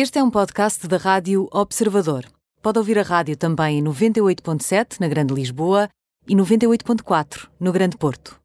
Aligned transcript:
Este 0.00 0.20
é 0.20 0.22
um 0.22 0.30
podcast 0.30 0.86
da 0.86 0.96
Rádio 0.96 1.48
Observador. 1.50 2.24
Pode 2.62 2.78
ouvir 2.78 3.00
a 3.00 3.02
rádio 3.02 3.36
também 3.36 3.80
em 3.80 3.82
98.7 3.82 5.00
na 5.00 5.08
Grande 5.08 5.34
Lisboa 5.34 5.88
e 6.28 6.36
98.4 6.36 7.48
no 7.58 7.72
Grande 7.72 7.96
Porto. 7.96 8.38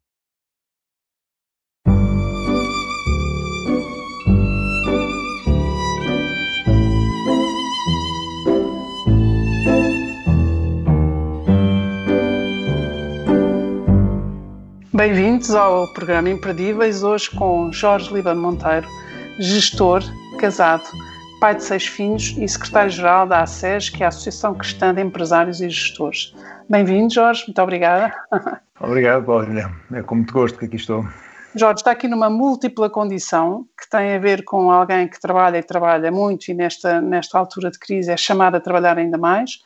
Bem-vindos 14.92 15.54
ao 15.54 15.86
programa 15.92 16.30
Imperdíveis, 16.30 17.04
hoje 17.04 17.30
com 17.30 17.70
Jorge 17.70 18.12
Líbano 18.12 18.42
Monteiro, 18.42 18.88
gestor, 19.38 20.02
casado, 20.40 20.82
pai 21.44 21.54
de 21.54 21.62
seis 21.62 21.86
filhos 21.86 22.34
e 22.38 22.48
secretário-geral 22.48 23.26
da 23.26 23.42
ACES, 23.42 23.90
que 23.90 24.02
é 24.02 24.06
a 24.06 24.08
Associação 24.08 24.54
Cristã 24.54 24.94
de 24.94 25.02
Empresários 25.02 25.60
e 25.60 25.68
Gestores. 25.68 26.34
Bem-vindo, 26.70 27.12
Jorge, 27.12 27.44
muito 27.46 27.60
obrigada. 27.60 28.14
Obrigado, 28.80 29.26
Paulo. 29.26 29.46
É 29.92 30.02
com 30.04 30.14
muito 30.14 30.32
gosto 30.32 30.58
que 30.58 30.64
aqui 30.64 30.76
estou. 30.76 31.06
Jorge 31.54 31.80
está 31.80 31.90
aqui 31.90 32.08
numa 32.08 32.30
múltipla 32.30 32.88
condição 32.88 33.66
que 33.78 33.86
tem 33.90 34.14
a 34.14 34.18
ver 34.18 34.42
com 34.44 34.70
alguém 34.70 35.06
que 35.06 35.20
trabalha 35.20 35.58
e 35.58 35.62
trabalha 35.62 36.10
muito 36.10 36.48
e 36.48 36.54
nesta, 36.54 36.98
nesta 37.02 37.38
altura 37.38 37.70
de 37.70 37.78
crise 37.78 38.10
é 38.10 38.16
chamado 38.16 38.54
a 38.54 38.60
trabalhar 38.60 38.96
ainda 38.96 39.18
mais 39.18 39.58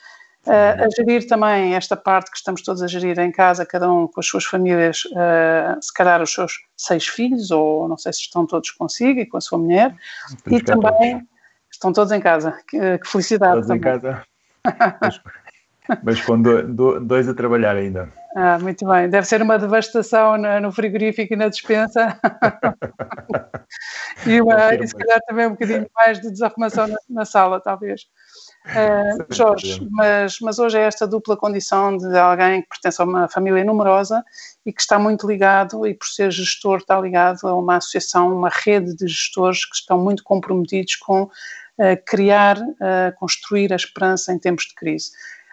Uh, 0.46 0.84
a 0.84 0.88
gerir 0.96 1.26
também 1.26 1.74
esta 1.74 1.94
parte 1.94 2.30
que 2.30 2.38
estamos 2.38 2.62
todos 2.62 2.82
a 2.82 2.86
gerir 2.86 3.18
em 3.18 3.30
casa, 3.30 3.66
cada 3.66 3.92
um 3.92 4.06
com 4.06 4.18
as 4.18 4.26
suas 4.26 4.44
famílias, 4.44 5.04
uh, 5.04 5.76
se 5.78 5.92
calhar 5.92 6.22
os 6.22 6.32
seus 6.32 6.52
seis 6.74 7.06
filhos, 7.06 7.50
ou 7.50 7.86
não 7.86 7.98
sei 7.98 8.12
se 8.14 8.20
estão 8.20 8.46
todos 8.46 8.70
consigo 8.70 9.20
e 9.20 9.26
com 9.26 9.36
a 9.36 9.40
sua 9.42 9.58
mulher, 9.58 9.94
e 10.46 10.62
também. 10.62 11.26
Estão 11.78 11.92
todos 11.92 12.12
em 12.12 12.20
casa. 12.20 12.58
Que, 12.68 12.98
que 12.98 13.08
felicidade 13.08 13.54
todos 13.54 13.68
também. 13.68 13.78
em 13.78 13.82
casa, 13.82 14.22
mas, 15.00 15.20
mas 16.02 16.20
com 16.20 16.40
do, 16.40 17.00
dois 17.00 17.28
a 17.28 17.34
trabalhar 17.34 17.76
ainda. 17.76 18.12
Ah, 18.36 18.58
muito 18.58 18.86
bem. 18.86 19.08
Deve 19.08 19.26
ser 19.26 19.42
uma 19.42 19.58
devastação 19.58 20.36
no, 20.36 20.60
no 20.60 20.70
frigorífico 20.70 21.32
e 21.32 21.36
na 21.36 21.48
despensa. 21.48 22.16
e, 24.24 24.40
uma, 24.40 24.74
e 24.74 24.86
se 24.86 24.94
calhar 24.94 25.18
também 25.26 25.46
um 25.46 25.52
bocadinho 25.52 25.86
mais 25.96 26.20
de 26.20 26.30
desarrumação 26.30 26.86
na, 26.86 26.98
na 27.08 27.24
sala, 27.24 27.58
talvez. 27.58 28.02
Uh, 28.66 29.34
Jorge, 29.34 29.86
mas, 29.90 30.38
mas 30.40 30.58
hoje 30.58 30.78
é 30.78 30.82
esta 30.82 31.06
dupla 31.06 31.36
condição 31.36 31.96
de 31.96 32.16
alguém 32.18 32.62
que 32.62 32.68
pertence 32.68 33.00
a 33.00 33.04
uma 33.04 33.28
família 33.28 33.64
numerosa 33.64 34.22
e 34.64 34.72
que 34.72 34.80
está 34.80 34.98
muito 34.98 35.26
ligado, 35.26 35.86
e 35.86 35.94
por 35.94 36.06
ser 36.06 36.30
gestor, 36.30 36.78
está 36.78 37.00
ligado 37.00 37.48
a 37.48 37.56
uma 37.56 37.76
associação, 37.76 38.36
uma 38.36 38.50
rede 38.50 38.94
de 38.94 39.08
gestores 39.08 39.64
que 39.64 39.74
estão 39.74 39.98
muito 39.98 40.22
comprometidos 40.22 40.96
com 40.96 41.30
criar, 42.06 42.58
construir 43.16 43.72
a 43.72 43.76
esperança 43.76 44.32
em 44.32 44.38
tempos 44.38 44.66
de 44.66 44.74
crise. 44.74 45.10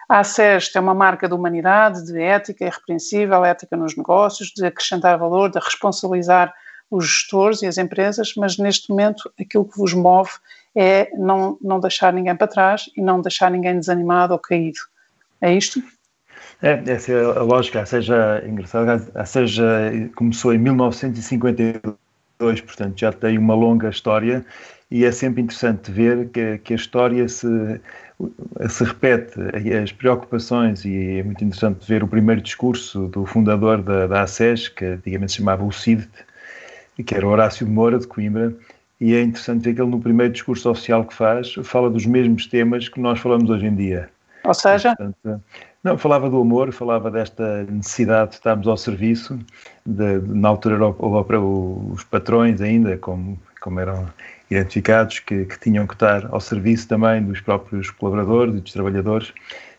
A 0.08 0.20
ACES 0.20 0.70
é 0.74 0.80
uma 0.80 0.94
marca 0.94 1.26
de 1.26 1.34
humanidade, 1.34 2.06
de 2.06 2.20
ética 2.20 2.64
irrepreensível, 2.64 3.44
ética 3.44 3.76
nos 3.76 3.96
negócios, 3.96 4.52
de 4.54 4.64
acrescentar 4.64 5.18
valor, 5.18 5.50
de 5.50 5.58
responsabilizar 5.58 6.54
os 6.90 7.06
gestores 7.06 7.62
e 7.62 7.66
as 7.66 7.78
empresas, 7.78 8.32
mas 8.36 8.56
neste 8.56 8.90
momento 8.90 9.30
aquilo 9.40 9.64
que 9.64 9.76
vos 9.76 9.92
move 9.92 10.30
é 10.76 11.10
não, 11.16 11.58
não 11.60 11.80
deixar 11.80 12.12
ninguém 12.12 12.36
para 12.36 12.46
trás 12.46 12.88
e 12.96 13.02
não 13.02 13.20
deixar 13.20 13.50
ninguém 13.50 13.80
desanimado 13.80 14.32
ou 14.32 14.38
caído. 14.38 14.78
É 15.40 15.52
isto? 15.52 15.82
É, 16.62 16.80
essa 16.86 17.12
é 17.12 17.24
a 17.24 17.42
lógica. 17.42 17.80
A 17.80 17.86
seja 17.86 18.42
engraçado, 18.46 19.10
a 19.14 19.24
seja 19.24 19.64
começou 20.14 20.54
em 20.54 20.58
1952, 20.58 22.60
portanto 22.60 22.98
já 22.98 23.12
tem 23.12 23.38
uma 23.38 23.54
longa 23.54 23.88
história 23.88 24.44
e 24.90 25.04
é 25.04 25.12
sempre 25.12 25.42
interessante 25.42 25.90
ver 25.90 26.28
que, 26.28 26.58
que 26.58 26.72
a 26.72 26.76
história 26.76 27.28
se, 27.28 27.80
se 28.68 28.84
repete, 28.84 29.34
as 29.82 29.92
preocupações, 29.92 30.84
e 30.84 31.18
é 31.18 31.22
muito 31.22 31.42
interessante 31.44 31.86
ver 31.86 32.04
o 32.04 32.08
primeiro 32.08 32.40
discurso 32.40 33.08
do 33.08 33.26
fundador 33.26 33.82
da, 33.82 34.06
da 34.06 34.22
ACES, 34.22 34.68
que 34.68 34.84
antigamente 34.84 35.32
se 35.32 35.38
chamava 35.38 35.64
o 35.64 35.72
CIDT, 35.72 36.08
que 37.04 37.14
era 37.14 37.26
Horácio 37.26 37.66
Moura, 37.66 37.98
de 37.98 38.06
Coimbra, 38.06 38.54
e 39.00 39.14
é 39.14 39.22
interessante 39.22 39.64
ver 39.64 39.74
que 39.74 39.80
ele, 39.82 39.90
no 39.90 40.00
primeiro 40.00 40.32
discurso 40.32 40.70
oficial 40.70 41.04
que 41.04 41.14
faz, 41.14 41.54
fala 41.64 41.90
dos 41.90 42.06
mesmos 42.06 42.46
temas 42.46 42.88
que 42.88 43.00
nós 43.00 43.18
falamos 43.18 43.50
hoje 43.50 43.66
em 43.66 43.74
dia. 43.74 44.08
Ou 44.44 44.54
seja? 44.54 44.94
Portanto, 44.96 45.42
não, 45.82 45.98
falava 45.98 46.30
do 46.30 46.40
amor, 46.40 46.72
falava 46.72 47.10
desta 47.10 47.64
necessidade 47.64 48.30
de 48.30 48.36
estarmos 48.36 48.66
ao 48.66 48.76
serviço, 48.76 49.38
de, 49.84 50.20
de, 50.20 50.34
na 50.34 50.48
altura 50.48 50.78
para 51.24 51.40
os 51.40 52.02
patrões 52.04 52.60
ainda, 52.60 52.96
como, 52.96 53.38
como 53.60 53.80
eram 53.80 54.06
identificados, 54.50 55.18
que, 55.20 55.44
que, 55.44 55.58
tinham 55.58 55.86
que 55.86 55.94
estar 55.94 56.26
ao 56.26 56.40
serviço 56.40 56.88
também 56.88 57.22
dos 57.22 57.40
próprios 57.40 57.90
colaboradores 57.90 58.54
e 58.54 58.60
dos 58.60 58.72
trabalhadores. 58.72 59.32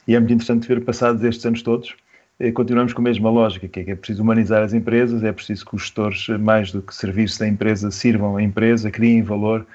E 0.07 0.15
é 0.15 0.19
muito 0.19 0.33
interessante 0.33 0.67
ver, 0.67 0.83
passados 0.83 1.23
estes 1.23 1.45
anos 1.45 1.61
todos, 1.61 1.95
eh, 2.39 2.51
continuamos 2.51 2.93
com 2.93 3.01
a 3.01 3.03
mesma 3.03 3.29
lógica, 3.29 3.67
que 3.67 3.79
é, 3.79 3.83
que 3.83 3.91
é 3.91 3.95
preciso 3.95 4.21
humanizar 4.21 4.63
as 4.63 4.73
empresas, 4.73 5.23
é 5.23 5.31
preciso 5.31 5.65
que 5.65 5.75
os 5.75 5.81
gestores, 5.83 6.27
eh, 6.29 6.37
mais 6.37 6.71
do 6.71 6.81
que 6.81 6.93
serviços 6.93 7.37
da 7.37 7.47
empresa, 7.47 7.89
sirvam 7.91 8.37
a 8.37 8.43
empresa, 8.43 8.91
criem 8.91 9.23
valor 9.23 9.65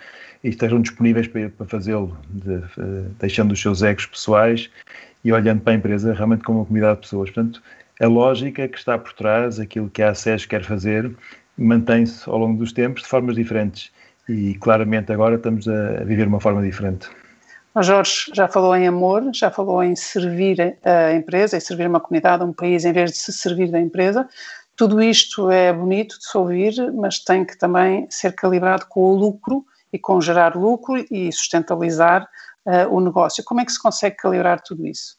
e 0.45 0.49
estejam 0.49 0.81
disponíveis 0.81 1.27
para, 1.27 1.49
para 1.51 1.67
fazê-lo, 1.67 2.17
de, 2.29 2.55
uh, 2.55 3.15
deixando 3.21 3.53
os 3.53 3.61
seus 3.61 3.83
egos 3.83 4.07
pessoais 4.07 4.71
e 5.25 5.33
olhando 5.33 5.61
para 5.61 5.73
a 5.73 5.77
empresa 5.77 6.13
realmente 6.13 6.43
como 6.43 6.59
uma 6.59 6.67
comunidade 6.67 6.97
de 6.97 7.03
pessoas. 7.03 7.31
Portanto, 7.31 7.63
a 8.01 8.07
lógica 8.07 8.67
que 8.67 8.77
está 8.77 8.99
por 8.99 9.13
trás, 9.13 9.61
aquilo 9.61 9.89
que 9.89 10.03
a 10.03 10.11
ACES 10.11 10.47
quer 10.47 10.65
fazer, 10.65 11.15
mantém-se 11.57 12.29
ao 12.29 12.39
longo 12.39 12.59
dos 12.59 12.73
tempos 12.73 13.03
de 13.03 13.09
formas 13.09 13.37
diferentes 13.37 13.93
e 14.29 14.55
claramente 14.55 15.13
agora 15.13 15.37
estamos 15.37 15.67
a 15.69 16.05
viver 16.05 16.27
uma 16.27 16.41
forma 16.41 16.63
diferente. 16.63 17.09
O 17.75 17.83
Jorge 17.83 18.31
já 18.35 18.47
falou 18.47 18.77
em 18.77 18.87
amor, 18.87 19.23
já 19.33 19.51
falou 19.51 19.83
em 19.83 19.97
servir 19.97 20.77
a 20.85 21.15
empresa, 21.15 21.57
em 21.57 21.61
servir 21.61 21.87
uma 21.87 22.01
comunidade, 22.01 22.45
um 22.45 22.53
país, 22.53 22.85
em 22.85 22.93
vez 22.93 23.13
de 23.13 23.17
se 23.17 23.33
servir 23.33 23.71
da 23.71 23.81
empresa. 23.81 24.29
Tudo 24.77 25.03
isto 25.03 25.51
é 25.51 25.73
bonito 25.73 26.19
de 26.19 26.27
se 26.27 26.37
ouvir, 26.37 26.93
mas 26.93 27.19
tem 27.19 27.45
que 27.45 27.57
também 27.57 28.07
ser 28.11 28.33
calibrado 28.35 28.87
com 28.89 29.01
o 29.01 29.15
lucro 29.15 29.65
e 29.93 29.99
com 29.99 30.21
gerar 30.21 30.55
lucro 30.55 31.03
e 31.11 31.33
sustentabilizar 31.33 32.29
uh, 32.67 32.95
o 32.95 33.01
negócio. 33.01 33.43
Como 33.45 33.61
é 33.61 33.65
que 33.65 33.73
se 33.73 33.81
consegue 33.81 34.17
calibrar 34.17 34.61
tudo 34.61 34.87
isso? 34.87 35.17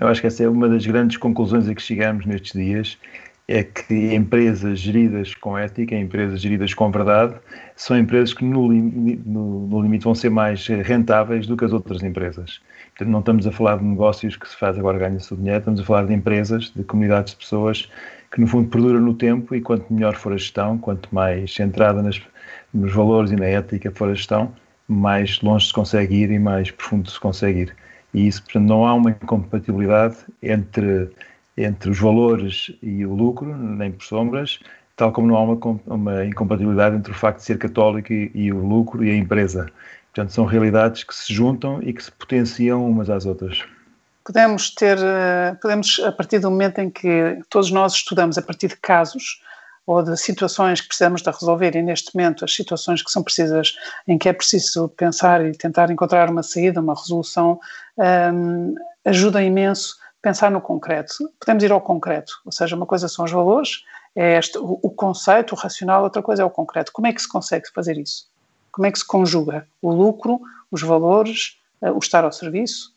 Eu 0.00 0.08
acho 0.08 0.20
que 0.20 0.26
essa 0.26 0.42
é 0.42 0.48
uma 0.48 0.68
das 0.68 0.84
grandes 0.84 1.16
conclusões 1.16 1.68
a 1.68 1.74
que 1.74 1.82
chegamos 1.82 2.26
nestes 2.26 2.52
dias 2.52 2.98
é 3.46 3.62
que 3.62 4.14
empresas 4.14 4.78
geridas 4.78 5.34
com 5.34 5.56
ética, 5.56 5.94
empresas 5.94 6.40
geridas 6.40 6.72
com 6.72 6.90
verdade, 6.90 7.34
são 7.76 7.98
empresas 7.98 8.32
que 8.32 8.44
no, 8.44 8.72
no, 8.72 9.66
no, 9.66 9.82
limite 9.82 10.04
vão 10.04 10.14
ser 10.14 10.30
mais 10.30 10.66
rentáveis 10.66 11.46
do 11.46 11.56
que 11.56 11.64
as 11.64 11.72
outras 11.72 12.02
empresas. 12.02 12.60
Portanto, 12.90 13.10
não 13.10 13.20
estamos 13.20 13.46
a 13.46 13.52
falar 13.52 13.78
de 13.78 13.84
negócios 13.84 14.36
que 14.36 14.48
se 14.48 14.56
faz 14.56 14.78
agora 14.78 14.98
ganha-se 14.98 15.32
o 15.34 15.36
dinheiro, 15.36 15.58
estamos 15.58 15.80
a 15.80 15.84
falar 15.84 16.06
de 16.06 16.14
empresas, 16.14 16.72
de 16.74 16.82
comunidades 16.84 17.32
de 17.32 17.38
pessoas 17.38 17.90
que 18.32 18.40
no 18.40 18.46
fundo 18.46 18.68
perduram 18.68 19.00
no 19.00 19.14
tempo 19.14 19.54
e 19.54 19.60
quanto 19.60 19.92
melhor 19.92 20.14
for 20.16 20.32
a 20.32 20.36
gestão, 20.36 20.78
quanto 20.78 21.14
mais 21.14 21.52
centrada 21.52 22.02
nas, 22.02 22.20
nos 22.72 22.92
valores 22.92 23.30
e 23.30 23.36
na 23.36 23.46
ética 23.46 23.90
for 23.90 24.08
a 24.08 24.14
gestão, 24.14 24.52
mais 24.88 25.40
longe 25.42 25.66
se 25.66 25.72
consegue 25.72 26.14
ir 26.16 26.30
e 26.30 26.38
mais 26.38 26.70
profundo 26.70 27.10
se 27.10 27.20
consegue 27.20 27.60
ir. 27.60 27.76
E 28.12 28.26
isso, 28.26 28.42
portanto, 28.42 28.68
não 28.68 28.86
há 28.86 28.94
uma 28.94 29.10
incompatibilidade 29.10 30.16
entre 30.42 31.10
entre 31.56 31.90
os 31.90 31.98
valores 31.98 32.72
e 32.82 33.04
o 33.06 33.14
lucro, 33.14 33.56
nem 33.56 33.92
por 33.92 34.04
sombras, 34.04 34.58
tal 34.96 35.12
como 35.12 35.28
não 35.28 35.36
há 35.36 35.42
uma, 35.42 35.80
uma 35.86 36.24
incompatibilidade 36.24 36.96
entre 36.96 37.12
o 37.12 37.14
facto 37.14 37.38
de 37.38 37.44
ser 37.44 37.58
católico 37.58 38.12
e, 38.12 38.30
e, 38.34 38.52
o 38.52 38.58
lucro 38.64 39.04
e 39.04 39.10
a 39.10 39.16
empresa. 39.16 39.70
Portanto, 40.12 40.32
são 40.32 40.44
realidades 40.44 41.02
que 41.02 41.14
se 41.14 41.32
juntam 41.32 41.82
e 41.82 41.92
que 41.92 42.02
se 42.02 42.12
potenciam 42.12 42.88
umas 42.88 43.10
às 43.10 43.26
outras. 43.26 43.64
Podemos 44.24 44.70
ter, 44.74 44.96
eh, 44.98 45.56
podemos, 45.60 46.00
a 46.04 46.12
partir 46.12 46.38
do 46.38 46.50
momento 46.50 46.78
em 46.78 46.88
que 46.88 47.38
todos 47.50 47.70
nós 47.70 47.94
estudamos 47.94 48.38
a 48.38 48.42
partir 48.42 48.68
de 48.68 48.76
casos 48.76 49.40
ou 49.86 50.02
de 50.02 50.16
situações 50.16 50.80
que 50.80 50.88
precisamos 50.88 51.20
de 51.20 51.30
resolver, 51.30 51.76
e 51.76 51.82
neste 51.82 52.14
momento 52.14 52.44
as 52.44 52.54
situações 52.54 53.02
que 53.02 53.10
são 53.10 53.22
precisas, 53.22 53.74
em 54.08 54.16
que 54.16 54.28
é 54.28 54.32
preciso 54.32 54.88
pensar 54.88 55.44
e 55.44 55.52
tentar 55.52 55.90
encontrar 55.90 56.30
uma 56.30 56.42
saída, 56.42 56.80
uma 56.80 56.94
resolução, 56.94 57.60
um, 57.98 58.74
ajuda 59.04 59.42
imenso 59.42 59.96
pensar 60.24 60.50
no 60.50 60.60
concreto. 60.60 61.30
Podemos 61.38 61.62
ir 61.62 61.70
ao 61.70 61.82
concreto, 61.82 62.32
ou 62.46 62.50
seja, 62.50 62.74
uma 62.74 62.86
coisa 62.86 63.08
são 63.08 63.26
os 63.26 63.30
valores, 63.30 63.84
é 64.16 64.38
este, 64.38 64.56
o, 64.56 64.80
o 64.82 64.90
conceito, 64.90 65.52
o 65.52 65.54
racional, 65.54 66.02
outra 66.02 66.22
coisa 66.22 66.42
é 66.42 66.44
o 66.46 66.50
concreto. 66.50 66.90
Como 66.92 67.06
é 67.06 67.12
que 67.12 67.20
se 67.20 67.28
consegue 67.28 67.70
fazer 67.74 67.98
isso? 67.98 68.26
Como 68.72 68.86
é 68.86 68.90
que 68.90 68.98
se 68.98 69.06
conjuga 69.06 69.68
o 69.82 69.92
lucro, 69.92 70.40
os 70.70 70.80
valores, 70.80 71.60
eh, 71.82 71.92
o 71.92 71.98
estar 71.98 72.24
ao 72.24 72.32
serviço? 72.32 72.94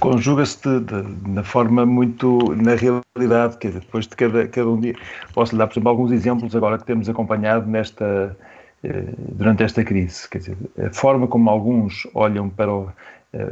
Conjuga-se 0.00 0.56
de, 0.62 0.80
de, 0.80 1.28
na 1.28 1.44
forma 1.44 1.84
muito, 1.84 2.38
na 2.54 2.74
realidade, 2.74 3.58
quer 3.58 3.68
dizer, 3.68 3.80
depois 3.80 4.06
de 4.06 4.16
cada, 4.16 4.48
cada 4.48 4.68
um 4.68 4.80
dia. 4.80 4.96
Posso 5.34 5.52
lhe 5.52 5.58
dar, 5.58 5.66
por 5.66 5.74
exemplo, 5.74 5.90
alguns 5.90 6.10
exemplos 6.10 6.56
agora 6.56 6.78
que 6.78 6.84
temos 6.84 7.06
acompanhado 7.06 7.68
nesta, 7.68 8.34
eh, 8.82 9.04
durante 9.18 9.62
esta 9.62 9.84
crise. 9.84 10.26
Quer 10.30 10.38
dizer, 10.38 10.56
a 10.78 10.90
forma 10.90 11.26
como 11.28 11.50
alguns 11.50 12.08
olham 12.14 12.48
para 12.48 12.72
o, 12.72 12.90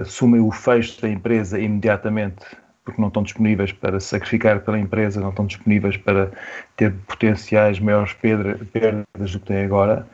assumem 0.01 0.41
o 0.41 0.51
fecho 0.51 1.01
da 1.01 1.09
empresa 1.09 1.59
imediatamente 1.59 2.45
porque 2.85 3.01
não 3.01 3.09
estão 3.09 3.23
disponíveis 3.23 3.73
para 3.73 4.01
sacrificar 4.01 4.61
pela 4.61 4.79
empresa, 4.79 5.21
não 5.21 5.31
estão 5.31 5.47
disponíveis 5.47 5.97
para 5.97 6.31
ter 6.77 6.93
potenciais 7.07 7.79
maiores 7.79 8.13
perdas 8.13 9.33
do 9.33 9.41
que 9.41 9.47
têm 9.47 9.65
agora, 9.65 10.07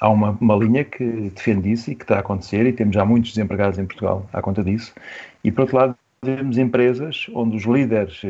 há 0.00 0.08
uma, 0.08 0.30
uma 0.40 0.56
linha 0.56 0.84
que 0.84 1.30
defende 1.34 1.72
isso 1.72 1.90
e 1.90 1.94
que 1.94 2.04
está 2.04 2.16
a 2.16 2.20
acontecer, 2.20 2.66
e 2.66 2.72
temos 2.72 2.94
já 2.94 3.04
muitos 3.04 3.32
desempregados 3.32 3.78
em 3.78 3.86
Portugal 3.86 4.26
à 4.32 4.40
conta 4.40 4.62
disso. 4.62 4.94
E, 5.42 5.50
por 5.50 5.62
outro 5.62 5.76
lado, 5.76 5.96
temos 6.22 6.58
empresas 6.58 7.26
onde 7.34 7.56
os 7.56 7.64
líderes 7.64 8.20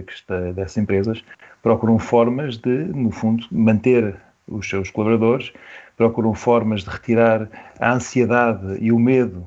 dessas 0.55 0.77
empresas 0.77 1.25
procuram 1.63 1.99
formas 1.99 2.57
de, 2.57 2.69
no 2.69 3.11
fundo, 3.11 3.47
manter 3.51 4.17
os 4.49 4.69
seus 4.69 4.91
colaboradores, 4.91 5.53
procuram 5.97 6.35
formas 6.35 6.83
de 6.83 6.91
retirar 6.91 7.49
a 7.81 7.93
ansiedade 7.93 8.79
e 8.81 8.93
o 8.93 8.99
medo 8.99 9.47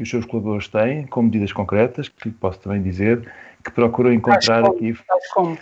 que 0.00 0.04
os 0.04 0.08
seus 0.08 0.24
colaboradores 0.24 0.66
têm, 0.66 1.06
com 1.06 1.20
medidas 1.20 1.52
concretas, 1.52 2.08
que 2.08 2.30
posso 2.30 2.58
também 2.60 2.82
dizer, 2.82 3.30
que 3.62 3.70
procuram 3.70 4.10
encontrar 4.10 4.64
aqui. 4.64 4.96
Como? 5.34 5.58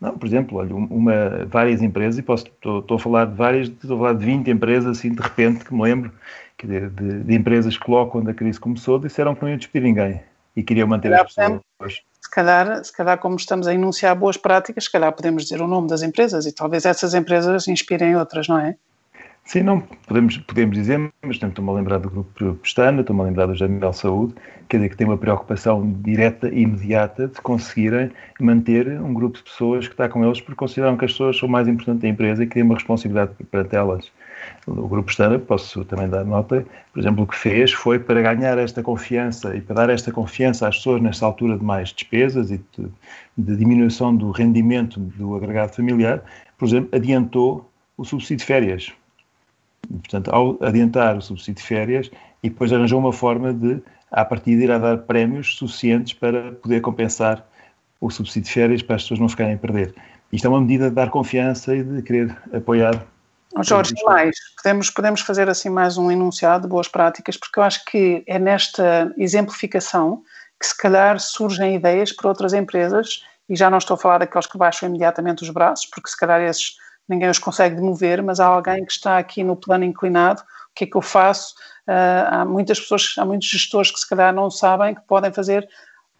Não, 0.00 0.16
por 0.16 0.26
exemplo, 0.26 0.56
olha, 0.56 0.74
uma, 0.74 1.44
várias 1.44 1.82
empresas, 1.82 2.18
e 2.18 2.22
posso, 2.22 2.46
estou, 2.46 2.78
estou, 2.78 2.96
a 2.96 3.00
falar 3.00 3.26
de 3.26 3.34
várias, 3.34 3.68
estou 3.68 3.96
a 3.96 3.98
falar 3.98 4.14
de 4.14 4.24
20 4.24 4.50
empresas, 4.50 4.98
assim, 4.98 5.10
de 5.10 5.20
repente, 5.20 5.66
que 5.66 5.74
me 5.74 5.82
lembro, 5.82 6.10
de, 6.62 6.88
de, 6.88 7.24
de 7.24 7.34
empresas 7.34 7.76
que 7.76 7.90
logo 7.90 8.10
quando 8.10 8.30
a 8.30 8.34
crise 8.34 8.58
começou 8.58 8.98
disseram 8.98 9.34
que 9.34 9.42
não 9.42 9.50
iam 9.50 9.58
despedir 9.58 9.86
ninguém 9.86 10.22
e 10.56 10.62
queriam 10.62 10.88
manter 10.88 11.12
as 11.12 11.34
pessoas. 11.34 11.60
Se 12.22 12.30
calhar, 12.30 12.82
se 12.82 12.96
calhar, 12.96 13.18
como 13.18 13.36
estamos 13.36 13.66
a 13.66 13.74
enunciar 13.74 14.16
boas 14.16 14.38
práticas, 14.38 14.84
se 14.84 14.92
calhar 14.92 15.12
podemos 15.12 15.42
dizer 15.42 15.60
o 15.60 15.68
nome 15.68 15.88
das 15.88 16.00
empresas 16.00 16.46
e 16.46 16.52
talvez 16.52 16.86
essas 16.86 17.12
empresas 17.12 17.68
inspirem 17.68 18.16
outras, 18.16 18.48
não 18.48 18.58
é? 18.58 18.76
Sim, 19.46 19.62
não, 19.62 19.80
podemos, 20.06 20.38
podemos 20.38 20.74
dizer, 20.74 20.98
mas 21.22 21.36
estou-me 21.36 21.70
a 21.70 21.74
lembrar 21.74 21.98
do 21.98 22.08
Grupo 22.08 22.54
Pestana, 22.54 23.02
estou-me 23.02 23.20
a 23.20 23.24
lembrar 23.24 23.46
do 23.46 23.54
Jamel 23.54 23.92
Saúde, 23.92 24.34
quer 24.68 24.78
dizer, 24.78 24.88
que 24.88 24.96
tem 24.96 25.06
uma 25.06 25.18
preocupação 25.18 25.92
direta 26.00 26.48
e 26.48 26.62
imediata 26.62 27.28
de 27.28 27.40
conseguirem 27.42 28.10
manter 28.40 28.88
um 29.02 29.12
grupo 29.12 29.36
de 29.36 29.44
pessoas 29.44 29.86
que 29.86 29.92
está 29.92 30.08
com 30.08 30.24
eles 30.24 30.40
porque 30.40 30.56
consideram 30.56 30.96
que 30.96 31.04
as 31.04 31.12
pessoas 31.12 31.38
são 31.38 31.46
mais 31.46 31.68
importantes 31.68 32.00
da 32.00 32.08
empresa 32.08 32.42
e 32.42 32.46
que 32.46 32.54
têm 32.54 32.62
uma 32.62 32.74
responsabilidade 32.74 33.32
para 33.50 33.68
elas. 33.70 34.10
O 34.66 34.88
Grupo 34.88 35.08
Pestana, 35.08 35.38
posso 35.38 35.84
também 35.84 36.08
dar 36.08 36.24
nota, 36.24 36.64
por 36.92 37.00
exemplo, 37.00 37.24
o 37.24 37.26
que 37.26 37.36
fez 37.36 37.70
foi 37.70 37.98
para 37.98 38.22
ganhar 38.22 38.56
esta 38.56 38.82
confiança 38.82 39.54
e 39.54 39.60
para 39.60 39.76
dar 39.76 39.90
esta 39.90 40.10
confiança 40.10 40.66
às 40.66 40.76
pessoas 40.78 41.02
nesta 41.02 41.26
altura 41.26 41.58
de 41.58 41.64
mais 41.64 41.90
despesas 41.90 42.50
e 42.50 42.56
de, 42.56 42.88
de 43.36 43.56
diminuição 43.56 44.16
do 44.16 44.30
rendimento 44.30 44.98
do 44.98 45.36
agregado 45.36 45.74
familiar, 45.74 46.22
por 46.56 46.66
exemplo, 46.66 46.88
adiantou 46.92 47.70
o 47.96 48.04
subsídio 48.04 48.38
de 48.38 48.44
férias 48.46 48.94
Portanto, 49.88 50.30
ao 50.30 50.58
adiantar 50.62 51.16
o 51.16 51.22
subsídio 51.22 51.62
de 51.62 51.62
férias 51.62 52.10
e 52.42 52.50
depois 52.50 52.72
arranjou 52.72 52.98
uma 52.98 53.12
forma 53.12 53.52
de, 53.52 53.82
à 54.10 54.24
partida, 54.24 54.64
ir 54.64 54.70
a 54.70 54.78
dar 54.78 54.98
prémios 54.98 55.56
suficientes 55.56 56.12
para 56.12 56.52
poder 56.52 56.80
compensar 56.80 57.46
o 58.00 58.10
subsídio 58.10 58.48
de 58.48 58.52
férias 58.52 58.82
para 58.82 58.96
as 58.96 59.02
pessoas 59.02 59.20
não 59.20 59.28
ficarem 59.28 59.54
a 59.54 59.58
perder. 59.58 59.94
Isto 60.32 60.46
é 60.46 60.50
uma 60.50 60.60
medida 60.60 60.88
de 60.88 60.94
dar 60.94 61.10
confiança 61.10 61.74
e 61.74 61.82
de 61.82 62.02
querer 62.02 62.36
apoiar. 62.52 63.06
Jorge, 63.62 63.94
mais, 64.04 64.36
podemos, 64.56 64.90
podemos 64.90 65.20
fazer 65.20 65.48
assim 65.48 65.70
mais 65.70 65.96
um 65.96 66.10
enunciado 66.10 66.64
de 66.64 66.68
boas 66.68 66.88
práticas, 66.88 67.36
porque 67.36 67.60
eu 67.60 67.62
acho 67.62 67.84
que 67.84 68.24
é 68.26 68.38
nesta 68.38 69.12
exemplificação 69.16 70.22
que 70.60 70.66
se 70.66 70.76
calhar 70.76 71.20
surgem 71.20 71.76
ideias 71.76 72.10
para 72.10 72.28
outras 72.28 72.52
empresas, 72.52 73.22
e 73.48 73.54
já 73.54 73.70
não 73.70 73.78
estou 73.78 73.94
a 73.94 73.98
falar 73.98 74.18
daqueles 74.18 74.46
que 74.46 74.58
baixam 74.58 74.88
imediatamente 74.88 75.42
os 75.42 75.50
braços, 75.50 75.86
porque 75.86 76.08
se 76.08 76.16
calhar 76.16 76.40
esses 76.40 76.76
ninguém 77.08 77.28
os 77.28 77.38
consegue 77.38 77.80
mover, 77.80 78.22
mas 78.22 78.40
há 78.40 78.46
alguém 78.46 78.84
que 78.84 78.92
está 78.92 79.18
aqui 79.18 79.42
no 79.42 79.56
plano 79.56 79.84
inclinado, 79.84 80.40
o 80.40 80.74
que 80.74 80.84
é 80.84 80.86
que 80.86 80.96
eu 80.96 81.02
faço? 81.02 81.54
Uh, 81.86 82.26
há 82.30 82.44
muitas 82.44 82.80
pessoas, 82.80 83.14
há 83.18 83.24
muitos 83.24 83.48
gestores 83.48 83.90
que 83.90 83.98
se 83.98 84.08
calhar 84.08 84.34
não 84.34 84.50
sabem 84.50 84.94
que 84.94 85.02
podem 85.02 85.32
fazer 85.32 85.68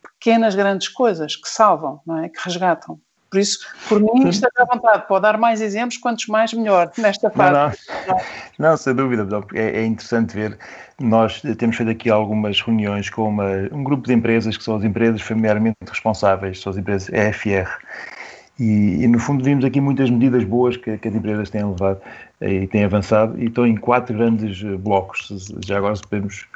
pequenas, 0.03 0.55
grandes 0.55 0.89
coisas 0.89 1.37
que 1.37 1.49
salvam, 1.49 2.01
não 2.07 2.19
é? 2.19 2.29
que 2.29 2.39
resgatam. 2.43 3.01
Por 3.35 3.41
isso, 3.41 3.67
por 3.89 3.99
mim, 3.99 4.29
esteja 4.29 4.53
à 4.59 4.65
vontade, 4.65 5.09
pode 5.09 5.23
dar 5.23 5.37
mais 5.37 5.61
exemplos, 5.61 5.97
quantos 5.97 6.29
mais 6.29 6.53
melhor, 6.53 6.93
nesta 6.97 7.29
fase. 7.31 7.79
Não, 8.07 8.15
não, 8.15 8.23
não 8.71 8.77
sem 8.77 8.95
dúvida, 8.95 9.27
é, 9.55 9.81
é, 9.81 9.85
interessante 9.85 10.37
ver. 10.37 10.57
Nós 11.01 11.43
temos 11.59 11.77
feito 11.77 11.91
aqui 11.91 12.09
algumas 12.09 12.61
reuniões 12.61 13.11
com 13.11 13.29
uma, 13.29 13.51
um 13.73 13.83
grupo 13.83 14.07
de 14.07 14.13
empresas 14.13 14.57
que 14.57 14.63
são 14.63 14.77
as 14.77 14.85
empresas 14.85 15.21
familiarmente 15.21 15.77
responsáveis, 15.85 16.61
são 16.61 16.71
as 16.71 16.79
empresas 16.79 17.09
EFR, 17.09 17.69
e, 18.59 19.03
e, 19.03 19.09
no 19.09 19.19
fundo 19.19 19.43
vimos 19.43 19.65
aqui 19.65 19.81
muitas 19.81 20.09
medidas 20.09 20.45
boas 20.45 20.77
que, 20.77 20.97
que, 20.97 21.09
as 21.09 21.15
empresas 21.15 21.51
têm 21.51 21.65
levado 21.65 22.01
e 22.41 22.67
têm 22.69 22.85
avançado 22.85 23.41
e 23.41 23.47
estão 23.47 23.67
em 23.67 23.77
quatro 23.77 24.17
grandes 24.17 24.63
eh, 24.65 24.77
blocos. 24.77 25.51
Já 25.67 25.79
agora 25.79 25.95
podemos. 26.09 26.47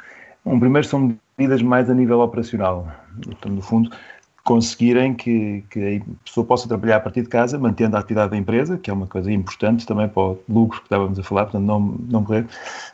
Um 0.45 0.59
primeiro 0.59 0.87
são 0.87 1.13
medidas 1.37 1.61
mais 1.61 1.89
a 1.89 1.93
nível 1.93 2.21
operacional. 2.21 2.87
Então, 3.27 3.51
no 3.51 3.61
fundo, 3.61 3.91
conseguirem 4.43 5.13
que, 5.13 5.63
que, 5.69 5.97
a 5.97 6.25
pessoa 6.25 6.45
possa 6.45 6.67
trabalhar 6.67 6.95
a 6.95 6.99
partir 7.01 7.21
de 7.21 7.27
casa, 7.27 7.59
mantendo 7.59 7.97
a 7.97 7.99
atividade 7.99 8.31
da 8.31 8.37
empresa, 8.37 8.77
que 8.77 8.89
é 8.89 8.93
uma 8.93 9.05
coisa 9.05 9.31
importante 9.31 9.85
também 9.85 10.07
para 10.07 10.23
o 10.23 10.39
lucro 10.47 10.79
que 10.79 10.85
estávamos 10.85 11.19
a 11.19 11.23
falar, 11.23 11.43
portanto 11.43 11.65
não, 11.65 11.79
não 11.79 12.21
morrer, 12.21 12.47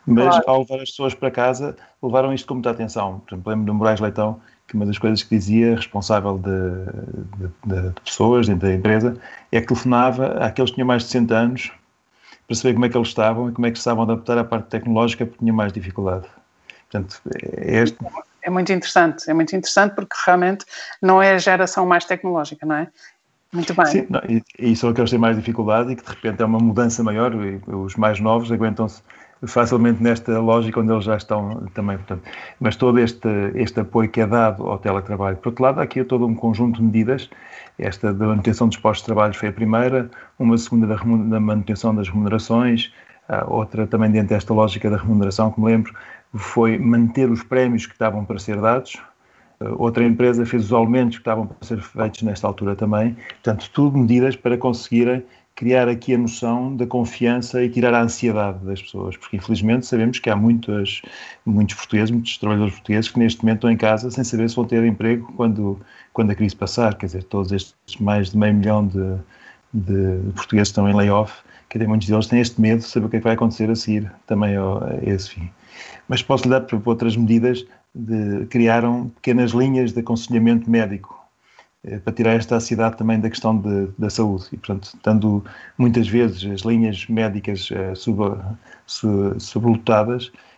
mas 0.06 0.28
claro. 0.30 0.44
ao 0.48 0.60
levar 0.60 0.81
as 0.81 0.90
pessoas 0.90 1.13
para 1.13 1.30
casa, 1.31 1.78
levaram 2.02 2.34
isto 2.34 2.48
com 2.48 2.56
muita 2.56 2.72
atenção. 2.72 3.19
Por 3.19 3.36
exemplo, 3.36 3.52
lembro 3.52 3.66
de 3.66 3.72
Moraes 3.72 4.00
Leitão, 4.00 4.40
que 4.68 4.76
uma 4.76 4.86
das 4.86 4.98
coisas 4.98 5.22
que 5.22 5.36
dizia, 5.36 5.76
responsável 5.76 6.38
de, 6.38 7.48
de, 7.66 7.90
de, 7.90 8.02
pessoas 8.02 8.48
dentro 8.48 8.68
da 8.68 8.74
empresa, 8.74 9.18
é 9.52 9.62
que 9.62 9.68
telefonava 9.68 10.28
àqueles 10.44 10.72
que 10.72 10.76
tinham 10.76 10.88
mais 10.88 11.04
de 11.04 11.10
60 11.10 11.36
anos 11.36 11.72
para 12.48 12.56
saber 12.56 12.74
como 12.74 12.86
é 12.86 12.90
que 12.90 12.98
eles 12.98 13.08
estavam 13.08 13.50
e 13.50 13.52
como 13.52 13.68
é 13.68 13.72
que 13.72 13.78
estavam 13.78 14.04
a 14.04 14.12
adaptar 14.12 14.38
à 14.38 14.44
parte 14.44 14.68
tecnológica 14.70 15.26
porque 15.26 15.40
tinham 15.40 15.56
mais 15.56 15.72
dificuldade. 15.72 16.28
Portanto, 16.90 17.22
é 17.58 17.84
este... 17.84 17.98
É 18.42 18.50
muito 18.50 18.72
interessante, 18.72 19.30
é 19.30 19.34
muito 19.34 19.56
interessante 19.56 19.96
porque 19.96 20.16
realmente 20.26 20.66
não 21.02 21.22
é 21.22 21.34
a 21.34 21.38
geração 21.38 21.86
mais 21.86 22.06
tecnológica, 22.06 22.64
não 22.66 22.76
é? 22.76 22.88
Muito 23.52 23.74
bem. 23.74 23.86
Sim, 23.86 24.06
não, 24.10 24.22
e, 24.28 24.44
e 24.60 24.76
são 24.76 24.90
aqueles 24.90 25.10
que 25.10 25.16
têm 25.16 25.20
mais 25.20 25.36
dificuldade 25.36 25.92
e 25.92 25.96
que 25.96 26.04
de 26.04 26.10
repente 26.10 26.42
é 26.42 26.46
uma 26.46 26.60
mudança 26.60 27.02
maior 27.02 27.34
e 27.34 27.60
os 27.68 27.96
mais 27.96 28.20
novos 28.20 28.52
aguentam-se 28.52 29.02
facilmente 29.44 30.02
nesta 30.02 30.40
lógica 30.40 30.80
onde 30.80 30.92
eles 30.92 31.06
já 31.06 31.18
estão 31.18 31.68
também, 31.74 31.98
portanto, 31.98 32.24
mas 32.60 32.76
todo 32.76 33.00
este, 33.00 33.28
este 33.56 33.80
apoio 33.82 34.10
que 34.10 34.22
é 34.22 34.28
dado 34.28 34.64
ao 34.64 34.78
teletrabalho. 34.78 35.38
Por 35.38 35.50
outro 35.50 35.64
lado, 35.64 35.82
aqui 35.82 36.00
é 36.00 36.04
todo 36.04 36.26
um 36.26 36.34
conjunto 36.34 36.78
de 36.78 36.84
medidas, 36.84 37.30
esta 37.78 38.14
da 38.14 38.28
manutenção 38.28 38.68
dos 38.68 38.78
postos 38.78 39.02
de 39.02 39.06
trabalho 39.08 39.34
foi 39.34 39.50
a 39.50 39.54
primeira, 39.54 40.10
uma 40.40 40.58
segunda 40.58 40.88
da, 40.88 40.96
da 40.96 41.40
manutenção 41.40 41.94
das 41.94 42.08
remunerações, 42.08 42.94
outra 43.48 43.86
também 43.88 44.12
dentro 44.12 44.30
desta 44.30 44.54
lógica 44.54 44.90
da 44.90 44.98
remuneração, 44.98 45.52
como 45.52 45.68
lembro, 45.68 45.94
foi 46.34 46.78
manter 46.78 47.30
os 47.30 47.44
prémios 47.44 47.86
que 47.86 47.94
estavam 47.94 48.24
para 48.24 48.40
ser 48.40 48.60
dados, 48.60 48.98
outra 49.78 50.04
empresa 50.04 50.46
fez 50.46 50.66
os 50.66 50.74
aumentos 50.74 51.18
que 51.18 51.22
estavam 51.22 51.48
para 51.48 51.68
ser 51.68 51.81
feitos 51.81 52.22
nesta 52.24 52.48
altura 52.48 52.76
também, 52.76 53.16
portanto, 53.44 53.70
tudo 53.74 53.98
medidas 53.98 54.36
para 54.36 54.58
conseguirem 54.58 55.24
criar 55.56 55.88
aqui 55.88 56.13
a 56.13 56.18
noção 56.18 56.75
da 56.75 56.86
confiança 56.86 57.63
e 57.63 57.69
tirar 57.69 57.94
a 57.94 58.02
ansiedade 58.02 58.60
das 58.66 58.81
pessoas, 58.81 59.16
porque 59.16 59.38
infelizmente 59.38 59.86
sabemos 59.86 60.19
que 60.19 60.30
há 60.30 60.36
muitos, 60.36 61.02
portugueses, 61.46 62.12
muitos 62.12 62.38
trabalhadores 62.38 62.74
portugueses 62.75 63.09
que 63.09 63.18
neste 63.18 63.42
momento 63.42 63.57
estão 63.59 63.71
em 63.71 63.78
casa 63.78 64.12
sem 64.12 64.24
saber 64.24 64.50
se 64.50 64.56
vão 64.56 64.66
ter 64.66 64.83
emprego 64.83 65.31
quando, 65.38 65.80
quando 66.12 66.31
a 66.31 66.35
crise 66.35 66.56
passar, 66.56 66.95
quer 66.95 67.06
dizer, 67.06 67.24
todos 67.24 67.54
estes 67.54 67.76
mais 68.02 68.31
de 68.31 68.38
meio 68.38 68.54
milhão 68.54 68.85
de, 68.85 69.16
de 69.74 70.31
portugueses 70.33 70.68
estão 70.68 70.90
em 70.90 70.94
layoff, 70.94 71.33
quer 71.69 71.78
dizer, 71.78 71.88
muitos 71.88 72.07
deles 72.09 72.28
têm 72.28 72.42
este 72.42 72.59
medo 72.59 72.80
de 72.80 72.85
saber 72.85 73.06
o 73.06 73.09
que 73.09 73.16
é 73.16 73.19
que 73.19 73.24
vai 73.24 73.33
acontecer 73.33 73.69
a 73.69 73.76
seguir 73.76 74.12
também 74.28 74.57
a 74.57 75.00
esse 75.04 75.30
fim. 75.30 75.50
Mas 76.09 76.21
posso 76.21 76.44
lhe 76.44 76.50
dar 76.50 76.62
por 76.62 76.81
outras 76.85 77.16
medidas 77.16 77.66
de 77.94 78.45
criaram 78.47 79.09
pequenas 79.16 79.52
linhas 79.52 79.94
de 79.94 80.02
aconselhamento 80.02 80.69
médico 80.69 81.15
para 82.04 82.13
tirar 82.13 82.33
esta 82.33 82.56
ansiedade 82.56 82.97
também 82.97 83.19
da 83.19 83.30
questão 83.30 83.57
de, 83.57 83.87
da 83.97 84.09
saúde. 84.09 84.45
E, 84.51 84.57
portanto, 84.57 84.85
estando 84.95 85.44
muitas 85.77 86.07
vezes 86.07 86.44
as 86.51 86.61
linhas 86.61 87.07
médicas 87.07 87.69
uh, 87.71 87.95
sub, 87.95 89.69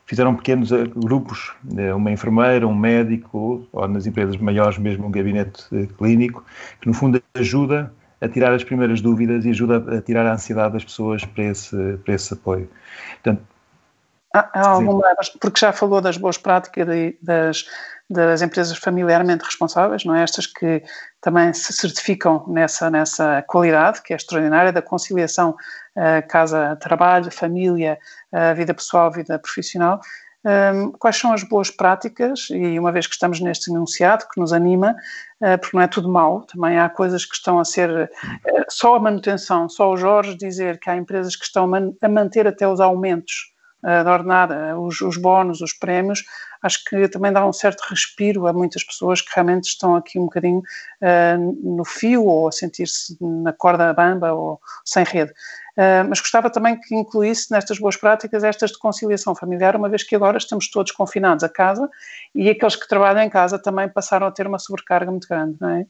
fizeram 0.06 0.36
pequenos 0.36 0.72
uh, 0.72 0.88
grupos, 0.96 1.54
uma 1.96 2.12
enfermeira, 2.12 2.68
um 2.68 2.76
médico, 2.76 3.68
ou 3.72 3.88
nas 3.88 4.06
empresas 4.06 4.38
maiores 4.38 4.78
mesmo 4.78 5.08
um 5.08 5.12
gabinete 5.12 5.64
clínico, 5.98 6.44
que 6.80 6.88
no 6.88 6.94
fundo 6.94 7.22
ajuda 7.34 7.92
a 8.20 8.28
tirar 8.28 8.54
as 8.54 8.64
primeiras 8.64 9.02
dúvidas 9.02 9.46
e 9.46 9.50
ajuda 9.50 9.98
a 9.98 10.02
tirar 10.02 10.26
a 10.26 10.34
ansiedade 10.34 10.74
das 10.74 10.84
pessoas 10.84 11.24
para 11.24 11.44
esse, 11.44 11.98
para 12.04 12.14
esse 12.14 12.34
apoio. 12.34 12.70
Portanto, 13.16 13.44
Há, 14.54 14.70
alguma, 14.70 15.04
porque 15.40 15.60
já 15.60 15.72
falou 15.72 16.02
das 16.02 16.18
boas 16.18 16.38
práticas 16.38 16.88
e 16.90 17.18
das, 17.22 17.66
das 18.10 18.42
empresas 18.42 18.78
familiarmente 18.78 19.44
responsáveis, 19.44 20.06
não 20.06 20.16
é? 20.16 20.24
Estas 20.24 20.48
que 20.48 20.82
também 21.22 21.54
se 21.54 21.74
certificam 21.74 22.46
nessa, 22.48 22.90
nessa 22.90 23.44
qualidade, 23.48 24.02
que 24.02 24.14
é 24.14 24.16
extraordinária, 24.16 24.72
da 24.72 24.82
conciliação 24.82 25.52
uh, 25.52 26.28
casa-trabalho, 26.28 27.32
família, 27.32 27.98
uh, 28.32 28.56
vida 28.56 28.74
pessoal, 28.74 29.12
vida 29.12 29.38
profissional. 29.38 30.00
Um, 30.46 30.92
quais 30.94 31.18
são 31.18 31.34
as 31.34 31.44
boas 31.44 31.70
práticas? 31.70 32.48
E 32.52 32.80
uma 32.80 32.92
vez 32.92 33.06
que 33.06 33.14
estamos 33.14 33.42
neste 33.42 33.70
enunciado, 33.70 34.26
que 34.32 34.40
nos 34.40 34.54
anima, 34.54 34.96
uh, 35.42 35.58
porque 35.60 35.76
não 35.76 35.84
é 35.84 35.88
tudo 35.88 36.08
mau, 36.08 36.44
também 36.44 36.80
há 36.80 36.88
coisas 36.88 37.26
que 37.26 37.36
estão 37.36 37.60
a 37.60 37.66
ser 37.66 38.10
só 38.70 38.96
a 38.96 39.00
manutenção, 39.00 39.68
só 39.68 39.92
o 39.92 39.98
Jorge 39.98 40.38
dizer 40.38 40.80
que 40.80 40.90
há 40.90 40.96
empresas 40.96 41.36
que 41.36 41.44
estão 41.44 41.70
a 42.02 42.10
manter 42.10 42.48
até 42.48 42.66
os 42.66 42.80
aumentos 42.80 43.57
de 43.84 44.10
ordenar 44.10 44.50
os, 44.80 45.02
os 45.02 45.18
bónus, 45.18 45.62
os 45.62 45.74
prémios, 45.74 46.24
acho 46.62 46.84
que 46.86 47.08
também 47.08 47.32
dá 47.32 47.46
um 47.46 47.54
certo 47.54 47.82
respiro 47.90 48.48
a 48.48 48.54
muitas 48.54 48.84
pessoas 48.84 49.22
que 49.22 49.30
realmente 49.34 49.66
estão 49.66 49.96
aqui 49.96 50.20
um 50.20 50.24
bocadinho 50.24 50.60
uh, 50.60 51.76
no 51.76 51.86
fio 51.86 52.26
ou 52.26 52.48
a 52.48 52.52
sentir-se 52.52 53.18
na 53.22 53.54
corda 53.54 53.94
bamba 53.94 54.34
ou 54.34 54.60
sem 54.84 55.04
rede. 55.04 55.32
Uh, 55.78 56.08
mas 56.10 56.20
gostava 56.20 56.50
também 56.50 56.80
que 56.80 56.96
incluísse 56.96 57.52
nestas 57.52 57.78
boas 57.78 57.96
práticas 57.96 58.44
estas 58.44 58.72
de 58.72 58.80
conciliação 58.80 59.36
familiar, 59.36 59.76
uma 59.76 59.90
vez 59.90 60.04
que 60.04 60.16
agora 60.16 60.38
estamos 60.38 60.70
todos 60.70 60.92
confinados 60.92 61.44
a 61.44 61.50
casa 61.50 61.88
e 62.34 62.50
aqueles 62.50 62.76
que 62.76 62.88
trabalham 62.88 63.22
em 63.22 63.30
casa 63.30 63.60
também 63.60 63.88
passaram 63.88 64.26
a 64.28 64.32
ter 64.32 64.48
uma 64.48 64.58
sobrecarga 64.58 65.12
muito 65.12 65.28
grande, 65.28 65.56
não 65.60 65.70
é? 65.70 65.86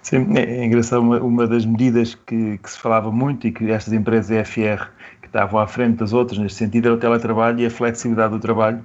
Sim, 0.00 0.36
é 0.36 0.64
engraçado, 0.64 1.00
uma, 1.02 1.20
uma 1.20 1.46
das 1.46 1.66
medidas 1.66 2.14
que, 2.14 2.58
que, 2.58 2.70
se 2.70 2.78
falava 2.78 3.12
muito 3.12 3.46
e 3.46 3.52
que 3.52 3.70
estas 3.70 3.92
empresas 3.92 4.30
EFR 4.30 4.88
estavam 5.32 5.58
à 5.58 5.66
frente 5.66 5.96
das 5.96 6.12
outras 6.12 6.38
neste 6.38 6.58
sentido 6.58 6.86
era 6.86 6.94
o 6.94 6.98
teletrabalho 6.98 7.58
e 7.60 7.66
a 7.66 7.70
flexibilidade 7.70 8.34
do 8.34 8.38
trabalho 8.38 8.82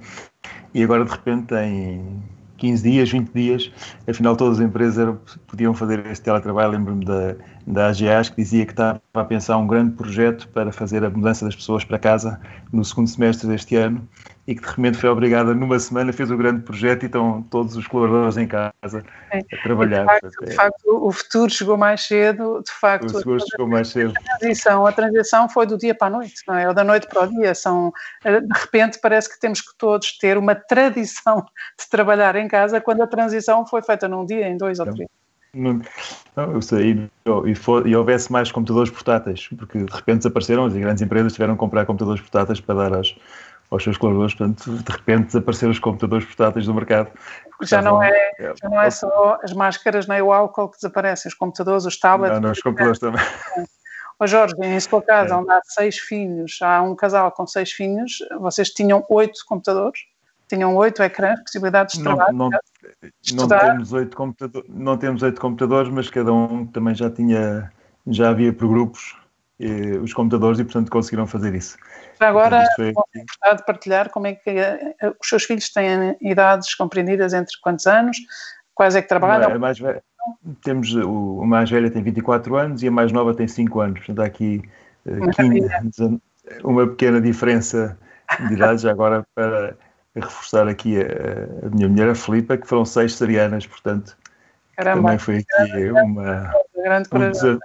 e 0.72 0.82
agora 0.82 1.04
de 1.04 1.10
repente 1.10 1.54
em 1.54 2.22
15 2.56 2.82
dias, 2.90 3.10
20 3.10 3.30
dias, 3.32 3.72
afinal 4.08 4.36
todas 4.36 4.58
as 4.58 4.64
empresas 4.64 5.16
podiam 5.46 5.72
fazer 5.72 6.04
este 6.06 6.24
teletrabalho. 6.24 6.72
Lembro-me 6.72 7.04
da, 7.04 7.36
da 7.68 7.88
AGAs 7.88 8.30
que 8.30 8.36
dizia 8.36 8.64
que 8.64 8.72
estava 8.72 9.00
a 9.12 9.24
pensar 9.24 9.58
um 9.58 9.66
grande 9.66 9.94
projeto 9.94 10.48
para 10.48 10.72
fazer 10.72 11.04
a 11.04 11.10
mudança 11.10 11.44
das 11.44 11.54
pessoas 11.54 11.84
para 11.84 11.98
casa 11.98 12.40
no 12.72 12.82
segundo 12.82 13.08
semestre 13.08 13.46
deste 13.46 13.76
ano 13.76 14.08
e 14.46 14.54
que 14.54 14.62
de 14.62 14.68
repente 14.68 14.96
foi 14.96 15.10
obrigada 15.10 15.54
numa 15.54 15.78
semana, 15.78 16.10
fez 16.10 16.30
o 16.30 16.34
um 16.34 16.38
grande 16.38 16.62
projeto 16.62 17.02
e 17.02 17.06
estão 17.06 17.42
todos 17.42 17.76
os 17.76 17.86
colaboradores 17.86 18.38
em 18.38 18.46
casa 18.46 19.04
é. 19.30 19.40
a 19.40 19.62
trabalhar. 19.62 20.00
De 20.00 20.06
facto, 20.06 20.44
de 20.46 20.54
facto, 20.54 21.06
o 21.06 21.12
futuro 21.12 21.50
chegou 21.50 21.76
mais 21.76 22.00
cedo, 22.06 22.62
de 22.64 22.72
facto. 22.72 23.10
O 23.10 23.12
futuro 23.12 23.38
chegou 23.50 23.68
mais 23.68 23.88
cedo. 23.88 24.14
A 24.16 24.38
transição, 24.38 24.86
a 24.86 24.92
transição 24.92 25.48
foi 25.50 25.66
do 25.66 25.76
dia 25.76 25.94
para 25.94 26.06
a 26.06 26.10
noite, 26.18 26.42
não 26.48 26.54
é? 26.54 26.66
Ou 26.66 26.72
da 26.72 26.82
noite 26.82 27.06
para 27.06 27.24
o 27.24 27.26
dia. 27.26 27.54
São, 27.54 27.92
eh, 28.24 28.40
de 28.40 28.58
repente 28.58 28.98
parece 29.02 29.28
que 29.28 29.38
temos 29.38 29.60
que 29.60 29.76
todos 29.76 30.16
ter 30.16 30.38
uma 30.38 30.54
tradição 30.66 31.44
de 31.78 31.86
trabalhar 31.90 32.34
em 32.36 32.48
casa 32.48 32.80
quando 32.80 33.02
a 33.02 33.06
transição 33.06 33.66
foi 33.66 33.82
feita 33.82 34.08
num 34.08 34.24
dia, 34.24 34.48
em 34.48 34.56
dois 34.56 34.78
ou 34.78 34.86
três. 34.86 35.10
Não, 35.58 35.80
não, 36.36 36.52
eu 36.52 36.62
sei, 36.62 37.10
e, 37.46 37.54
for, 37.54 37.86
e 37.86 37.96
houvesse 37.96 38.30
mais 38.30 38.52
computadores 38.52 38.90
portáteis, 38.90 39.48
porque 39.48 39.78
de 39.78 39.92
repente 39.92 40.18
desapareceram, 40.18 40.66
as 40.66 40.72
grandes 40.72 41.02
empresas 41.02 41.32
tiveram 41.32 41.54
que 41.54 41.58
comprar 41.58 41.84
computadores 41.84 42.20
portáteis 42.20 42.60
para 42.60 42.74
dar 42.76 42.94
aos, 42.94 43.16
aos 43.70 43.82
seus 43.82 43.98
colaboradores, 43.98 44.36
portanto, 44.36 44.70
de 44.70 44.92
repente 44.92 45.26
desapareceram 45.26 45.72
os 45.72 45.80
computadores 45.80 46.24
portáteis 46.24 46.66
do 46.66 46.74
mercado. 46.74 47.10
Já 47.62 47.82
não, 47.82 48.00
é, 48.00 48.12
já 48.38 48.68
não 48.68 48.80
é 48.80 48.88
só 48.88 49.38
as 49.42 49.52
máscaras 49.52 50.06
nem 50.06 50.22
o 50.22 50.32
álcool 50.32 50.68
que 50.68 50.76
desaparecem, 50.76 51.28
os 51.28 51.34
computadores, 51.34 51.84
os 51.84 51.98
tablets. 51.98 52.36
Não, 52.36 52.42
não 52.42 52.52
os 52.52 52.60
computadores 52.60 53.00
também. 53.00 53.20
Ó 54.20 54.26
Jorge, 54.26 54.54
em 54.62 54.80
sua 54.80 55.02
casa, 55.02 55.34
é. 55.34 55.36
onde 55.36 55.50
há 55.50 55.60
seis 55.64 55.98
filhos, 55.98 56.58
há 56.62 56.82
um 56.82 56.94
casal 56.94 57.30
com 57.32 57.46
seis 57.46 57.72
filhos, 57.72 58.18
vocês 58.40 58.70
tinham 58.70 59.04
oito 59.08 59.40
computadores? 59.46 60.00
Tinham 60.48 60.74
oito 60.76 61.02
ecrãs, 61.02 61.40
possibilidades 61.40 61.98
de 61.98 62.04
trabalho? 62.04 62.36
Não, 62.36 62.50
não, 62.50 62.58
não 63.34 63.48
temos 63.48 63.92
oito 63.92 64.16
computadores, 64.16 64.70
não 64.70 64.96
temos 64.96 65.22
oito 65.22 65.40
computadores, 65.40 65.92
mas 65.92 66.10
cada 66.10 66.32
um 66.32 66.66
também 66.66 66.94
já 66.94 67.10
tinha, 67.10 67.70
já 68.06 68.30
havia 68.30 68.52
por 68.52 68.68
grupos 68.68 69.16
eh, 69.60 69.98
os 69.98 70.14
computadores 70.14 70.60
e 70.60 70.64
portanto 70.64 70.88
conseguiram 70.88 71.26
fazer 71.26 71.52
isso. 71.54 71.76
Já 72.20 72.28
agora, 72.28 72.64
foi... 72.76 72.92
gostar 72.92 73.54
de 73.54 73.66
partilhar 73.66 74.08
como 74.10 74.28
é 74.28 74.34
que 74.34 74.50
eh, 74.50 74.94
os 75.20 75.28
seus 75.28 75.44
filhos 75.44 75.68
têm 75.72 76.16
idades 76.20 76.74
compreendidas 76.76 77.34
entre 77.34 77.52
quantos 77.60 77.86
anos, 77.86 78.16
quais 78.72 78.94
é 78.94 79.02
que 79.02 79.08
trabalham? 79.08 79.50
É 79.50 79.58
mais 79.58 79.78
velha, 79.80 80.02
temos 80.62 80.94
o, 80.94 81.44
mais 81.44 81.68
velha 81.68 81.90
tem 81.90 82.02
24 82.02 82.56
anos 82.56 82.82
e 82.84 82.88
a 82.88 82.90
mais 82.90 83.10
nova 83.10 83.34
tem 83.34 83.48
5 83.48 83.80
anos, 83.80 83.98
portanto 83.98 84.20
há 84.20 84.26
aqui 84.26 84.62
15, 85.36 86.20
eh, 86.46 86.58
uma 86.62 86.86
pequena 86.86 87.20
diferença 87.20 87.98
de 88.46 88.54
idade 88.54 88.82
já 88.82 88.92
agora 88.92 89.26
para 89.34 89.76
reforçar 90.14 90.68
aqui 90.68 90.96
a, 91.00 91.66
a 91.66 91.70
minha 91.70 91.88
mulher, 91.88 92.08
a 92.08 92.14
Filipa, 92.14 92.56
que 92.56 92.66
foram 92.66 92.84
seis 92.84 93.14
serianas, 93.14 93.66
portanto 93.66 94.16
Caramba, 94.76 95.02
também 95.02 95.18
foi 95.18 95.38
aqui 95.38 95.90
uma, 95.90 96.52
um, 97.12 97.30
desafio, 97.30 97.60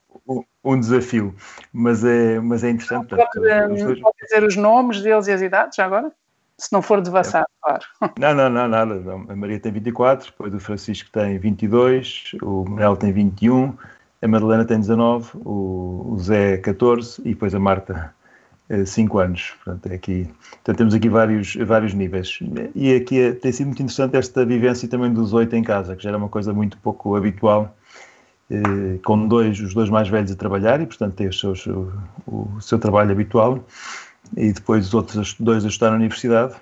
um 0.64 0.80
desafio, 0.80 1.36
mas 1.72 2.04
é, 2.04 2.40
mas 2.40 2.64
é 2.64 2.70
interessante. 2.72 3.10
Pode, 3.10 3.24
portanto, 3.24 3.76
dois... 3.76 4.00
pode 4.00 4.18
dizer 4.24 4.44
os 4.44 4.56
nomes 4.56 5.02
deles 5.02 5.28
e 5.28 5.32
as 5.32 5.42
idades 5.42 5.78
agora? 5.80 6.12
Se 6.58 6.72
não 6.72 6.82
for 6.82 7.02
devassado, 7.02 7.46
é. 7.46 7.62
claro. 7.62 7.86
Não, 8.20 8.34
não, 8.34 8.50
não, 8.50 8.68
nada. 8.68 8.94
A 9.30 9.36
Maria 9.36 9.60
tem 9.60 9.72
24, 9.72 10.32
depois 10.32 10.54
o 10.54 10.60
Francisco 10.60 11.10
tem 11.12 11.38
22, 11.40 12.32
o 12.42 12.64
Manuel 12.64 12.96
tem 12.96 13.12
21, 13.12 13.76
a 14.22 14.28
Madalena 14.28 14.64
tem 14.64 14.80
19, 14.80 15.32
o, 15.44 16.16
Zé 16.20 16.58
14 16.58 17.22
e 17.22 17.30
depois 17.30 17.54
a 17.54 17.60
Marta 17.60 18.14
5 18.86 19.20
eh, 19.20 19.26
anos. 19.26 19.54
Portanto, 19.64 19.92
é 19.92 19.96
aqui, 19.96 20.28
então 20.62 20.76
temos 20.76 20.94
aqui 20.94 21.10
vários, 21.10 21.56
vários 21.56 21.94
níveis. 21.94 22.40
E 22.76 22.96
aqui 22.96 23.20
é, 23.20 23.32
tem 23.32 23.52
sido 23.52 23.68
muito 23.68 23.82
interessante 23.82 24.16
esta 24.16 24.46
vivência 24.46 24.88
também 24.88 25.14
dos 25.14 25.34
oito 25.34 25.56
em 25.56 25.64
casa, 25.64 25.96
que 25.96 26.04
já 26.04 26.10
era 26.10 26.18
uma 26.18 26.30
coisa 26.30 26.54
muito 26.54 26.78
pouco 26.78 27.16
habitual 27.16 27.76
eh, 28.52 29.00
com 29.04 29.28
dois, 29.28 29.60
os 29.60 29.74
dois 29.74 29.90
mais 29.90 30.08
velhos 30.10 30.32
a 30.32 30.36
trabalhar 30.36 30.80
e, 30.82 30.86
portanto, 30.86 31.34
seus, 31.34 31.66
o, 31.66 31.92
o, 32.28 32.62
seu 32.62 32.78
trabalho 32.78 33.12
habitual, 33.12 33.64
e 34.36 34.52
depois 34.52 34.88
os 34.88 34.94
outros 34.94 35.36
dois 35.40 35.66
a 35.66 35.70
estudar 35.70 35.92
na 35.92 35.96
universidade, 35.98 36.56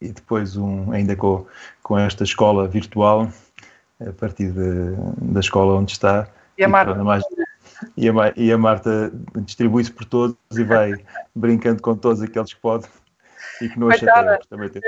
e 0.00 0.08
depois 0.08 0.56
um 0.56 0.92
ainda 0.92 1.14
com, 1.16 1.46
com 1.82 1.98
esta 1.98 2.24
escola 2.24 2.66
virtual, 2.68 3.30
a 4.00 4.12
partir 4.12 4.50
de, 4.50 4.96
da 5.32 5.40
escola 5.40 5.78
onde 5.78 5.92
está. 5.92 6.28
E 6.58 6.64
a 6.64 6.68
Marta? 6.68 7.02
Mais, 7.02 7.22
e, 7.96 8.08
a, 8.08 8.12
e 8.36 8.52
a 8.52 8.58
Marta 8.58 9.12
distribui-se 9.36 9.92
por 9.92 10.04
todos 10.04 10.36
e 10.56 10.64
vai 10.64 10.92
brincando 11.34 11.82
com 11.82 11.96
todos 11.96 12.22
aqueles 12.22 12.52
que 12.52 12.60
pode 12.60 12.86
e 13.60 13.68
que 13.68 13.78
não 13.78 13.90
chateia, 13.90 14.38
também 14.48 14.68
tem 14.68 14.80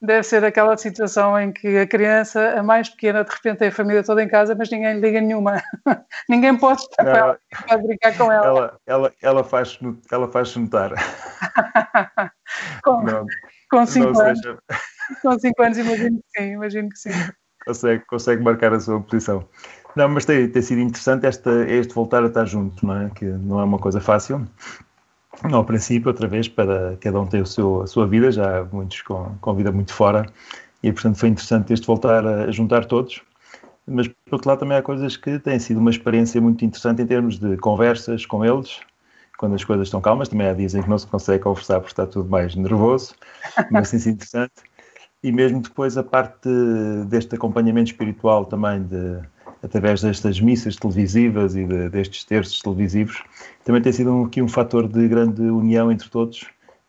deve 0.00 0.22
ser 0.22 0.44
aquela 0.44 0.76
situação 0.76 1.38
em 1.40 1.52
que 1.52 1.78
a 1.78 1.86
criança, 1.86 2.58
a 2.58 2.62
mais 2.62 2.88
pequena, 2.88 3.24
de 3.24 3.30
repente 3.30 3.58
tem 3.58 3.68
a 3.68 3.72
família 3.72 4.04
toda 4.04 4.22
em 4.22 4.28
casa, 4.28 4.54
mas 4.54 4.70
ninguém 4.70 4.94
lhe 4.94 5.00
liga 5.00 5.20
nenhuma. 5.20 5.62
ninguém 6.28 6.56
pode 6.56 6.82
ela, 6.98 7.38
pode 7.66 7.82
brincar 7.86 8.16
com 8.16 8.30
ela. 8.30 8.46
Ela, 8.46 8.80
ela, 8.86 9.12
ela 9.22 9.44
faz-se 9.44 9.78
ela 10.10 10.30
faz 10.30 10.54
notar. 10.56 10.92
com, 12.82 13.02
não, 13.02 13.26
com 13.70 13.86
cinco 13.86 14.20
anos. 14.20 14.38
Seja... 14.38 14.58
Com 15.22 15.38
cinco 15.38 15.62
anos, 15.62 15.78
imagino 15.78 16.18
que 16.18 16.40
sim, 16.40 16.52
imagino 16.52 16.88
que 16.88 16.98
sim. 16.98 17.10
Consegue, 17.66 18.04
consegue 18.06 18.42
marcar 18.42 18.72
a 18.72 18.80
sua 18.80 19.00
posição. 19.00 19.44
Não, 19.96 20.08
mas 20.08 20.24
tem, 20.24 20.48
tem 20.48 20.62
sido 20.62 20.80
interessante 20.80 21.26
esta, 21.26 21.50
este 21.68 21.94
voltar 21.94 22.22
a 22.22 22.26
estar 22.26 22.44
junto, 22.44 22.86
não 22.86 22.96
é? 22.96 23.10
Que 23.10 23.24
não 23.24 23.60
é 23.60 23.64
uma 23.64 23.78
coisa 23.78 24.00
fácil 24.00 24.46
ao 25.42 25.64
princípio, 25.64 26.08
outra 26.08 26.26
vez, 26.26 26.48
para 26.48 26.96
cada 27.00 27.20
um 27.20 27.26
ter 27.26 27.42
o 27.42 27.46
seu, 27.46 27.82
a 27.82 27.86
sua 27.86 28.06
vida, 28.06 28.30
já 28.30 28.64
muitos 28.72 29.02
com, 29.02 29.36
com 29.40 29.54
vida 29.54 29.70
muito 29.70 29.92
fora, 29.92 30.26
e 30.82 30.92
portanto 30.92 31.18
foi 31.18 31.28
interessante 31.28 31.72
este 31.72 31.86
voltar 31.86 32.26
a, 32.26 32.50
juntar 32.50 32.84
todos. 32.84 33.22
Mas 33.86 34.08
por 34.08 34.16
outro 34.32 34.48
lado 34.48 34.60
também 34.60 34.76
há 34.76 34.82
coisas 34.82 35.16
que 35.16 35.38
têm 35.38 35.58
sido 35.58 35.78
uma 35.78 35.90
experiência 35.90 36.40
muito 36.40 36.64
interessante 36.64 37.02
em 37.02 37.06
termos 37.06 37.38
de 37.38 37.56
conversas 37.58 38.26
com 38.26 38.44
eles, 38.44 38.80
quando 39.38 39.54
as 39.54 39.62
coisas 39.62 39.88
estão 39.88 40.00
calmas, 40.00 40.28
também 40.28 40.48
há 40.48 40.52
dias 40.52 40.74
em 40.74 40.82
que 40.82 40.88
não 40.88 40.98
se 40.98 41.06
consegue 41.06 41.44
conversar 41.44 41.80
porque 41.80 41.92
está 41.92 42.06
tudo 42.06 42.28
mais 42.28 42.54
nervoso, 42.56 43.14
mas 43.70 43.88
sim, 43.88 43.98
sim 43.98 44.10
interessante. 44.10 44.54
E 45.26 45.32
mesmo 45.32 45.60
depois 45.60 45.98
a 45.98 46.04
parte 46.04 46.48
deste 47.08 47.34
acompanhamento 47.34 47.90
espiritual 47.90 48.44
também 48.44 48.84
de 48.84 49.18
através 49.60 50.00
destas 50.00 50.40
missas 50.40 50.76
televisivas 50.76 51.56
e 51.56 51.64
de, 51.64 51.88
destes 51.88 52.22
terços 52.22 52.62
televisivos, 52.62 53.24
também 53.64 53.82
tem 53.82 53.92
sido 53.92 54.12
um, 54.12 54.26
aqui 54.26 54.40
um 54.40 54.46
fator 54.46 54.86
de 54.86 55.08
grande 55.08 55.42
união 55.42 55.90
entre 55.90 56.08
todos 56.08 56.46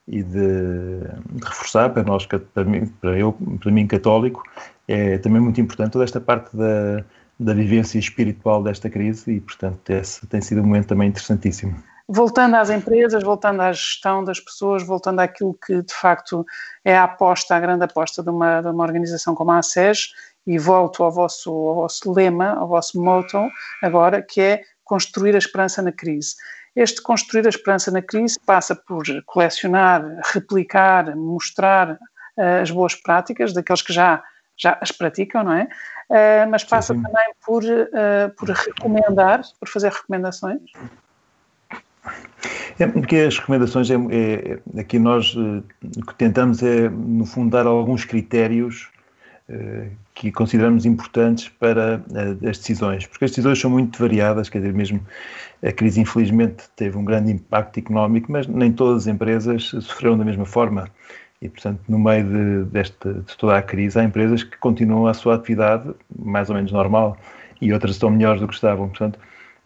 e 0.08 0.22
de, 0.22 1.00
de 1.32 1.44
reforçar 1.44 1.90
para 1.90 2.04
nós, 2.04 2.28
para 2.28 2.64
mim, 2.64 2.86
para 3.02 3.18
eu, 3.18 3.34
para 3.60 3.72
mim 3.72 3.88
católico, 3.88 4.44
é 4.88 5.18
também 5.18 5.42
muito 5.42 5.60
importante 5.60 5.94
toda 5.94 6.04
esta 6.04 6.22
parte 6.22 6.56
da, 6.56 7.04
da 7.40 7.56
vivência 7.56 7.98
espiritual 7.98 8.62
desta 8.62 8.88
crise 8.88 9.32
e, 9.32 9.40
portanto, 9.42 9.90
esse 9.90 10.28
tem 10.28 10.42
sido 10.42 10.62
um 10.62 10.66
momento 10.66 10.90
também 10.90 11.10
interessantíssimo. 11.10 11.76
Voltando 12.10 12.56
às 12.56 12.70
empresas, 12.70 13.22
voltando 13.22 13.62
à 13.62 13.74
gestão 13.74 14.24
das 14.24 14.40
pessoas, 14.40 14.82
voltando 14.82 15.20
àquilo 15.20 15.54
que 15.66 15.82
de 15.82 15.94
facto 15.94 16.46
é 16.86 16.98
a 16.98 17.04
aposta, 17.04 17.54
a 17.54 17.60
grande 17.60 17.84
aposta 17.84 18.24
de 18.24 18.30
uma, 18.30 18.62
de 18.62 18.68
uma 18.70 18.84
organização 18.84 19.36
como 19.36 19.52
a 19.52 19.58
ASES 19.58 20.14
e 20.46 20.58
volto 20.58 21.04
ao 21.04 21.12
vosso, 21.12 21.52
ao 21.52 21.76
vosso 21.76 22.14
lema, 22.14 22.54
ao 22.54 22.68
vosso 22.68 23.02
motto 23.02 23.50
agora, 23.84 24.22
que 24.22 24.40
é 24.40 24.62
construir 24.86 25.36
a 25.36 25.38
esperança 25.38 25.82
na 25.82 25.92
crise. 25.92 26.36
Este 26.74 27.02
construir 27.02 27.46
a 27.46 27.50
esperança 27.50 27.92
na 27.92 28.02
crise 28.02 28.40
passa 28.46 28.74
por 28.74 29.04
colecionar, 29.26 30.06
replicar, 30.34 31.14
mostrar 31.16 31.92
uh, 31.92 32.62
as 32.62 32.72
boas 32.72 32.96
práticas 32.96 33.52
daqueles 33.52 33.82
que 33.82 33.92
já, 33.92 34.24
já 34.56 34.78
as 34.80 34.92
praticam, 34.94 35.44
não 35.44 35.54
é? 35.54 35.68
Uh, 36.10 36.50
mas 36.50 36.64
passa 36.64 36.94
sim, 36.94 37.00
sim. 37.00 37.06
também 37.06 37.34
por, 37.46 37.64
uh, 37.64 38.30
por 38.38 38.50
recomendar, 38.50 39.42
por 39.60 39.68
fazer 39.68 39.92
recomendações. 39.92 40.62
É, 42.80 42.86
porque 42.86 43.16
as 43.18 43.40
recomendações, 43.40 43.90
é, 43.90 43.96
é, 43.96 44.82
aqui 44.82 45.00
nós 45.00 45.36
o 45.36 45.64
que 46.06 46.16
tentamos 46.16 46.62
é, 46.62 46.90
no 46.90 47.26
fundo, 47.26 47.52
dar 47.52 47.66
alguns 47.66 48.06
critérios 48.06 48.90
que 50.14 50.30
consideramos 50.30 50.86
importantes 50.86 51.48
para 51.48 52.04
as 52.46 52.58
decisões, 52.58 53.08
porque 53.08 53.24
as 53.24 53.32
decisões 53.32 53.58
são 53.58 53.72
muito 53.72 53.98
variadas, 53.98 54.50
quer 54.50 54.58
dizer, 54.58 54.74
mesmo 54.74 55.00
a 55.64 55.72
crise 55.72 56.02
infelizmente 56.02 56.66
teve 56.76 56.98
um 56.98 57.06
grande 57.06 57.32
impacto 57.32 57.80
económico, 57.80 58.30
mas 58.30 58.46
nem 58.46 58.74
todas 58.74 59.04
as 59.04 59.08
empresas 59.08 59.64
sofreram 59.64 60.18
da 60.18 60.26
mesma 60.26 60.46
forma. 60.46 60.90
E, 61.42 61.48
portanto, 61.48 61.80
no 61.88 61.98
meio 61.98 62.26
de, 62.26 62.70
desta, 62.72 63.14
de 63.14 63.38
toda 63.38 63.58
a 63.58 63.62
crise, 63.62 63.98
há 64.00 64.04
empresas 64.04 64.44
que 64.44 64.58
continuam 64.58 65.08
a 65.08 65.14
sua 65.14 65.36
atividade 65.36 65.94
mais 66.14 66.50
ou 66.50 66.56
menos 66.56 66.72
normal 66.72 67.18
e 67.62 67.72
outras 67.72 67.94
estão 67.94 68.10
melhores 68.10 68.42
do 68.42 68.48
que 68.48 68.56
estavam. 68.56 68.90
Portanto, 68.90 69.18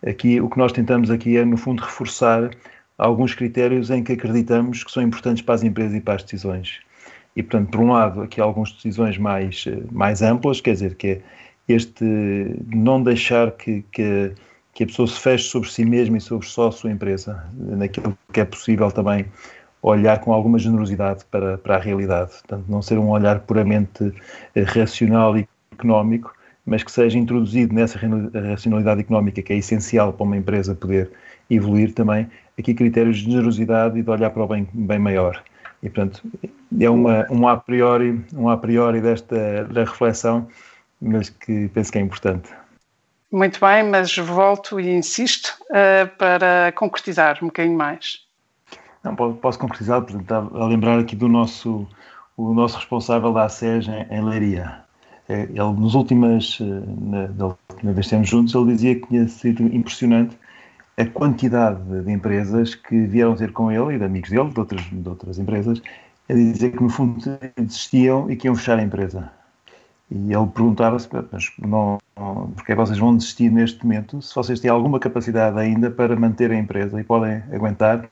aqui 0.05 0.39
o 0.39 0.49
que 0.49 0.57
nós 0.57 0.71
tentamos 0.71 1.09
aqui 1.09 1.37
é, 1.37 1.45
no 1.45 1.57
fundo, 1.57 1.81
reforçar 1.81 2.51
alguns 3.01 3.33
critérios 3.33 3.89
em 3.89 4.03
que 4.03 4.13
acreditamos 4.13 4.83
que 4.83 4.91
são 4.91 5.01
importantes 5.01 5.41
para 5.41 5.55
as 5.55 5.63
empresas 5.63 5.97
e 5.97 5.99
para 5.99 6.13
as 6.13 6.23
decisões. 6.23 6.79
E, 7.35 7.41
portanto, 7.41 7.71
por 7.71 7.81
um 7.81 7.91
lado, 7.91 8.21
aqui 8.21 8.39
algumas 8.39 8.71
decisões 8.71 9.17
mais, 9.17 9.65
mais 9.91 10.21
amplas, 10.21 10.61
quer 10.61 10.73
dizer, 10.73 10.95
que 10.95 11.07
é 11.07 11.21
este 11.67 12.05
não 12.67 13.01
deixar 13.01 13.51
que, 13.51 13.83
que, 13.91 14.33
que 14.73 14.83
a 14.83 14.85
pessoa 14.85 15.07
se 15.07 15.19
feche 15.19 15.45
sobre 15.45 15.67
si 15.69 15.83
mesma 15.83 16.17
e 16.17 16.21
sobre 16.21 16.45
só 16.45 16.67
a 16.67 16.71
sua 16.71 16.91
empresa, 16.91 17.43
naquilo 17.53 18.15
que 18.31 18.39
é 18.39 18.45
possível 18.45 18.91
também 18.91 19.25
olhar 19.81 20.19
com 20.19 20.31
alguma 20.31 20.59
generosidade 20.59 21.25
para, 21.31 21.57
para 21.57 21.77
a 21.77 21.79
realidade. 21.79 22.31
Portanto, 22.31 22.65
não 22.69 22.83
ser 22.83 22.99
um 22.99 23.09
olhar 23.09 23.39
puramente 23.39 24.13
eh, 24.53 24.61
racional 24.61 25.35
e 25.35 25.47
económico, 25.71 26.35
mas 26.63 26.83
que 26.83 26.91
seja 26.91 27.17
introduzido 27.17 27.73
nessa 27.73 27.97
racionalidade 27.97 29.01
económica 29.01 29.41
que 29.41 29.53
é 29.53 29.57
essencial 29.57 30.13
para 30.13 30.23
uma 30.23 30.37
empresa 30.37 30.75
poder 30.75 31.09
evoluir 31.49 31.93
também, 31.93 32.29
aqui 32.61 32.73
critérios 32.73 33.17
de 33.17 33.23
generosidade 33.29 33.99
e 33.99 34.01
de 34.01 34.09
olhar 34.09 34.29
para 34.29 34.43
o 34.43 34.47
bem, 34.47 34.67
bem 34.71 34.99
maior. 34.99 35.43
E, 35.83 35.89
portanto, 35.89 36.21
é 36.79 36.89
uma, 36.89 37.27
um, 37.29 37.47
a 37.47 37.57
priori, 37.57 38.23
um 38.33 38.49
a 38.49 38.55
priori 38.55 39.01
desta 39.01 39.65
da 39.65 39.81
reflexão, 39.81 40.47
mas 41.01 41.29
que 41.29 41.67
penso 41.69 41.91
que 41.91 41.97
é 41.97 42.01
importante. 42.01 42.49
Muito 43.31 43.59
bem, 43.59 43.83
mas 43.83 44.15
volto 44.17 44.79
e 44.79 44.89
insisto 44.89 45.53
uh, 45.69 46.07
para 46.17 46.71
concretizar 46.75 47.39
um 47.41 47.47
bocadinho 47.47 47.77
mais. 47.77 48.19
Não, 49.03 49.15
posso 49.15 49.57
concretizar, 49.57 50.01
portanto, 50.01 50.55
a 50.55 50.65
lembrar 50.67 50.99
aqui 50.99 51.15
do 51.15 51.27
nosso, 51.27 51.87
o 52.37 52.53
nosso 52.53 52.77
responsável 52.77 53.33
da 53.33 53.49
SES 53.49 53.87
em, 53.87 54.15
em 54.15 54.23
Leiria. 54.23 54.81
É, 55.27 55.43
ele, 55.43 55.73
nos 55.77 55.95
últimas, 55.95 56.59
eh, 56.59 56.65
na, 56.99 57.27
da 57.27 57.45
última 57.47 57.93
vez 57.93 57.95
que 57.95 57.99
estivemos 58.01 58.29
juntos, 58.29 58.53
ele 58.53 58.65
dizia 58.73 58.95
que 58.95 59.07
tinha 59.07 59.27
sido 59.27 59.63
impressionante 59.73 60.37
a 60.97 61.05
quantidade 61.05 61.81
de 62.03 62.11
empresas 62.11 62.75
que 62.75 63.05
vieram 63.05 63.35
ter 63.35 63.51
com 63.51 63.71
ele 63.71 63.95
e 63.95 63.97
de 63.97 64.03
amigos 64.03 64.29
dele, 64.29 64.49
de 64.49 64.59
outras, 64.59 64.81
de 64.81 65.09
outras 65.09 65.39
empresas, 65.39 65.81
a 66.29 66.33
dizer 66.33 66.71
que 66.71 66.83
no 66.83 66.89
fundo 66.89 67.19
desistiam 67.57 68.29
e 68.29 68.35
que 68.35 68.47
iam 68.47 68.55
fechar 68.55 68.79
a 68.79 68.83
empresa. 68.83 69.31
E 70.09 70.33
ele 70.33 70.47
perguntava-se, 70.47 71.07
mas 71.31 71.51
não, 71.57 71.97
porque 72.55 72.73
é 72.73 72.75
que 72.75 72.81
vocês 72.81 72.99
vão 72.99 73.15
desistir 73.15 73.49
neste 73.49 73.83
momento 73.83 74.21
se 74.21 74.35
vocês 74.35 74.59
têm 74.59 74.69
alguma 74.69 74.99
capacidade 74.99 75.57
ainda 75.57 75.89
para 75.89 76.15
manter 76.17 76.51
a 76.51 76.55
empresa 76.55 76.99
e 76.99 77.03
podem 77.03 77.41
aguentar? 77.51 78.09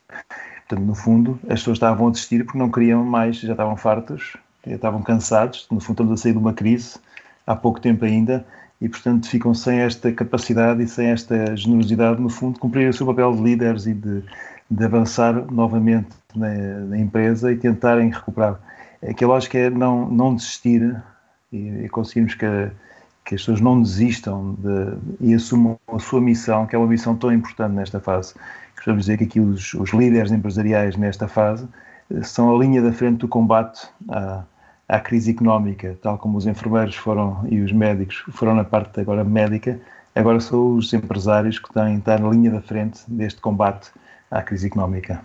Portanto, 0.68 0.86
no 0.86 0.96
fundo, 0.96 1.40
as 1.44 1.60
pessoas 1.60 1.76
estavam 1.76 2.08
a 2.08 2.12
desistir 2.12 2.46
porque 2.46 2.58
não 2.58 2.72
queriam 2.72 3.04
mais, 3.04 3.40
já 3.40 3.52
estavam 3.52 3.76
fartos, 3.76 4.38
já 4.66 4.76
estavam 4.76 5.02
cansados. 5.02 5.68
No 5.70 5.80
fundo, 5.80 5.96
estamos 5.96 6.14
a 6.14 6.18
sair 6.24 6.32
de 6.32 6.38
uma 6.38 6.54
crise 6.54 6.98
há 7.46 7.56
pouco 7.56 7.82
tempo 7.82 8.06
ainda 8.06 8.46
e, 8.82 8.88
portanto, 8.88 9.28
ficam 9.28 9.54
sem 9.54 9.80
esta 9.80 10.12
capacidade 10.12 10.82
e 10.82 10.88
sem 10.88 11.08
esta 11.08 11.56
generosidade, 11.56 12.22
no 12.22 12.30
fundo, 12.30 12.54
de 12.54 12.60
cumprir 12.60 12.90
o 12.90 12.94
seu 12.94 13.06
papel 13.06 13.36
de 13.36 13.42
líderes 13.42 13.86
e 13.86 13.94
de, 13.94 14.24
de 14.70 14.84
avançar 14.84 15.34
novamente 15.52 16.10
na, 16.36 16.50
na, 16.50 16.98
empresa 16.98 17.52
e 17.52 17.58
tentarem 17.58 18.10
recuperar. 18.10 18.60
Aqui 19.08 19.24
a 19.24 19.28
lógica 19.28 19.58
é 19.58 19.70
não, 19.70 20.10
não 20.10 20.36
desistir 20.36 20.96
e, 21.52 21.86
e 21.86 21.90
conseguirmos 21.90 22.36
que, 22.36 22.46
que 23.26 23.36
as 23.36 23.42
pessoas 23.42 23.60
não 23.60 23.82
desistam 23.82 24.56
de, 24.58 25.28
e 25.28 25.34
assumam 25.34 25.78
a 25.88 26.00
sua 26.00 26.22
missão, 26.22 26.66
que 26.66 26.76
é 26.76 26.80
uma 26.80 26.88
missão 26.88 27.16
tão 27.16 27.34
importante 27.34 27.74
nesta 27.74 28.00
fase 28.00 28.34
Gostamos 28.80 29.06
de 29.06 29.12
dizer 29.12 29.18
que 29.18 29.24
aqui 29.26 29.40
os, 29.42 29.74
os 29.74 29.90
líderes 29.92 30.32
empresariais 30.32 30.96
nesta 30.96 31.28
fase 31.28 31.68
eh, 32.10 32.24
são 32.24 32.56
a 32.56 32.58
linha 32.58 32.82
da 32.82 32.94
frente 32.94 33.18
do 33.18 33.28
combate 33.28 33.90
à, 34.08 34.44
à 34.90 35.00
crise 35.00 35.30
económica, 35.32 35.96
tal 36.02 36.18
como 36.18 36.38
os 36.38 36.48
enfermeiros 36.48 36.96
foram 36.96 37.46
e 37.48 37.62
os 37.62 37.72
médicos 37.72 38.24
foram 38.32 38.56
na 38.56 38.64
parte 38.64 39.00
agora 39.00 39.24
médica, 39.24 39.80
agora 40.16 40.40
são 40.40 40.76
os 40.76 40.92
empresários 40.92 41.60
que 41.60 41.72
têm 41.72 41.94
de 41.94 42.00
estar 42.00 42.20
na 42.20 42.30
linha 42.30 42.50
da 42.50 42.62
frente 42.62 43.00
deste 43.08 43.40
combate 43.40 43.92
à 44.32 44.42
crise 44.42 44.66
económica. 44.66 45.22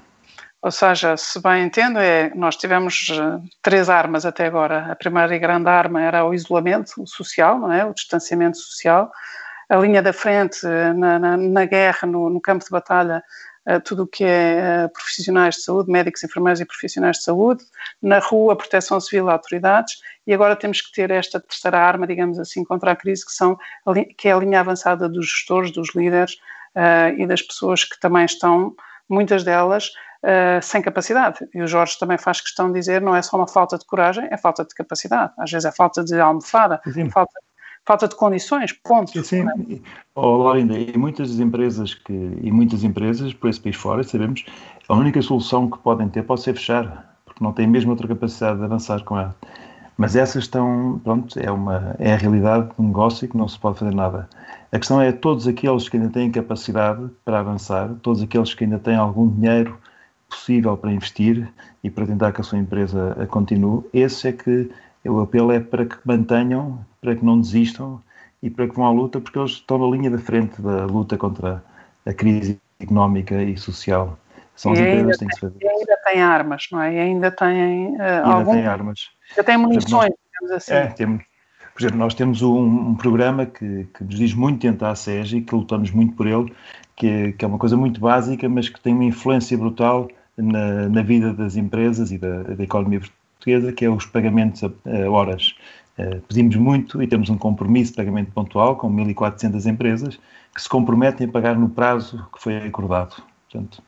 Ou 0.61 0.71
seja, 0.71 1.17
se 1.17 1.41
bem 1.43 1.65
entendo, 1.65 1.99
é, 1.99 2.33
nós 2.35 2.57
tivemos 2.57 3.11
eh, 3.11 3.39
três 3.61 3.91
armas 3.91 4.25
até 4.25 4.47
agora. 4.47 4.91
A 4.91 4.97
primeira 4.97 5.35
e 5.35 5.39
grande 5.39 5.69
arma 5.69 6.01
era 6.01 6.25
o 6.25 6.33
isolamento 6.33 7.07
social, 7.07 7.59
não 7.59 7.71
é? 7.71 7.85
o 7.85 7.93
distanciamento 7.93 8.57
social 8.57 9.11
a 9.69 9.77
linha 9.77 10.03
da 10.03 10.13
frente 10.13 10.67
na, 10.97 11.19
na, 11.19 11.37
na 11.37 11.65
guerra, 11.65 12.07
no, 12.07 12.29
no, 12.31 12.41
campo 12.41 12.65
de 12.65 12.71
batalha, 12.71 13.23
tudo 13.85 14.03
o 14.03 14.07
que 14.07 14.25
é 14.25 14.85
uh, 14.87 14.93
profissionais 14.93 15.57
de 15.57 15.63
saúde, 15.63 15.91
médicos, 15.91 16.23
enfermeiros 16.23 16.61
e 16.61 16.65
profissionais 16.65 17.19
de 17.19 17.25
saúde, 17.25 17.65
na 18.03 18.19
rua, 18.19 18.57
proteção 18.57 19.01
civil, 19.01 19.31
autoridades, 19.31 19.95
e 20.27 20.35
agora 20.35 20.57
temos 20.57 20.81
que 20.81 20.93
ter 20.93 21.11
esta 21.11 21.41
terceira 21.41 21.79
arma, 21.79 22.07
digamos 22.07 22.39
assim, 22.39 22.65
contra 22.65 22.93
a 22.93 22.97
crise, 22.97 23.25
que, 23.25 23.33
são, 23.33 23.59
que 24.19 24.29
é 24.29 24.33
a 24.33 24.39
linha 24.39 24.61
avançada 24.61 25.09
dos 25.09 25.27
gestores, 25.27 25.71
dos 25.71 25.95
líderes 25.95 26.35
uh, 26.75 27.19
e 27.19 27.27
das 27.27 27.43
pessoas 27.43 27.85
que 27.85 27.99
também 27.99 28.25
estão, 28.25 28.75
muitas 29.09 29.45
delas, 29.45 29.91
Uh, 30.25 30.57
sem 30.63 30.81
capacidade. 30.81 31.47
E 31.55 31.61
o 31.61 31.67
Jorge 31.67 31.99
também 31.99 32.17
faz 32.17 32.41
questão 32.41 32.69
de 32.69 32.81
dizer 32.81 33.03
não 33.03 33.15
é 33.15 33.21
só 33.21 33.37
uma 33.37 33.47
falta 33.47 33.77
de 33.77 33.85
coragem, 33.85 34.27
é 34.31 34.39
falta 34.39 34.65
de 34.65 34.75
capacidade. 34.75 35.35
Às 35.37 35.51
vezes 35.51 35.67
é 35.67 35.71
falta 35.71 36.03
de 36.03 36.19
almofada, 36.19 36.81
Sim. 36.91 37.11
falta 37.11 37.39
falta 37.87 38.09
de 38.09 38.17
condições, 38.17 38.73
ponto. 38.73 39.11
Sim, 39.11 39.23
sim. 39.23 39.83
Oh, 40.15 40.39
Laurinda, 40.39 40.79
e 40.79 40.97
muitas 40.97 41.39
empresas 41.39 41.95
que, 41.95 42.13
e 42.13 42.51
muitas 42.51 42.83
empresas 42.83 43.33
por 43.33 43.51
esse 43.51 43.61
país 43.61 43.77
fora, 43.77 44.03
sabemos, 44.03 44.45
a 44.89 44.95
única 44.95 45.21
solução 45.21 45.71
que 45.71 45.79
podem 45.79 46.09
ter 46.09 46.23
pode 46.23 46.43
ser 46.43 46.55
fechar, 46.55 47.17
porque 47.25 47.43
não 47.43 47.53
têm 47.53 47.67
mesmo 47.67 47.91
outra 47.91 48.09
capacidade 48.09 48.59
de 48.59 48.65
avançar 48.65 49.03
com 49.05 49.19
ela. 49.19 49.35
Mas 49.97 50.17
essas 50.17 50.45
estão, 50.45 51.01
pronto, 51.05 51.39
é, 51.39 51.51
uma, 51.51 51.95
é 51.99 52.15
a 52.15 52.17
realidade 52.17 52.69
do 52.77 52.83
negócio 52.83 53.29
que 53.29 53.37
não 53.37 53.47
se 53.47 53.59
pode 53.59 53.79
fazer 53.79 53.95
nada. 53.95 54.29
A 54.73 54.79
questão 54.79 55.01
é 55.01 55.13
todos 55.13 55.47
aqueles 55.47 55.89
que 55.89 55.97
ainda 55.97 56.09
têm 56.09 56.33
capacidade 56.33 57.09
para 57.25 57.39
avançar, 57.39 57.91
todos 58.03 58.21
aqueles 58.21 58.55
que 58.55 58.65
ainda 58.65 58.79
têm 58.79 58.97
algum 58.97 59.29
dinheiro 59.29 59.79
possível 60.29 60.77
para 60.77 60.91
investir 60.91 61.49
e 61.83 61.91
para 61.91 62.07
tentar 62.07 62.33
que 62.33 62.41
a 62.41 62.45
sua 62.45 62.59
empresa 62.59 63.15
continue, 63.31 63.85
esse 63.93 64.27
é 64.27 64.33
que 64.33 64.69
o 65.11 65.21
apelo 65.21 65.53
é 65.53 65.61
para 65.61 65.85
que 65.85 65.97
mantenham, 66.05 66.85
para 67.01 67.15
que 67.15 67.25
não 67.25 67.41
desistam 67.41 68.01
e 68.43 68.51
para 68.51 68.69
que 68.69 68.75
vão 68.75 68.87
à 68.87 68.91
luta, 68.91 69.21
porque 69.21 69.39
eles 69.39 69.53
estão 69.53 69.79
na 69.79 69.97
linha 69.97 70.11
da 70.11 70.19
frente 70.19 70.61
da 70.61 70.87
luta 70.87 71.17
contra 71.17 71.63
a 72.07 72.13
crise 72.13 72.61
económica 72.81 73.43
e 73.43 73.57
social. 73.57 74.19
São 74.57 74.73
as 74.73 74.79
empresas 74.79 75.13
que 75.13 75.19
têm 75.19 75.29
que 75.29 75.41
fazer. 75.41 75.57
E 75.61 75.69
ainda 75.69 75.97
têm 76.05 76.23
armas, 76.23 76.67
não 76.71 76.81
é? 76.81 76.95
E 76.95 76.99
ainda 76.99 77.31
têm 77.31 77.97
uh, 77.97 78.03
ainda 78.03 78.29
algum... 78.29 78.53
têm 78.53 78.67
armas. 78.67 79.11
Já 79.37 79.43
têm 79.43 79.57
munições, 79.57 80.13
digamos 80.33 80.57
assim. 80.57 80.75
É, 80.75 80.87
temos, 80.87 81.25
por 81.73 81.83
exemplo, 81.83 81.99
nós 81.99 82.15
temos 82.15 82.43
um, 82.43 82.91
um 82.91 82.95
programa 82.95 83.47
que, 83.47 83.89
que, 83.95 84.05
nos 84.05 84.17
diz 84.17 84.33
muito 84.33 84.61
dentro 84.61 84.81
da 84.81 84.95
SEG 84.95 85.39
e 85.39 85.41
que 85.43 85.55
lutamos 85.55 85.91
muito 85.91 86.15
por 86.15 86.27
ele, 86.27 86.53
que 86.95 87.07
é, 87.07 87.33
que 87.33 87.45
é 87.45 87.49
uma 87.49 87.59
coisa 87.59 87.77
muito 87.77 88.01
básica, 88.01 88.49
mas 88.49 88.69
que 88.69 88.81
tem 88.81 88.95
uma 88.95 89.05
influência 89.05 89.59
brutal 89.59 90.09
na, 90.37 90.89
na 90.89 91.03
vida 91.03 91.33
das 91.33 91.57
empresas 91.57 92.13
e 92.13 92.19
da, 92.19 92.43
da 92.43 92.63
economia 92.63 93.01
portuguesa, 93.35 93.73
que 93.73 93.85
é 93.85 93.91
os 93.91 94.07
pagamentos 94.07 94.63
a, 94.65 94.69
a 94.69 95.11
horas. 95.11 95.55
Uh, 95.99 96.21
pedimos 96.23 96.57
muito 96.57 97.03
e 97.03 97.07
temos 97.07 97.31
um 97.31 97.39
compromisso 97.39 97.93
de 97.93 97.97
pagamento 97.97 98.33
pontual 98.33 98.77
com 98.77 98.93
1.400 98.93 99.65
empresas 99.67 100.19
que 100.55 100.63
se 100.63 100.69
comprometem 100.69 101.27
a 101.27 101.31
pagar 101.31 101.57
no 101.57 101.69
prazo 101.69 102.27
que 102.35 102.43
foi 102.43 102.57
acordado. 102.57 103.23
Portanto, 103.51 103.83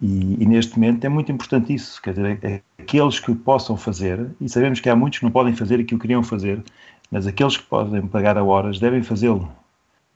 e, 0.00 0.42
e, 0.42 0.46
neste 0.46 0.78
momento 0.78 1.04
é 1.04 1.08
muito 1.08 1.30
importante 1.30 1.74
isso, 1.74 2.00
quer 2.00 2.14
dizer, 2.14 2.38
é, 2.42 2.54
é 2.54 2.62
aqueles 2.78 3.20
que 3.20 3.34
possam 3.34 3.76
fazer, 3.76 4.30
e 4.40 4.48
sabemos 4.48 4.80
que 4.80 4.88
há 4.88 4.96
muitos 4.96 5.18
que 5.18 5.24
não 5.24 5.32
podem 5.32 5.54
fazer 5.54 5.78
e 5.78 5.84
que 5.84 5.94
o 5.94 5.98
queriam 5.98 6.22
fazer, 6.22 6.62
mas 7.10 7.26
aqueles 7.26 7.56
que 7.56 7.64
podem 7.64 8.06
pagar 8.06 8.38
a 8.38 8.42
horas 8.42 8.78
devem 8.78 9.02
fazê-lo, 9.02 9.52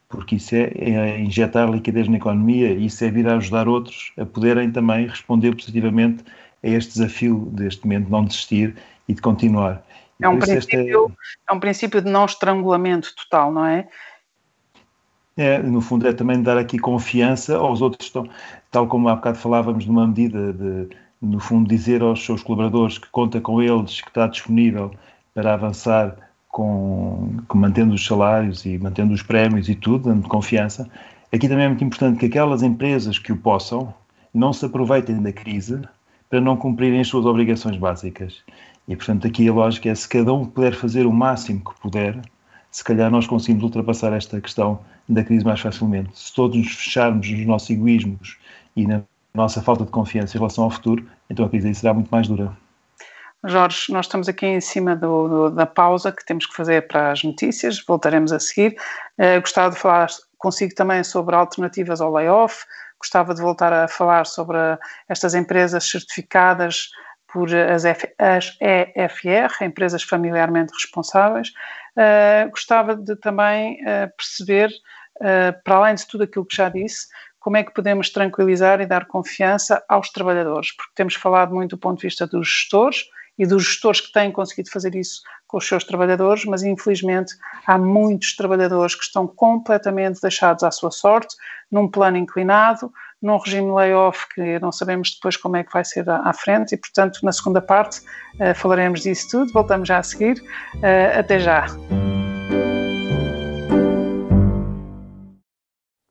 porque 0.09 0.37
isso 0.37 0.55
é, 0.55 0.73
é, 0.75 1.21
injetar 1.21 1.71
liquidez 1.71 2.09
na 2.09 2.17
economia 2.17 2.73
e 2.73 2.87
isso 2.87 3.05
é 3.05 3.11
vir 3.11 3.29
a 3.29 3.37
ajudar 3.37 3.69
outros 3.69 4.13
a 4.17 4.25
poderem 4.25 4.71
também 4.71 5.07
responder 5.07 5.55
positivamente 5.55 6.25
a 6.65 6.69
este 6.69 6.95
desafio 6.95 7.49
deste 7.53 7.85
momento 7.85 8.07
de 8.07 8.11
não 8.11 8.25
desistir 8.25 8.75
e 9.07 9.15
de 9.15 9.21
continuar. 9.21 9.85
É 10.21 10.29
um, 10.29 10.39
princípio, 10.39 11.13
é... 11.49 11.53
é 11.53 11.55
um 11.55 11.61
princípio 11.61 12.01
de 12.01 12.11
não 12.11 12.25
estrangulamento 12.25 13.15
total, 13.15 13.53
não 13.53 13.67
é? 13.67 13.87
É, 15.37 15.59
no 15.59 15.81
fundo, 15.81 16.07
é 16.07 16.13
também 16.13 16.41
dar 16.43 16.57
aqui 16.57 16.79
confiança 16.79 17.57
aos 17.57 17.83
outros, 17.83 18.07
estão, 18.07 18.29
tal 18.71 18.87
como 18.87 19.09
há 19.09 19.17
bocado 19.17 19.37
falávamos, 19.37 19.85
numa 19.85 20.07
medida 20.07 20.53
de, 20.53 20.89
no 21.21 21.41
fundo, 21.41 21.69
dizer 21.69 22.03
aos 22.03 22.25
seus 22.25 22.43
colaboradores 22.43 22.99
que 22.99 23.09
conta 23.09 23.41
com 23.41 23.61
eles, 23.61 24.01
que 24.01 24.09
está 24.09 24.29
disponível 24.29 24.93
para 25.35 25.55
avançar 25.55 26.17
com, 26.49 27.41
com 27.49 27.59
mantendo 27.59 27.95
os 27.95 28.07
salários 28.07 28.65
e 28.65 28.79
mantendo 28.79 29.13
os 29.13 29.23
prémios 29.23 29.69
e 29.69 29.75
tudo, 29.75 30.09
dando 30.09 30.29
confiança. 30.29 30.89
Aqui 31.33 31.49
também 31.49 31.65
é 31.65 31.69
muito 31.69 31.83
importante 31.83 32.21
que 32.21 32.27
aquelas 32.27 32.63
empresas 32.63 33.19
que 33.19 33.33
o 33.33 33.37
possam 33.37 33.93
não 34.33 34.53
se 34.53 34.65
aproveitem 34.65 35.21
da 35.21 35.33
crise 35.33 35.83
para 36.29 36.41
não 36.41 36.57
cumprirem 36.57 37.01
as 37.01 37.09
suas 37.09 37.27
obrigações 37.27 37.77
básicas. 37.77 38.43
E, 38.87 38.97
portanto, 38.97 39.27
aqui 39.27 39.49
a 39.49 39.53
lógica 39.53 39.89
é 39.89 39.95
se 39.95 40.09
cada 40.09 40.33
um 40.33 40.45
puder 40.45 40.75
fazer 40.75 41.07
o 41.07 41.13
máximo 41.13 41.61
que 41.65 41.81
puder, 41.81 42.21
se 42.71 42.83
calhar 42.83 43.11
nós 43.11 43.27
conseguimos 43.27 43.63
ultrapassar 43.63 44.13
esta 44.13 44.41
questão 44.41 44.81
da 45.09 45.23
crise 45.23 45.45
mais 45.45 45.61
facilmente. 45.61 46.19
Se 46.19 46.35
todos 46.35 46.57
nos 46.57 46.73
fecharmos 46.73 47.31
nos 47.31 47.47
nossos 47.47 47.71
egoísmos 47.71 48.39
e 48.75 48.87
na 48.87 49.03
nossa 49.33 49.63
falta 49.63 49.85
de 49.85 49.91
confiança 49.91 50.37
em 50.37 50.41
relação 50.41 50.65
ao 50.65 50.71
futuro, 50.71 51.07
então 51.31 51.47
a 51.47 51.49
crise 51.49 51.69
aí 51.69 51.75
será 51.75 51.95
muito 51.95 52.09
mais 52.09 52.29
dura. 52.29 52.57
Jorge, 53.47 53.93
nós 53.93 54.07
estamos 54.07 54.29
aqui 54.29 54.47
em 54.47 54.61
cima 54.61 54.97
do, 54.97 55.29
do, 55.29 55.51
da 55.51 55.67
pausa 55.67 56.11
que 56.11 56.25
temos 56.25 56.47
que 56.47 56.55
fazer 56.55 56.87
para 56.87 57.13
as 57.13 57.23
notícias, 57.23 57.83
voltaremos 57.87 58.33
a 58.33 58.41
seguir. 58.41 58.75
Uh, 59.19 59.41
gostava 59.41 59.75
de 59.75 59.81
falar 59.81 60.09
consigo 60.39 60.75
também 60.75 61.05
sobre 61.05 61.35
alternativas 61.35 62.01
ao 62.01 62.13
layoff, 62.13 62.65
gostava 63.05 63.35
de 63.35 63.43
voltar 63.43 63.73
a 63.73 63.87
falar 63.87 64.27
sobre 64.27 64.59
estas 65.09 65.35
empresas 65.35 65.89
certificadas 65.89 66.89
por 67.31 67.49
as, 67.55 67.85
EFR, 67.85 69.65
empresas 69.65 70.03
familiarmente 70.03 70.73
responsáveis. 70.73 71.49
Uh, 71.97 72.51
gostava 72.51 72.97
de 72.97 73.17
também 73.17 73.81
uh, 73.83 74.11
perceber, 74.17 74.71
para 75.63 75.77
além 75.77 75.95
de 75.95 76.07
tudo 76.09 76.25
aquilo 76.25 76.45
que 76.45 76.57
já 76.57 76.69
disse, 76.69 77.07
como 77.39 77.57
é 77.57 77.63
que 77.63 77.73
podemos 77.73 78.11
tranquilizar 78.11 78.81
e 78.81 78.87
dar 78.87 79.07
confiança 79.07 79.85
aos 79.89 80.11
trabalhadores, 80.11 80.75
porque 80.75 80.93
temos 80.95 81.15
falado 81.15 81.55
muito 81.55 81.77
do 81.77 81.79
ponto 81.79 81.99
de 81.99 82.07
vista 82.07 82.27
dos 82.27 82.49
gestores, 82.49 83.05
e 83.39 83.47
dos 83.47 83.65
gestores 83.65 84.01
que 84.01 84.13
têm 84.13 84.31
conseguido 84.31 84.71
fazer 84.71 84.95
isso 84.95 85.23
com 85.55 85.59
os 85.59 85.69
seus 85.69 85.85
trabalhadores, 85.85 86.45
mas 86.47 86.65
infelizmente 86.65 87.33
há 87.65 87.79
muitos 87.79 88.35
trabalhadores 88.35 88.97
que 88.97 89.05
estão 89.05 89.25
completamente 89.25 90.21
deixados 90.21 90.65
à 90.65 90.71
sua 90.73 90.91
sorte, 90.91 91.37
num 91.71 91.87
plano 91.89 92.17
inclinado, 92.17 92.93
num 93.23 93.39
regime 93.39 93.71
layoff 93.71 94.27
que 94.35 94.59
não 94.59 94.73
sabemos 94.73 95.15
depois 95.15 95.37
como 95.37 95.57
é 95.57 95.63
que 95.63 95.73
vai 95.73 95.85
ser 95.85 96.11
à 96.11 96.33
frente 96.33 96.75
e, 96.75 96.77
portanto, 96.77 97.21
na 97.23 97.31
segunda 97.31 97.63
parte 97.63 98.01
uh, 98.01 98.53
falaremos 98.57 99.03
disso 99.03 99.29
tudo. 99.31 99.53
Voltamos 99.53 99.87
já 99.87 99.99
a 99.99 100.03
seguir. 100.03 100.43
Uh, 100.75 101.21
até 101.21 101.39
já. 101.39 101.67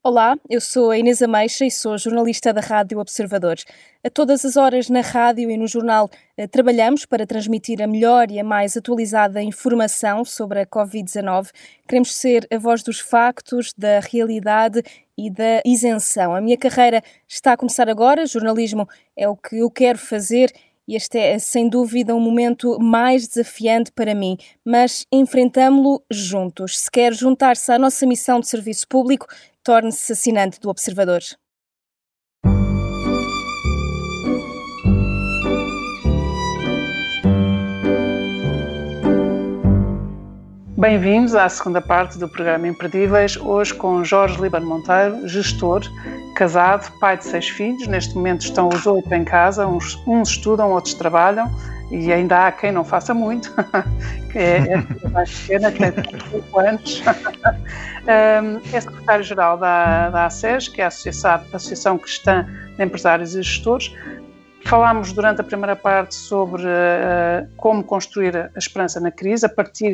Olá, 0.06 0.36
eu 0.50 0.60
sou 0.60 0.92
a 0.92 0.98
Inês 0.98 1.22
Ameixa 1.22 1.64
e 1.64 1.72
sou 1.72 1.98
jornalista 1.98 2.52
da 2.52 2.60
Rádio 2.60 3.00
Observadores. 3.00 3.64
A 4.04 4.10
todas 4.10 4.44
as 4.44 4.58
horas 4.58 4.90
na 4.90 5.00
rádio 5.00 5.50
e 5.50 5.56
no 5.56 5.66
jornal 5.66 6.10
eh, 6.36 6.46
trabalhamos 6.46 7.06
para 7.06 7.26
transmitir 7.26 7.82
a 7.82 7.88
melhor 7.88 8.30
e 8.30 8.38
a 8.38 8.44
mais 8.44 8.76
atualizada 8.76 9.42
informação 9.42 10.26
sobre 10.26 10.60
a 10.60 10.66
Covid-19. 10.66 11.52
Queremos 11.88 12.14
ser 12.14 12.46
a 12.54 12.58
voz 12.58 12.84
dos 12.84 13.00
factos, 13.00 13.74
da 13.78 14.02
realidade 14.02 14.84
e 15.18 15.30
da 15.30 15.62
isenção. 15.66 16.36
A 16.36 16.42
minha 16.42 16.58
carreira 16.58 17.02
está 17.26 17.54
a 17.54 17.58
começar 17.58 17.88
agora, 17.88 18.26
jornalismo 18.26 18.86
é 19.16 19.30
o 19.30 19.38
que 19.38 19.60
eu 19.60 19.72
quero 19.72 19.98
fazer 19.98 20.52
este 20.88 21.18
é, 21.18 21.40
sem 21.40 21.70
dúvida, 21.70 22.16
um 22.16 22.20
momento 22.20 22.78
mais 22.80 23.28
desafiante 23.28 23.92
para 23.92 24.14
mim, 24.14 24.38
mas 24.66 25.06
enfrentamo-lo 25.12 26.04
juntos. 26.12 26.80
Se 26.80 26.92
quer 26.92 27.14
juntar-se 27.14 27.72
à 27.72 27.80
nossa 27.80 28.06
missão 28.06 28.40
de 28.40 28.48
serviço 28.48 28.88
público, 28.88 29.28
torne-se 29.64 30.12
assinante 30.12 30.60
do 30.60 30.70
Observador. 30.70 31.22
Bem-vindos 40.84 41.34
à 41.34 41.48
segunda 41.48 41.80
parte 41.80 42.20
do 42.20 42.28
programa 42.28 42.68
Imperdíveis, 42.68 43.38
hoje 43.38 43.74
com 43.74 44.04
Jorge 44.04 44.42
Líbano 44.42 44.66
Monteiro, 44.66 45.26
gestor, 45.30 45.82
casado, 46.36 46.92
pai 47.00 47.16
de 47.16 47.24
seis 47.24 47.48
filhos. 47.48 47.88
Neste 47.88 48.14
momento 48.16 48.42
estão 48.42 48.68
os 48.68 48.86
oito 48.86 49.10
em 49.14 49.24
casa, 49.24 49.66
uns, 49.66 49.96
uns 50.06 50.32
estudam, 50.32 50.74
outros 50.74 50.94
trabalham 50.94 51.50
e 51.90 52.12
ainda 52.12 52.48
há 52.48 52.52
quem 52.52 52.74
não 52.74 52.84
faça 52.84 53.14
muito, 53.14 53.50
que 54.30 54.38
é, 54.38 54.74
é 54.74 55.06
a 55.06 55.10
mais 55.10 55.34
pequena, 55.40 55.72
que 55.72 55.90
tem 55.90 56.20
5 56.42 56.60
anos. 56.60 57.02
é 58.06 58.82
secretário-geral 58.82 59.58
da, 59.58 60.10
da 60.10 60.26
ACES, 60.26 60.68
que 60.68 60.82
é 60.82 60.84
a 60.84 60.88
Associação, 60.90 61.32
a 61.32 61.36
Associação 61.56 61.98
Cristã 61.98 62.46
de 62.76 62.84
Empresários 62.84 63.36
e 63.36 63.42
Gestores. 63.42 63.96
Falámos 64.66 65.14
durante 65.14 65.40
a 65.40 65.46
primeira 65.46 65.78
parte 65.78 66.14
sobre 66.14 66.64
uh, 66.64 67.48
como 67.56 67.82
construir 67.86 68.36
a 68.36 68.60
esperança 68.60 69.00
na 69.00 69.12
crise 69.12 69.46
a 69.46 69.50
partir 69.50 69.94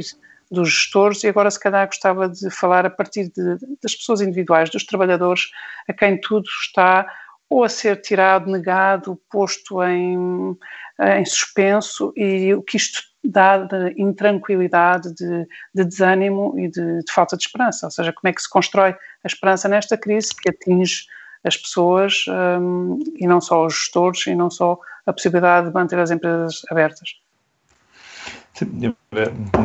dos 0.49 0.69
gestores 0.69 1.23
e 1.23 1.27
agora 1.27 1.51
se 1.51 1.59
calhar 1.59 1.85
gostava 1.85 2.27
de 2.27 2.49
falar 2.49 2.85
a 2.85 2.89
partir 2.89 3.29
de, 3.29 3.57
das 3.81 3.95
pessoas 3.95 4.21
individuais, 4.21 4.69
dos 4.69 4.85
trabalhadores 4.85 5.49
a 5.87 5.93
quem 5.93 6.19
tudo 6.19 6.47
está 6.47 7.05
ou 7.49 7.63
a 7.63 7.69
ser 7.69 8.01
tirado, 8.01 8.49
negado, 8.49 9.19
posto 9.29 9.83
em, 9.83 10.55
em 11.17 11.25
suspenso 11.25 12.13
e 12.15 12.53
o 12.53 12.61
que 12.61 12.77
isto 12.77 13.01
dá 13.23 13.57
de 13.57 13.95
intranquilidade, 13.97 15.13
de, 15.13 15.47
de 15.73 15.83
desânimo 15.83 16.57
e 16.57 16.69
de, 16.69 16.99
de, 17.03 17.11
falta 17.11 17.35
de 17.35 17.43
esperança. 17.43 17.87
Ou 17.87 17.91
seja, 17.91 18.13
como 18.13 18.29
é 18.29 18.33
que 18.33 18.41
se 18.41 18.49
constrói 18.49 18.91
a 18.91 19.27
esperança 19.27 19.67
nesta 19.67 19.97
crise 19.97 20.33
que 20.35 20.49
atinge 20.49 21.05
as 21.43 21.57
pessoas 21.57 22.25
um, 22.27 22.99
e 23.15 23.25
não 23.25 23.41
só 23.41 23.65
os 23.65 23.73
gestores 23.73 24.27
e 24.27 24.35
não 24.35 24.49
só 24.49 24.79
a 25.05 25.13
possibilidade 25.13 25.67
de 25.67 25.73
manter 25.73 25.97
as 25.99 26.11
empresas 26.11 26.61
abertas. 26.69 27.09
Sim, 28.59 28.93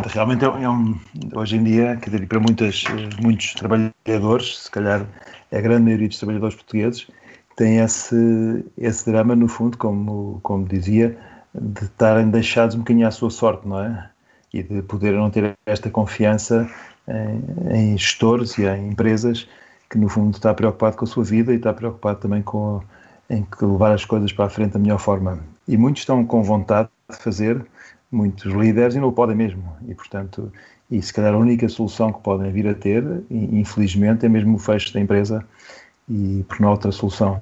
realmente 0.06 0.44
é 0.44 0.70
um, 0.70 0.96
hoje 1.34 1.56
em 1.56 1.64
dia, 1.64 1.96
quer 1.96 2.10
dizer, 2.10 2.28
para 2.28 2.38
muitas, 2.38 2.84
muitos 3.20 3.54
trabalhadores, 3.54 4.58
se 4.58 4.70
calhar 4.70 5.04
é 5.50 5.58
a 5.58 5.60
grande 5.60 5.82
maioria 5.82 6.06
dos 6.06 6.18
trabalhadores 6.18 6.54
portugueses, 6.54 7.08
tem 7.56 7.78
esse, 7.78 8.64
esse 8.78 9.10
drama, 9.10 9.34
no 9.34 9.48
fundo, 9.48 9.76
como, 9.76 10.38
como 10.44 10.64
dizia, 10.64 11.18
de 11.52 11.86
estarem 11.86 12.30
deixados 12.30 12.76
um 12.76 12.78
bocadinho 12.78 13.08
à 13.08 13.10
sua 13.10 13.30
sorte, 13.30 13.66
não 13.66 13.80
é? 13.80 14.10
E 14.52 14.62
de 14.62 14.80
poderem 14.82 15.18
não 15.18 15.28
ter 15.28 15.54
esta 15.66 15.90
confiança 15.90 16.70
em, 17.08 17.76
em, 17.76 17.98
gestores 17.98 18.56
e 18.58 18.64
em 18.64 18.90
empresas 18.90 19.48
que, 19.90 19.98
no 19.98 20.08
fundo, 20.08 20.36
está 20.36 20.54
preocupado 20.54 20.96
com 20.96 21.04
a 21.04 21.08
sua 21.08 21.24
vida 21.24 21.52
e 21.52 21.56
está 21.56 21.72
preocupado 21.72 22.20
também 22.20 22.42
com 22.42 22.80
em 23.28 23.44
levar 23.60 23.92
as 23.92 24.04
coisas 24.04 24.32
para 24.32 24.44
a 24.44 24.50
frente 24.50 24.72
da 24.72 24.78
melhor 24.78 24.98
forma. 24.98 25.40
E 25.66 25.76
muitos 25.76 26.02
estão 26.02 26.24
com 26.24 26.42
vontade 26.42 26.88
de 27.10 27.16
fazer, 27.16 27.64
muitos 28.14 28.52
líderes, 28.52 28.94
e 28.94 29.00
não 29.00 29.08
o 29.08 29.12
podem 29.12 29.36
mesmo. 29.36 29.76
E, 29.88 29.94
portanto, 29.94 30.52
e 30.90 31.00
se 31.02 31.12
calhar 31.12 31.34
a 31.34 31.38
única 31.38 31.68
solução 31.68 32.12
que 32.12 32.20
podem 32.20 32.52
vir 32.52 32.68
a 32.68 32.74
ter, 32.74 33.04
infelizmente, 33.30 34.26
é 34.26 34.28
mesmo 34.28 34.56
o 34.56 34.58
fecho 34.58 34.92
da 34.92 35.00
empresa 35.00 35.44
e 36.08 36.44
por 36.48 36.60
não 36.60 36.70
outra 36.70 36.92
solução. 36.92 37.40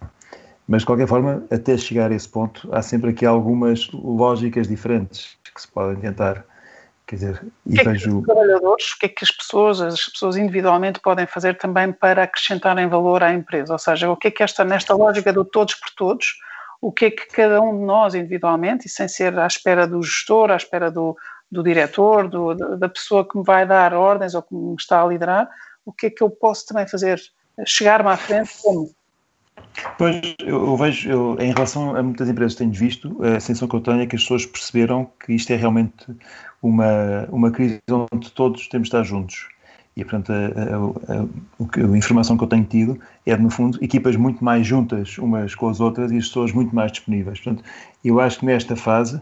Mas, 0.66 0.82
de 0.82 0.86
qualquer 0.86 1.08
forma, 1.08 1.44
até 1.50 1.76
chegar 1.76 2.10
a 2.10 2.14
esse 2.14 2.28
ponto, 2.28 2.68
há 2.72 2.80
sempre 2.82 3.10
aqui 3.10 3.26
algumas 3.26 3.90
lógicas 3.92 4.68
diferentes 4.68 5.36
que 5.54 5.60
se 5.60 5.68
podem 5.68 5.96
tentar. 5.96 6.44
Quer 7.06 7.16
dizer, 7.16 7.46
e 7.66 7.74
o 7.74 7.78
que 7.78 7.84
vejo. 7.84 8.08
É 8.08 8.12
que 8.12 8.16
os 8.16 8.24
trabalhadores, 8.24 8.92
o 8.92 8.98
que 8.98 9.06
é 9.06 9.08
que 9.08 9.24
as 9.24 9.30
pessoas, 9.30 9.80
as 9.80 10.04
pessoas 10.06 10.36
individualmente 10.36 11.00
podem 11.00 11.26
fazer 11.26 11.58
também 11.58 11.92
para 11.92 12.22
acrescentarem 12.22 12.88
valor 12.88 13.22
à 13.22 13.34
empresa? 13.34 13.72
Ou 13.72 13.78
seja, 13.78 14.10
o 14.10 14.16
que 14.16 14.28
é 14.28 14.30
que 14.30 14.42
esta, 14.42 14.64
nesta 14.64 14.94
lógica 14.94 15.32
do 15.32 15.44
todos 15.44 15.74
por 15.74 15.90
todos, 15.90 16.38
o 16.82 16.90
que 16.90 17.04
é 17.04 17.10
que 17.12 17.28
cada 17.28 17.62
um 17.62 17.78
de 17.78 17.84
nós 17.84 18.12
individualmente, 18.12 18.88
e 18.88 18.90
sem 18.90 19.06
ser 19.06 19.38
à 19.38 19.46
espera 19.46 19.86
do 19.86 20.02
gestor, 20.02 20.50
à 20.50 20.56
espera 20.56 20.90
do, 20.90 21.16
do 21.50 21.62
diretor, 21.62 22.28
do, 22.28 22.54
da 22.76 22.88
pessoa 22.88 23.26
que 23.26 23.38
me 23.38 23.44
vai 23.44 23.64
dar 23.64 23.94
ordens 23.94 24.34
ou 24.34 24.42
que 24.42 24.52
me 24.52 24.74
está 24.74 25.00
a 25.00 25.06
liderar, 25.06 25.48
o 25.86 25.92
que 25.92 26.06
é 26.06 26.10
que 26.10 26.22
eu 26.22 26.28
posso 26.28 26.66
também 26.66 26.86
fazer 26.86 27.22
chegar-me 27.64 28.10
à 28.10 28.16
frente 28.16 28.50
como? 28.60 28.90
Pois, 29.96 30.20
eu, 30.40 30.76
vejo, 30.76 31.08
eu, 31.08 31.36
em 31.38 31.52
relação 31.52 31.94
a 31.94 32.02
muitas 32.02 32.28
empresas 32.28 32.54
que 32.54 32.58
tenho 32.58 32.72
visto, 32.72 33.16
a 33.22 33.38
sensação 33.38 33.68
que 33.68 33.76
eu 33.76 33.80
tenho 33.80 34.00
é 34.00 34.06
que 34.06 34.16
as 34.16 34.22
pessoas 34.22 34.44
perceberam 34.44 35.08
que 35.24 35.32
isto 35.34 35.52
é 35.52 35.56
realmente 35.56 36.06
uma, 36.60 37.28
uma 37.30 37.50
crise 37.52 37.80
onde 38.12 38.32
todos 38.32 38.66
temos 38.68 38.88
de 38.88 38.96
estar 38.96 39.04
juntos. 39.04 39.48
E, 39.96 40.04
portanto, 40.04 40.32
a, 40.32 41.12
a, 41.12 41.92
a, 41.92 41.96
informação 41.96 42.36
que 42.36 42.44
eu 42.44 42.48
tenho 42.48 42.64
tido 42.64 42.98
é, 43.26 43.36
no 43.36 43.50
fundo, 43.50 43.78
equipas 43.82 44.16
muito 44.16 44.42
mais 44.42 44.66
juntas 44.66 45.18
umas 45.18 45.54
com 45.54 45.68
as 45.68 45.80
outras 45.80 46.10
e 46.10 46.16
as 46.16 46.26
pessoas 46.26 46.52
muito 46.52 46.74
mais 46.74 46.92
disponíveis. 46.92 47.40
Portanto, 47.40 47.62
eu 48.02 48.18
acho 48.18 48.38
que 48.38 48.46
nesta 48.46 48.74
fase, 48.74 49.20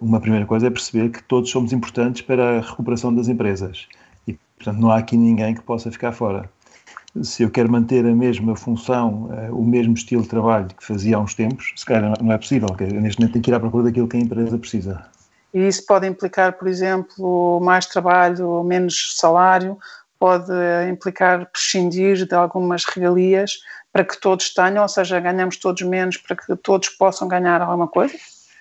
uma 0.00 0.18
primeira 0.18 0.46
coisa 0.46 0.68
é 0.68 0.70
perceber 0.70 1.10
que 1.10 1.22
todos 1.22 1.50
somos 1.50 1.72
importantes 1.72 2.22
para 2.22 2.58
a 2.58 2.60
recuperação 2.60 3.14
das 3.14 3.28
empresas. 3.28 3.86
E, 4.26 4.38
portanto, 4.56 4.80
não 4.80 4.90
há 4.90 4.98
aqui 4.98 5.16
ninguém 5.16 5.54
que 5.54 5.62
possa 5.62 5.90
ficar 5.90 6.12
fora 6.12 6.48
se 7.22 7.42
eu 7.42 7.50
quero 7.50 7.70
manter 7.70 8.04
a 8.04 8.14
mesma 8.14 8.56
função, 8.56 9.30
uh, 9.30 9.58
o 9.58 9.64
mesmo 9.64 9.94
estilo 9.94 10.22
de 10.22 10.28
trabalho 10.28 10.68
que 10.68 10.84
fazia 10.84 11.16
há 11.16 11.20
uns 11.20 11.34
tempos, 11.34 11.72
se 11.76 11.84
calhar 11.84 12.12
não 12.22 12.32
é 12.32 12.38
possível. 12.38 12.68
Neste 12.78 13.20
momento 13.20 13.32
tenho 13.32 13.42
que 13.42 13.50
ir 13.50 13.54
à 13.54 13.60
procura 13.60 13.84
daquilo 13.84 14.08
que 14.08 14.16
a 14.16 14.20
empresa 14.20 14.58
precisa. 14.58 15.06
E 15.54 15.66
isso 15.66 15.86
pode 15.86 16.06
implicar, 16.06 16.54
por 16.54 16.68
exemplo, 16.68 17.60
mais 17.60 17.86
trabalho, 17.86 18.62
menos 18.64 19.16
salário, 19.16 19.78
pode 20.18 20.52
implicar 20.90 21.46
prescindir 21.46 22.26
de 22.26 22.34
algumas 22.34 22.84
regalias 22.84 23.60
para 23.92 24.04
que 24.04 24.20
todos 24.20 24.52
tenham, 24.52 24.82
ou 24.82 24.88
seja, 24.88 25.20
ganhamos 25.20 25.56
todos 25.56 25.82
menos 25.82 26.16
para 26.16 26.36
que 26.36 26.56
todos 26.56 26.88
possam 26.90 27.28
ganhar 27.28 27.62
alguma 27.62 27.88
coisa? 27.88 28.14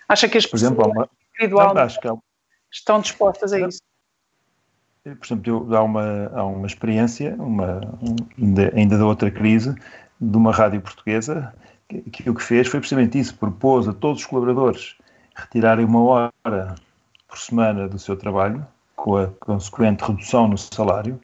Acha 0.08 0.30
que 0.30 0.38
as 0.38 0.46
por 0.46 0.58
exemplo, 0.58 0.86
pessoas 0.86 1.10
individualmente 1.34 2.00
estão 2.72 3.02
dispostas 3.02 3.54
a 3.54 3.60
isso? 3.60 3.80
por 5.14 5.26
exemplo, 5.26 5.76
há 5.76 5.84
uma, 5.84 6.32
há 6.34 6.44
uma 6.44 6.66
experiência, 6.66 7.36
uma, 7.38 7.80
ainda, 8.38 8.72
ainda 8.76 8.98
da 8.98 9.06
outra 9.06 9.30
crise, 9.30 9.76
de 10.20 10.38
uma 10.38 10.52
rádio 10.52 10.82
portuguesa, 10.82 11.54
que, 11.88 12.02
que, 12.10 12.30
o 12.30 12.34
que 12.34 12.42
fez 12.42 12.68
foi 12.68 12.80
precisamente 12.80 13.20
isso, 13.20 13.38
propôs 13.38 13.88
a 13.88 13.94
todos 13.94 14.22
os 14.22 14.26
colaboradores 14.26 14.96
retirarem 15.36 15.86
uma 15.86 16.02
hora 16.02 16.76
por 17.28 17.38
semana 17.38 17.88
do 17.88 18.00
seu 18.00 18.16
trabalho, 18.16 18.66
com 18.96 19.18
a 19.18 19.28
consequente 19.28 20.04
redução 20.04 20.48
no 20.48 20.58
salário, 20.58 21.20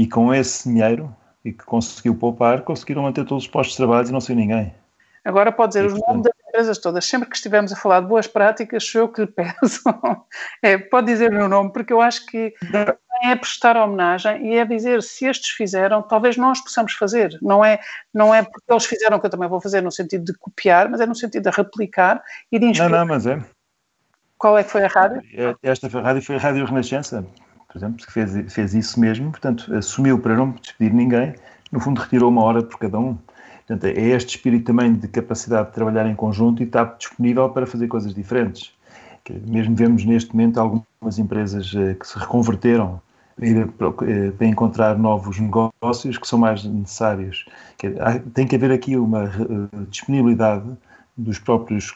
e 0.00 0.06
com 0.06 0.32
esse 0.32 0.66
dinheiro 0.66 1.14
e 1.44 1.52
que 1.52 1.62
conseguiu 1.62 2.14
poupar, 2.14 2.62
conseguiram 2.62 3.02
manter 3.02 3.22
todos 3.26 3.44
os 3.44 3.50
postos 3.50 3.72
de 3.72 3.76
trabalho 3.76 4.08
e 4.08 4.12
não 4.12 4.20
sei 4.20 4.34
ninguém. 4.34 4.74
Agora 5.22 5.52
pode 5.52 5.72
dizer 5.72 5.84
e, 5.84 5.86
os 5.88 5.92
portanto... 5.92 6.08
nomes 6.08 6.22
das 6.24 6.48
empresas 6.48 6.78
todas. 6.78 7.04
Sempre 7.04 7.28
que 7.28 7.36
estivermos 7.36 7.70
a 7.70 7.76
falar 7.76 8.00
de 8.00 8.06
boas 8.06 8.26
práticas, 8.26 8.82
sou 8.82 9.02
eu 9.02 9.08
que 9.08 9.20
lhe 9.20 9.26
peço. 9.30 9.82
É, 10.62 10.78
pode 10.78 11.08
dizer 11.08 11.30
o 11.30 11.34
meu 11.34 11.50
nome, 11.50 11.70
porque 11.70 11.92
eu 11.92 12.00
acho 12.00 12.24
que 12.24 12.54
é 13.22 13.36
prestar 13.36 13.76
homenagem 13.76 14.46
e 14.46 14.56
é 14.56 14.64
dizer 14.64 15.02
se 15.02 15.26
estes 15.26 15.50
fizeram, 15.50 16.00
talvez 16.00 16.38
nós 16.38 16.62
possamos 16.62 16.94
fazer. 16.94 17.38
Não 17.42 17.62
é, 17.62 17.78
não 18.14 18.34
é 18.34 18.42
porque 18.42 18.72
eles 18.72 18.86
fizeram 18.86 19.20
que 19.20 19.26
eu 19.26 19.30
também 19.30 19.50
vou 19.50 19.60
fazer 19.60 19.82
no 19.82 19.92
sentido 19.92 20.24
de 20.24 20.32
copiar, 20.38 20.88
mas 20.88 21.02
é 21.02 21.04
no 21.04 21.14
sentido 21.14 21.50
de 21.50 21.54
replicar 21.54 22.22
e 22.50 22.58
de 22.58 22.64
inspirar. 22.64 22.88
Não, 22.88 22.98
não, 23.00 23.06
mas 23.06 23.26
é. 23.26 23.38
Qual 24.38 24.56
é 24.56 24.64
que 24.64 24.70
foi 24.70 24.82
a 24.82 24.88
rádio? 24.88 25.20
É, 25.34 25.54
esta 25.62 25.86
rádio 25.88 26.22
foi 26.22 26.36
a 26.36 26.38
Rádio 26.38 26.64
Renascença, 26.64 27.22
por 27.70 27.78
exemplo, 27.78 28.04
que 28.04 28.12
fez, 28.12 28.52
fez 28.52 28.74
isso 28.74 28.98
mesmo, 28.98 29.30
portanto, 29.30 29.72
assumiu 29.74 30.18
para 30.18 30.36
não 30.36 30.50
despedir 30.50 30.92
ninguém, 30.92 31.34
no 31.70 31.78
fundo 31.78 32.00
retirou 32.00 32.28
uma 32.28 32.42
hora 32.42 32.62
por 32.62 32.78
cada 32.78 32.98
um. 32.98 33.16
Portanto, 33.66 33.84
é 33.84 34.00
este 34.00 34.36
espírito 34.36 34.64
também 34.64 34.92
de 34.92 35.06
capacidade 35.06 35.68
de 35.68 35.74
trabalhar 35.74 36.04
em 36.06 36.14
conjunto 36.14 36.60
e 36.60 36.66
estar 36.66 36.96
disponível 36.98 37.48
para 37.50 37.66
fazer 37.66 37.86
coisas 37.86 38.12
diferentes. 38.12 38.72
Mesmo 39.46 39.76
vemos 39.76 40.04
neste 40.04 40.34
momento 40.34 40.58
algumas 40.58 41.18
empresas 41.18 41.72
eh, 41.76 41.94
que 41.94 42.04
se 42.04 42.18
reconverteram 42.18 43.00
eh, 43.40 44.32
para 44.36 44.46
encontrar 44.46 44.98
novos 44.98 45.38
negócios 45.38 46.18
que 46.18 46.26
são 46.26 46.40
mais 46.40 46.64
necessários. 46.64 47.44
Tem 48.34 48.48
que 48.48 48.56
haver 48.56 48.72
aqui 48.72 48.96
uma 48.96 49.26
eh, 49.26 49.84
disponibilidade 49.88 50.68
dos 51.16 51.38
próprios 51.38 51.92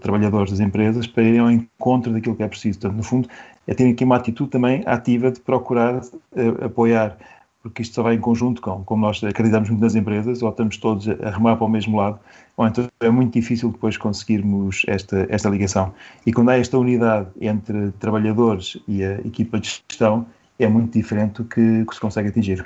trabalhadores 0.00 0.50
das 0.50 0.58
empresas 0.58 1.06
para 1.06 1.22
irem 1.22 1.38
ao 1.38 1.50
encontro 1.50 2.12
daquilo 2.12 2.34
que 2.34 2.42
é 2.42 2.48
preciso. 2.48 2.80
Portanto, 2.80 2.96
no 2.96 3.02
fundo, 3.04 3.28
é 3.66 3.74
ter 3.74 3.90
aqui 3.90 4.04
uma 4.04 4.16
atitude 4.16 4.50
também 4.50 4.82
ativa 4.86 5.30
de 5.30 5.40
procurar 5.40 5.96
uh, 5.96 6.64
apoiar, 6.64 7.16
porque 7.62 7.82
isto 7.82 7.94
só 7.94 8.02
vai 8.02 8.14
em 8.14 8.20
conjunto 8.20 8.60
com, 8.60 8.84
como 8.84 9.06
nós 9.06 9.22
acreditamos 9.24 9.70
muito 9.70 9.80
nas 9.80 9.94
empresas, 9.94 10.42
ou 10.42 10.50
estamos 10.50 10.76
todos 10.76 11.08
a 11.08 11.30
remar 11.30 11.56
para 11.56 11.64
o 11.64 11.68
mesmo 11.68 11.96
lado, 11.96 12.20
ou 12.56 12.66
então 12.66 12.86
é 13.00 13.10
muito 13.10 13.32
difícil 13.32 13.70
depois 13.70 13.96
conseguirmos 13.96 14.82
esta, 14.86 15.26
esta 15.30 15.48
ligação. 15.48 15.94
E 16.26 16.32
quando 16.32 16.50
há 16.50 16.58
esta 16.58 16.78
unidade 16.78 17.28
entre 17.40 17.90
trabalhadores 17.92 18.76
e 18.86 19.02
a 19.02 19.14
equipa 19.20 19.58
de 19.58 19.82
gestão, 19.88 20.26
é 20.58 20.68
muito 20.68 20.92
diferente 20.92 21.42
do 21.42 21.44
que, 21.44 21.84
que 21.84 21.94
se 21.94 22.00
consegue 22.00 22.28
atingir. 22.28 22.64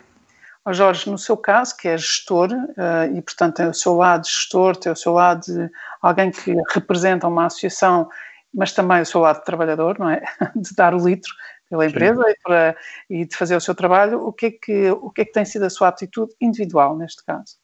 Jorge, 0.73 1.11
no 1.11 1.17
seu 1.17 1.37
caso, 1.37 1.77
que 1.77 1.89
é 1.89 1.97
gestor, 1.97 2.53
uh, 2.53 3.17
e 3.17 3.23
portanto 3.23 3.57
tem 3.57 3.69
o 3.69 3.75
seu 3.75 3.95
lado 3.95 4.27
gestor, 4.27 4.77
tem 4.77 4.93
o 4.93 4.97
seu 4.97 5.13
lado 5.13 5.41
de 5.41 5.71
alguém 6.03 6.31
que 6.31 6.55
representa 6.71 7.27
uma 7.27 7.47
associação, 7.47 8.09
mas 8.55 8.73
também 8.73 9.01
o 9.01 9.07
seu 9.07 9.21
lado 9.21 9.39
de 9.39 9.45
trabalhador, 9.45 9.99
não 9.99 10.11
é? 10.11 10.23
De 10.57 10.75
dar 10.75 10.95
o 10.95 11.07
litro 11.07 11.33
pela 11.69 11.87
empresa 11.87 12.23
e, 12.27 12.37
para, 12.43 12.77
e, 13.11 13.27
de 13.27 13.37
fazer 13.37 13.55
o 13.55 13.61
seu 13.61 13.75
trabalho, 13.75 14.27
o 14.27 14.33
que, 14.33 14.47
é 14.47 14.51
que, 14.51 14.91
o 14.91 15.11
que 15.11 15.21
é 15.21 15.25
que 15.27 15.33
tem 15.33 15.45
sido 15.45 15.65
a 15.65 15.71
sua 15.71 15.89
atitude 15.89 16.33
individual 16.41 16.97
neste 16.97 17.23
caso? 17.25 17.59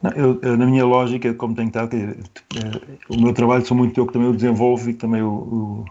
Não, 0.00 0.12
eu, 0.12 0.40
eu, 0.42 0.56
na 0.56 0.64
minha 0.64 0.84
lógica, 0.84 1.34
como 1.34 1.56
tenho 1.56 1.68
estado, 1.68 1.96
eh, 1.96 2.16
o 3.08 3.20
meu 3.20 3.32
trabalho 3.32 3.66
sou 3.66 3.76
muito 3.76 3.98
eu 3.98 4.06
que 4.06 4.12
também 4.12 4.28
o 4.28 4.32
desenvolvo 4.32 4.90
e 4.90 4.94
também 4.94 5.22
o, 5.22 5.32
o 5.32 5.84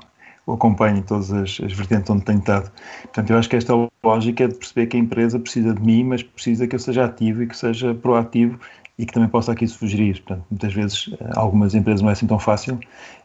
o 0.46 0.54
acompanho 0.54 0.98
em 0.98 1.02
todas 1.02 1.32
as, 1.32 1.60
as, 1.62 1.74
vertentes 1.74 2.10
onde 2.10 2.24
tenho 2.26 2.40
estado. 2.40 2.72
Portanto, 3.04 3.30
eu 3.30 3.38
acho 3.38 3.50
que 3.50 3.56
esta 3.56 3.74
lógica 4.04 4.44
é 4.44 4.48
de 4.48 4.56
perceber 4.56 4.88
que 4.88 4.98
a 4.98 5.00
empresa 5.00 5.40
precisa 5.40 5.74
de 5.74 5.82
mim, 5.82 6.04
mas 6.04 6.22
precisa 6.22 6.68
que 6.68 6.76
eu 6.76 6.80
seja 6.80 7.06
ativo 7.06 7.44
e 7.44 7.48
que 7.48 7.56
seja 7.56 7.94
proativo 7.96 8.60
e 8.98 9.06
que 9.06 9.14
também 9.14 9.30
possa 9.30 9.52
aqui 9.52 9.68
sugerir. 9.68 10.22
Portanto, 10.22 10.46
muitas 10.50 10.74
vezes, 10.74 11.10
eh, 11.20 11.30
algumas 11.36 11.74
empresas 11.74 12.02
não 12.02 12.10
é 12.10 12.14
assim 12.14 12.28
tão 12.28 12.40
fácil, 12.40 12.80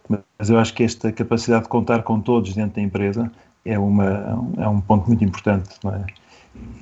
mas 0.08 0.48
eu 0.48 0.58
acho 0.58 0.74
que 0.74 0.82
esta 0.82 1.12
capacidade 1.12 1.64
de 1.64 1.68
contar 1.68 2.02
com 2.02 2.20
todos 2.20 2.54
dentro 2.54 2.76
da 2.76 2.82
empresa 2.82 3.30
é, 3.64 3.78
uma, 3.78 4.54
é 4.56 4.68
um 4.68 4.80
ponto 4.80 5.06
muito 5.06 5.22
importante. 5.24 5.76
Não 5.84 5.94
é? 5.94 6.06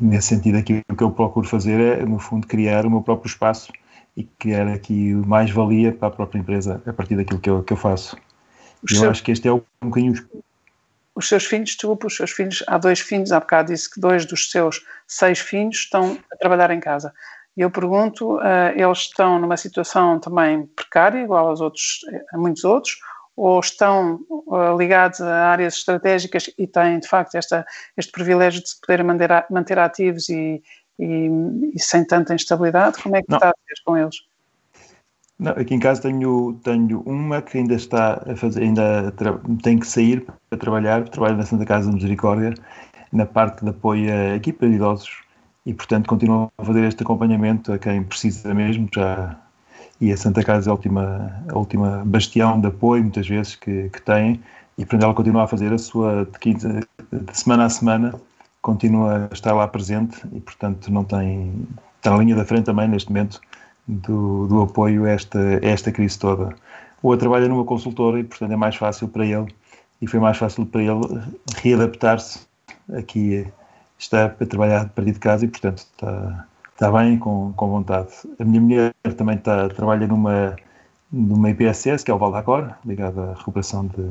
Nesse 0.00 0.28
sentido, 0.28 0.58
aqui 0.58 0.82
o 0.88 0.96
que 0.96 1.02
eu 1.02 1.10
procuro 1.10 1.46
fazer 1.46 1.80
é, 1.80 2.04
no 2.04 2.18
fundo, 2.18 2.46
criar 2.46 2.86
o 2.86 2.90
meu 2.90 3.02
próprio 3.02 3.28
espaço 3.28 3.72
e 4.16 4.24
criar 4.24 4.66
aqui 4.68 5.12
mais 5.26 5.50
valia 5.50 5.92
para 5.92 6.08
a 6.08 6.10
própria 6.10 6.38
empresa 6.38 6.82
a 6.86 6.92
partir 6.92 7.16
daquilo 7.16 7.40
que 7.40 7.50
eu, 7.50 7.62
que 7.62 7.72
eu 7.72 7.76
faço. 7.76 8.16
Os 8.82 8.92
eu 8.92 8.98
seus, 8.98 9.10
acho 9.10 9.22
que 9.22 9.32
este 9.32 9.48
é 9.48 9.52
um 9.52 9.62
bocadinho. 9.82 10.14
Os 11.14 11.28
seus 11.28 11.44
filhos, 11.44 11.70
desculpa, 11.70 12.06
os 12.06 12.16
seus 12.16 12.30
filhos, 12.30 12.62
há 12.66 12.78
dois 12.78 13.00
filhos, 13.00 13.32
há 13.32 13.40
bocado 13.40 13.72
disse 13.72 13.92
que 13.92 14.00
dois 14.00 14.24
dos 14.24 14.50
seus 14.50 14.84
seis 15.06 15.38
filhos 15.38 15.76
estão 15.76 16.18
a 16.32 16.36
trabalhar 16.36 16.70
em 16.70 16.80
casa. 16.80 17.12
E 17.56 17.62
eu 17.62 17.70
pergunto, 17.70 18.36
uh, 18.36 18.72
eles 18.74 18.98
estão 18.98 19.38
numa 19.38 19.56
situação 19.56 20.20
também 20.20 20.66
precária, 20.66 21.22
igual 21.22 21.48
aos 21.48 21.60
outros, 21.60 22.00
a 22.32 22.36
muitos 22.36 22.64
outros, 22.64 22.98
ou 23.34 23.58
estão 23.60 24.20
uh, 24.28 24.76
ligados 24.76 25.20
a 25.20 25.48
áreas 25.48 25.74
estratégicas 25.74 26.50
e 26.58 26.66
têm, 26.66 26.98
de 26.98 27.08
facto, 27.08 27.34
esta, 27.34 27.66
este 27.96 28.12
privilégio 28.12 28.62
de 28.62 28.68
se 28.68 28.80
poderem 28.80 29.06
manter, 29.06 29.30
manter 29.50 29.78
ativos 29.78 30.28
e, 30.28 30.62
e, 30.98 31.30
e, 31.74 31.80
sem 31.80 32.04
tanta 32.04 32.34
instabilidade? 32.34 33.02
Como 33.02 33.16
é 33.16 33.22
que 33.22 33.30
Não. 33.30 33.36
está 33.36 33.48
a 33.48 33.52
ser 33.52 33.82
com 33.84 33.96
eles? 33.96 34.16
Não, 35.38 35.52
aqui 35.52 35.74
em 35.74 35.80
casa 35.80 36.00
tenho, 36.00 36.58
tenho 36.64 37.00
uma 37.02 37.42
que 37.42 37.58
ainda 37.58 37.74
está 37.74 38.22
a 38.26 38.36
fazer, 38.36 38.62
ainda 38.62 39.12
tem 39.62 39.78
que 39.78 39.86
sair 39.86 40.26
para 40.48 40.58
trabalhar, 40.58 41.06
trabalha 41.08 41.36
na 41.36 41.44
Santa 41.44 41.66
Casa 41.66 41.88
de 41.88 41.94
Misericórdia, 41.94 42.54
na 43.12 43.26
parte 43.26 43.62
de 43.62 43.70
apoio 43.70 44.10
à 44.10 44.34
equipa 44.34 44.66
de 44.66 44.74
idosos 44.74 45.25
e, 45.66 45.74
portanto, 45.74 46.06
continua 46.06 46.50
a 46.56 46.64
fazer 46.64 46.84
este 46.84 47.02
acompanhamento 47.02 47.72
a 47.72 47.78
quem 47.78 48.02
precisa 48.02 48.54
mesmo, 48.54 48.88
já 48.94 49.36
e 50.00 50.12
a 50.12 50.16
Santa 50.16 50.44
Casa 50.44 50.68
é 50.68 50.70
a 50.70 50.74
última, 50.74 51.42
a 51.48 51.58
última 51.58 52.02
bastião 52.04 52.60
de 52.60 52.68
apoio, 52.68 53.02
muitas 53.02 53.26
vezes, 53.26 53.56
que, 53.56 53.88
que 53.88 54.02
tem, 54.02 54.40
e 54.76 54.84
portanto 54.84 55.04
ela 55.04 55.14
continua 55.14 55.44
a 55.44 55.46
fazer 55.46 55.72
a 55.72 55.78
sua, 55.78 56.26
de, 56.26 56.38
quinta, 56.38 56.80
de 57.10 57.38
semana 57.38 57.64
a 57.64 57.70
semana, 57.70 58.14
continua 58.60 59.28
a 59.30 59.34
estar 59.34 59.54
lá 59.54 59.66
presente 59.66 60.20
e, 60.32 60.40
portanto, 60.40 60.92
não 60.92 61.02
tem, 61.02 61.66
está 61.96 62.10
na 62.10 62.18
linha 62.18 62.36
da 62.36 62.44
frente 62.44 62.64
também, 62.64 62.88
neste 62.88 63.10
momento, 63.10 63.40
do, 63.88 64.46
do 64.48 64.62
apoio 64.62 65.04
a 65.04 65.10
esta, 65.10 65.38
a 65.38 65.66
esta 65.66 65.90
crise 65.90 66.18
toda. 66.18 66.54
O 67.02 67.08
outro 67.08 67.28
trabalha 67.28 67.48
numa 67.48 67.64
consultora 67.64 68.20
e, 68.20 68.24
portanto, 68.24 68.52
é 68.52 68.56
mais 68.56 68.76
fácil 68.76 69.08
para 69.08 69.24
ele 69.24 69.46
e 70.02 70.06
foi 70.06 70.20
mais 70.20 70.36
fácil 70.36 70.66
para 70.66 70.82
ele 70.82 71.22
readaptar-se 71.62 72.40
aqui, 72.92 73.46
está 73.98 74.26
a 74.26 74.46
trabalhar 74.46 74.82
a 74.82 74.88
partir 74.88 75.12
de 75.12 75.18
casa 75.18 75.44
e, 75.44 75.48
portanto, 75.48 75.78
está, 75.78 76.46
está 76.72 76.92
bem 76.92 77.18
com, 77.18 77.52
com 77.54 77.68
vontade. 77.68 78.08
A 78.38 78.44
minha 78.44 78.60
mulher 78.60 78.94
também 79.16 79.36
está, 79.36 79.68
trabalha 79.68 80.06
numa, 80.06 80.56
numa 81.12 81.50
IPSS, 81.50 82.04
que 82.04 82.10
é 82.10 82.14
o 82.14 82.18
Valdacor, 82.18 82.72
ligado 82.84 83.20
à 83.20 83.34
recuperação 83.34 83.86
de, 83.86 84.10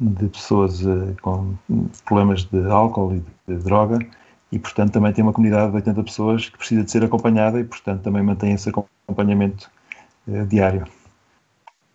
de 0.00 0.28
pessoas 0.28 0.80
uh, 0.82 1.14
com 1.22 1.54
problemas 2.04 2.44
de 2.44 2.70
álcool 2.70 3.14
e 3.14 3.24
de 3.52 3.58
droga 3.62 3.98
e, 4.54 4.58
portanto, 4.58 4.92
também 4.92 5.12
tem 5.12 5.24
uma 5.24 5.32
comunidade 5.32 5.70
de 5.70 5.76
80 5.76 6.02
pessoas 6.04 6.48
que 6.48 6.56
precisa 6.56 6.84
de 6.84 6.90
ser 6.90 7.04
acompanhada 7.04 7.58
e, 7.58 7.64
portanto, 7.64 8.02
também 8.02 8.22
mantém 8.22 8.52
esse 8.52 8.68
acompanhamento 8.68 9.68
eh, 10.28 10.44
diário. 10.44 10.86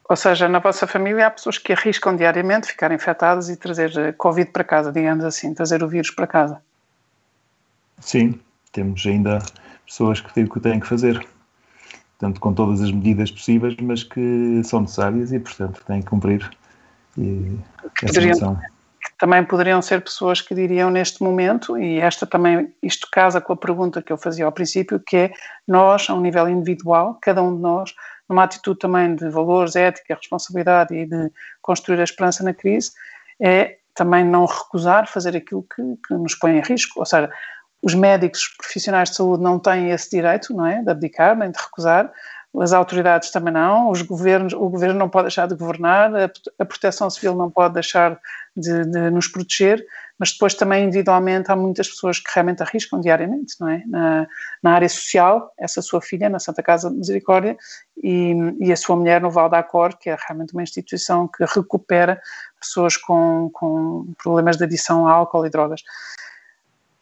Ou 0.10 0.16
seja, 0.16 0.50
na 0.50 0.60
vossa 0.60 0.86
família 0.86 1.28
há 1.28 1.32
pessoas 1.32 1.58
que 1.58 1.72
arriscam 1.72 2.18
diariamente 2.18 2.68
ficar 2.68 2.92
infectadas 2.92 3.48
e 3.48 3.56
trazer 3.56 3.98
eh, 3.98 4.12
Covid 4.12 4.52
para 4.52 4.66
casa, 4.66 4.92
digamos 4.92 5.24
assim, 5.24 5.54
trazer 5.54 5.82
o 5.82 5.88
vírus 5.88 6.12
para 6.12 6.28
casa. 6.28 6.62
Sim, 8.00 8.40
temos 8.72 9.06
ainda 9.06 9.40
pessoas 9.86 10.22
que 10.22 10.34
têm 10.34 10.80
que 10.80 10.88
fazer, 10.88 11.26
tanto 12.18 12.40
com 12.40 12.54
todas 12.54 12.82
as 12.82 12.92
medidas 12.92 13.32
possíveis, 13.32 13.76
mas 13.82 14.04
que 14.04 14.62
são 14.64 14.82
necessárias 14.82 15.32
e, 15.32 15.40
portanto, 15.40 15.84
têm 15.86 16.02
que 16.02 16.08
cumprir. 16.08 16.50
E 17.18 17.58
que 17.98 18.06
essa 18.06 18.14
poderiam, 18.22 18.60
também 19.18 19.44
poderiam 19.44 19.82
ser 19.82 20.02
pessoas 20.02 20.40
que 20.40 20.56
diriam 20.56 20.90
neste 20.90 21.22
momento, 21.22 21.78
e 21.78 22.00
esta 22.00 22.26
também, 22.26 22.74
isto 22.82 23.08
casa 23.12 23.42
com 23.42 23.54
a 23.54 23.58
pergunta 23.58 24.02
que 24.02 24.14
eu 24.14 24.18
fazia 24.18 24.46
ao 24.46 24.52
princípio, 24.52 25.00
que 25.00 25.18
é 25.18 25.34
nós, 25.68 26.10
a 26.10 26.14
um 26.14 26.22
nível 26.22 26.48
individual, 26.48 27.18
cada 27.22 27.44
um 27.44 27.56
de 27.56 27.62
nós, 27.62 27.94
numa 28.30 28.44
atitude 28.44 28.80
também 28.80 29.16
de 29.16 29.30
valores, 29.30 29.76
ética, 29.76 30.16
responsabilidade 30.16 30.96
e 30.96 31.06
de 31.06 31.32
construir 31.62 32.00
a 32.00 32.04
esperança 32.04 32.44
na 32.44 32.54
crise, 32.54 32.92
é 33.42 33.78
também 33.94 34.24
não 34.24 34.46
recusar 34.46 35.08
fazer 35.08 35.36
aquilo 35.36 35.64
que, 35.64 35.82
que 36.08 36.14
nos 36.14 36.36
põe 36.36 36.58
em 36.58 36.62
risco. 36.62 37.00
Ou 37.00 37.06
seja, 37.06 37.30
os 37.82 37.94
médicos, 37.94 38.42
os 38.42 38.58
profissionais 38.58 39.10
de 39.10 39.16
saúde 39.16 39.44
não 39.44 39.58
têm 39.58 39.92
esse 39.92 40.10
direito, 40.10 40.54
não 40.54 40.66
é? 40.66 40.82
De 40.82 40.90
abdicar, 40.90 41.38
nem 41.38 41.52
de 41.52 41.60
recusar, 41.60 42.12
as 42.58 42.74
autoridades 42.74 43.30
também 43.30 43.54
não, 43.54 43.92
os 43.92 44.02
governos, 44.02 44.54
o 44.54 44.70
governo 44.70 44.98
não 44.98 45.08
pode 45.08 45.26
deixar 45.26 45.48
de 45.48 45.56
governar, 45.56 46.14
a, 46.16 46.32
a 46.58 46.66
proteção 46.66 47.08
civil 47.10 47.36
não 47.36 47.50
pode 47.50 47.76
deixar 47.76 48.20
de, 48.58 48.86
de, 48.86 49.10
nos 49.12 49.28
proteger, 49.28 49.86
mas 50.18 50.32
depois 50.32 50.56
também 50.56 50.86
individualmente 50.86 51.52
há 51.52 51.56
muitas 51.56 51.88
pessoas 51.88 52.20
que 52.20 52.30
realmente 52.34 52.64
arriscam 52.64 53.00
diariamente, 53.00 53.54
não 53.60 53.70
é? 53.70 53.84
Na, 53.86 54.28
na 54.64 54.72
área 54.72 54.90
social, 54.90 55.54
essa 55.60 55.82
sua 55.82 56.02
filha 56.02 56.28
na 56.28 56.40
Santa 56.40 56.64
Casa 56.64 56.90
de 56.90 56.98
Misericórdia 56.98 57.56
e, 58.04 58.34
e 58.60 58.72
a 58.72 58.76
sua 58.76 58.96
mulher 58.96 59.22
no 59.22 59.30
Val 59.30 59.48
da 59.48 59.62
Cor, 59.62 59.96
que 59.98 60.10
é 60.10 60.18
realmente 60.28 60.54
uma 60.54 60.64
instituição 60.64 61.28
que 61.28 61.46
recupera 61.46 62.20
pessoas 62.60 62.98
com, 62.98 63.52
com 63.54 64.12
problemas 64.22 64.58
de 64.58 64.64
adição 64.64 65.08
a 65.08 65.12
álcool 65.12 65.46
e 65.46 65.50
drogas. 65.52 65.84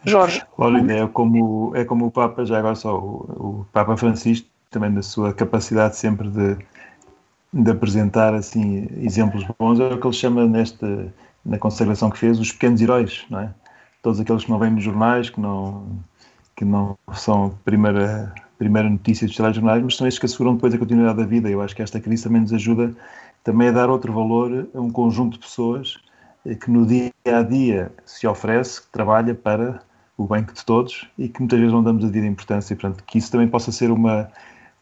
Jorge. 0.06 0.44
Olha, 0.58 0.92
é 0.92 1.08
como, 1.08 1.76
é 1.76 1.84
como 1.84 2.06
o 2.06 2.12
Papa, 2.12 2.46
já 2.46 2.60
agora 2.60 2.76
só, 2.76 2.98
o, 2.98 3.62
o 3.62 3.68
Papa 3.72 3.98
Francisco 3.98 4.48
também 4.70 4.94
da 4.94 5.02
sua 5.02 5.34
capacidade 5.34 5.96
sempre 5.96 6.30
de, 6.30 6.58
de 7.54 7.72
apresentar 7.72 8.34
assim 8.34 8.88
exemplos 8.98 9.46
bons, 9.58 9.80
é 9.80 9.94
o 9.94 10.00
que 10.00 10.08
ele 10.08 10.14
chama 10.14 10.46
neste, 10.46 10.86
na 11.46 11.58
consagração 11.58 12.10
que 12.10 12.18
fez, 12.18 12.40
os 12.40 12.52
pequenos 12.52 12.82
heróis, 12.82 13.26
não 13.30 13.40
é? 13.40 13.54
Todos 14.02 14.20
aqueles 14.20 14.44
que 14.44 14.52
não 14.52 14.60
vêm 14.60 14.72
nos 14.72 14.84
jornais, 14.84 15.30
que 15.30 15.40
não, 15.40 15.88
que 16.56 16.64
não 16.64 16.98
são 17.14 17.48
a 17.48 17.50
primeira, 17.64 18.34
primeira 18.58 18.90
notícia 18.90 19.28
dos 19.28 19.36
telejornais, 19.36 19.84
mas 19.84 19.96
são 19.96 20.08
estes 20.08 20.20
que 20.20 20.26
asseguram 20.26 20.56
depois 20.56 20.74
a 20.74 20.78
continuidade 20.78 21.18
da 21.18 21.26
vida. 21.26 21.50
Eu 21.50 21.62
acho 21.62 21.76
que 21.76 21.82
esta 21.82 22.00
crise 22.00 22.24
também 22.24 22.42
nos 22.42 22.54
ajuda 22.54 22.94
também 23.44 23.70
a 23.70 23.72
dar 23.72 23.90
outro 23.90 24.14
valor 24.14 24.68
a 24.74 24.80
um 24.80 24.90
conjunto 24.90 25.34
de 25.34 25.40
pessoas 25.40 25.98
que 26.56 26.70
no 26.70 26.86
dia 26.86 27.12
a 27.26 27.42
dia 27.42 27.92
se 28.06 28.28
oferece, 28.28 28.82
que 28.82 28.88
trabalha 28.90 29.34
para 29.34 29.82
o 30.18 30.26
bem 30.26 30.44
de 30.44 30.66
todos 30.66 31.08
e 31.18 31.30
que 31.30 31.40
muitas 31.40 31.60
vezes 31.60 31.74
não 31.74 31.84
damos 31.84 32.04
a 32.04 32.08
devida 32.08 32.26
importância. 32.26 32.74
E, 32.74 32.78
portanto, 32.78 33.04
que 33.06 33.18
isso 33.20 33.32
também 33.32 33.48
possa 33.48 33.72
ser 33.72 33.92
uma, 33.92 34.30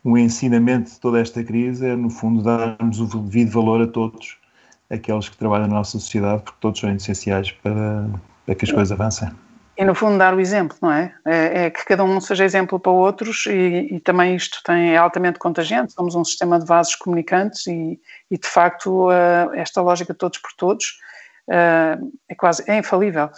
um 0.04 0.18
ensinamento 0.18 0.92
de 0.92 1.00
toda 1.00 1.20
esta 1.20 1.44
crise, 1.44 1.86
é, 1.86 1.96
no 1.96 2.10
fundo, 2.10 2.42
darmos 2.42 3.00
o 3.00 3.06
devido 3.06 3.52
valor 3.52 3.82
a 3.82 3.88
todos 3.88 4.38
aqueles 4.90 5.28
que 5.28 5.36
trabalham 5.36 5.68
na 5.68 5.76
nossa 5.76 6.00
sociedade, 6.00 6.44
porque 6.44 6.58
todos 6.62 6.80
são 6.80 6.94
essenciais 6.96 7.52
para, 7.52 8.08
para 8.46 8.56
que 8.56 8.66
as 8.66 8.72
coisas 8.72 8.92
avancem. 8.92 9.30
E, 9.78 9.84
no 9.84 9.94
fundo, 9.94 10.18
dar 10.18 10.34
o 10.34 10.40
exemplo, 10.40 10.78
não 10.82 10.90
é? 10.90 11.14
É, 11.26 11.66
é 11.66 11.70
que 11.70 11.84
cada 11.84 12.04
um 12.04 12.22
seja 12.22 12.46
exemplo 12.46 12.80
para 12.80 12.92
outros 12.94 13.46
e, 13.46 13.96
e, 13.96 14.00
também 14.00 14.34
isto 14.36 14.62
tem, 14.64 14.94
é 14.94 14.98
altamente 14.98 15.38
contagiante. 15.38 15.92
Somos 15.92 16.16
um 16.16 16.24
sistema 16.24 16.58
de 16.60 16.66
vasos 16.66 16.96
comunicantes 16.96 17.68
e, 17.68 18.00
e 18.32 18.38
de 18.38 18.48
facto, 18.48 19.10
uh, 19.10 19.54
esta 19.54 19.82
lógica 19.82 20.14
de 20.14 20.20
todos 20.20 20.38
por 20.38 20.52
todos 20.56 20.98
uh, 21.50 22.12
é 22.30 22.36
quase 22.38 22.64
é 22.68 22.78
infalível. 22.78 23.30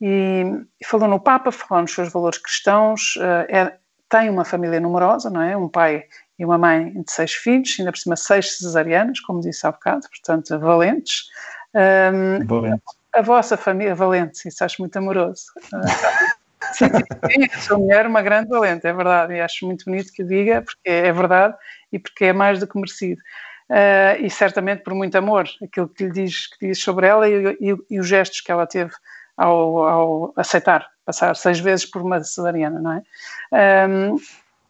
E, 0.00 0.44
falou 0.84 1.08
no 1.08 1.20
Papa, 1.20 1.52
falou 1.52 1.82
nos 1.82 1.92
seus 1.92 2.10
valores 2.10 2.38
cristãos, 2.38 3.16
uh, 3.16 3.46
é, 3.48 3.76
tem 4.08 4.30
uma 4.30 4.44
família 4.44 4.80
numerosa, 4.80 5.28
não 5.30 5.42
é? 5.42 5.56
Um 5.56 5.68
pai 5.68 6.04
e 6.38 6.44
uma 6.44 6.56
mãe 6.56 6.90
de 6.90 7.12
seis 7.12 7.32
filhos, 7.32 7.76
ainda 7.78 7.92
por 7.92 7.98
cima 7.98 8.16
seis 8.16 8.56
cesarianas, 8.56 9.20
como 9.20 9.40
disse 9.40 9.66
há 9.66 9.70
bocado, 9.70 10.08
portanto, 10.08 10.58
valentes. 10.58 11.26
Um, 11.74 12.44
Valente 12.46 12.82
a 13.12 13.22
vossa 13.22 13.56
família, 13.56 13.94
valente, 13.94 14.46
isso 14.48 14.64
acho 14.64 14.80
muito 14.80 14.96
amoroso. 14.96 15.46
sim, 16.72 16.86
sim, 16.86 17.48
sim, 17.50 17.60
sou 17.60 17.78
mulher, 17.78 18.06
uma 18.06 18.22
grande 18.22 18.48
valente, 18.48 18.86
é 18.86 18.92
verdade, 18.92 19.34
e 19.34 19.40
acho 19.40 19.66
muito 19.66 19.84
bonito 19.84 20.12
que 20.12 20.22
o 20.22 20.26
diga, 20.26 20.62
porque 20.62 20.88
é 20.88 21.12
verdade 21.12 21.56
e 21.92 21.98
porque 21.98 22.26
é 22.26 22.32
mais 22.32 22.60
do 22.60 22.66
que 22.66 22.76
merecido. 22.76 23.20
Uh, 23.68 24.24
e 24.24 24.30
certamente 24.30 24.82
por 24.82 24.94
muito 24.94 25.16
amor, 25.16 25.48
aquilo 25.62 25.88
que 25.88 26.04
lhe 26.04 26.12
diz, 26.12 26.46
que 26.48 26.66
diz 26.66 26.82
sobre 26.82 27.06
ela 27.06 27.28
e, 27.28 27.56
e, 27.60 27.76
e 27.90 28.00
os 28.00 28.06
gestos 28.06 28.40
que 28.40 28.50
ela 28.50 28.66
teve 28.66 28.92
ao, 29.40 29.88
ao, 29.88 30.32
aceitar 30.36 30.86
passar 31.04 31.34
seis 31.34 31.58
vezes 31.58 31.86
por 31.86 32.02
uma 32.02 32.22
cesariana, 32.22 32.78
não 32.78 32.92
é? 32.92 33.88
Um, 33.88 34.16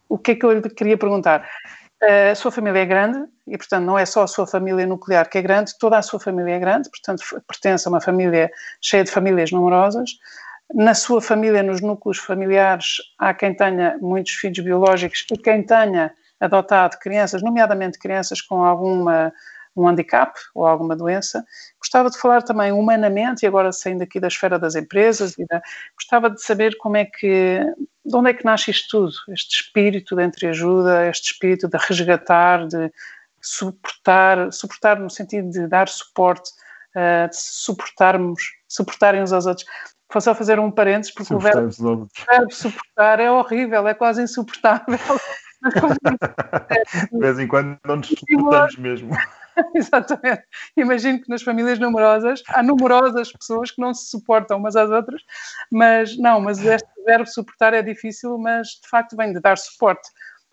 o 0.07 0.17
que 0.17 0.31
é 0.31 0.35
que 0.35 0.45
eu 0.45 0.53
lhe 0.53 0.69
queria 0.69 0.97
perguntar? 0.97 1.47
A 2.01 2.33
sua 2.33 2.51
família 2.51 2.79
é 2.79 2.85
grande 2.85 3.19
e, 3.45 3.57
portanto, 3.57 3.85
não 3.85 3.99
é 3.99 4.05
só 4.05 4.23
a 4.23 4.27
sua 4.27 4.47
família 4.47 4.87
nuclear 4.87 5.29
que 5.29 5.37
é 5.37 5.41
grande, 5.41 5.77
toda 5.77 5.97
a 5.97 6.01
sua 6.01 6.19
família 6.19 6.55
é 6.55 6.59
grande, 6.59 6.89
portanto, 6.89 7.21
pertence 7.45 7.87
a 7.87 7.91
uma 7.91 8.01
família 8.01 8.49
cheia 8.81 9.03
de 9.03 9.11
famílias 9.11 9.51
numerosas. 9.51 10.11
Na 10.73 10.95
sua 10.95 11.21
família, 11.21 11.61
nos 11.61 11.81
núcleos 11.81 12.17
familiares, 12.17 12.95
há 13.19 13.33
quem 13.33 13.53
tenha 13.53 13.97
muitos 14.01 14.31
filhos 14.31 14.59
biológicos 14.59 15.25
e 15.31 15.37
quem 15.37 15.63
tenha 15.63 16.13
adotado 16.39 16.97
crianças, 16.97 17.43
nomeadamente 17.43 17.99
crianças 17.99 18.41
com 18.41 18.63
alguma 18.63 19.33
um 19.75 19.87
handicap 19.87 20.33
ou 20.53 20.65
alguma 20.65 20.95
doença. 20.95 21.43
Gostava 21.79 22.09
de 22.09 22.17
falar 22.17 22.41
também 22.41 22.71
humanamente, 22.71 23.43
e 23.43 23.47
agora 23.47 23.71
saindo 23.71 24.03
aqui 24.03 24.19
da 24.19 24.27
esfera 24.27 24.59
das 24.59 24.75
empresas, 24.75 25.35
da, 25.49 25.61
gostava 25.95 26.29
de 26.29 26.41
saber 26.41 26.77
como 26.77 26.97
é 26.97 27.05
que, 27.05 27.59
de 28.05 28.15
onde 28.15 28.29
é 28.29 28.33
que 28.33 28.45
nasce 28.45 28.71
isto 28.71 28.87
tudo, 28.89 29.13
este 29.29 29.55
espírito 29.55 30.15
de 30.15 30.23
entreajuda, 30.23 31.07
este 31.07 31.31
espírito 31.31 31.67
de 31.67 31.77
resgatar, 31.77 32.67
de 32.67 32.91
suportar, 33.41 34.51
suportar 34.51 34.99
no 34.99 35.09
sentido 35.09 35.49
de 35.49 35.67
dar 35.67 35.87
suporte, 35.87 36.51
uh, 36.95 37.29
de 37.29 37.35
suportarmos, 37.35 38.41
suportarem 38.67 39.23
uns 39.23 39.33
aos 39.33 39.45
outros. 39.45 39.65
Vou 40.13 40.21
só 40.21 40.35
fazer 40.35 40.59
um 40.59 40.69
parênteses, 40.69 41.13
porque 41.13 41.33
o 41.33 41.39
verbo, 41.39 41.69
o 41.69 42.07
verbo 42.29 42.51
suportar 42.53 43.19
é 43.21 43.31
horrível, 43.31 43.87
é 43.87 43.93
quase 43.93 44.21
insuportável. 44.21 44.99
de 47.11 47.19
vez 47.19 47.39
em 47.39 47.47
quando 47.47 47.77
não 47.85 47.95
nos 47.97 48.07
suportamos 48.07 48.75
mesmo. 48.75 49.15
Exatamente. 49.75 50.43
Imagino 50.77 51.21
que 51.21 51.29
nas 51.29 51.41
famílias 51.41 51.79
numerosas 51.79 52.43
há 52.49 52.63
numerosas 52.63 53.31
pessoas 53.31 53.71
que 53.71 53.81
não 53.81 53.93
se 53.93 54.09
suportam 54.09 54.57
umas 54.57 54.75
às 54.75 54.89
outras, 54.89 55.21
mas 55.71 56.17
não, 56.17 56.39
mas 56.41 56.63
este 56.63 56.89
verbo 57.05 57.27
suportar 57.27 57.73
é 57.73 57.81
difícil, 57.81 58.37
mas 58.37 58.79
de 58.81 58.87
facto 58.89 59.15
vem 59.15 59.33
de 59.33 59.39
dar 59.39 59.57
suporte. 59.57 60.09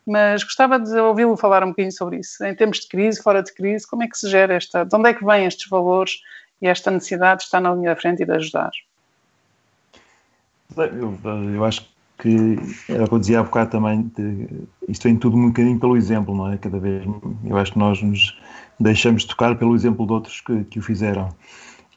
Mas 0.07 0.43
gostava 0.43 0.79
de 0.79 0.97
ouvi-lo 0.99 1.37
falar 1.37 1.63
um 1.63 1.69
bocadinho 1.69 1.93
sobre 1.93 2.19
isso. 2.21 2.43
Em 2.43 2.55
termos 2.55 2.81
de 2.81 2.89
crise, 2.89 3.23
fora 3.23 3.43
de 3.43 3.53
crise, 3.53 3.87
como 3.87 4.03
é 4.03 4.09
que 4.09 4.17
se 4.17 4.29
gera 4.29 4.55
esta. 4.55 4.85
De 4.85 4.97
onde 4.97 5.11
é 5.11 5.15
que 5.15 5.25
vêm 5.25 5.45
estes 5.45 5.69
valores 5.69 6.21
e 6.63 6.67
esta 6.67 6.91
necessidade 6.91 7.41
de 7.41 7.45
estar 7.45 7.61
na 7.61 7.75
linha 7.75 7.95
da 7.95 8.01
frente 8.01 8.23
e 8.23 8.27
de 8.27 8.33
ajudar? 8.33 8.71
Eu, 10.77 11.19
eu 11.55 11.65
acho 11.65 11.87
que 12.19 12.57
era 12.89 13.05
o 13.05 13.09
que 13.09 13.15
eu 13.15 13.19
dizia 13.19 13.41
há 13.41 13.43
bocado 13.43 13.71
também, 13.71 14.11
de, 14.17 14.49
isto 14.89 15.05
vem 15.05 15.17
tudo 15.17 15.37
um 15.37 15.49
bocadinho 15.49 15.79
pelo 15.79 15.97
exemplo, 15.97 16.35
não 16.35 16.53
é? 16.53 16.59
Cada 16.59 16.79
vez, 16.79 17.05
eu 17.45 17.57
acho 17.57 17.73
que 17.73 17.79
nós 17.79 18.03
nos 18.03 18.37
deixamos 18.79 19.25
tocar 19.25 19.57
pelo 19.57 19.75
exemplo 19.75 20.07
de 20.07 20.13
outros 20.13 20.41
que, 20.41 20.65
que 20.65 20.79
o 20.79 20.83
fizeram. 20.83 21.29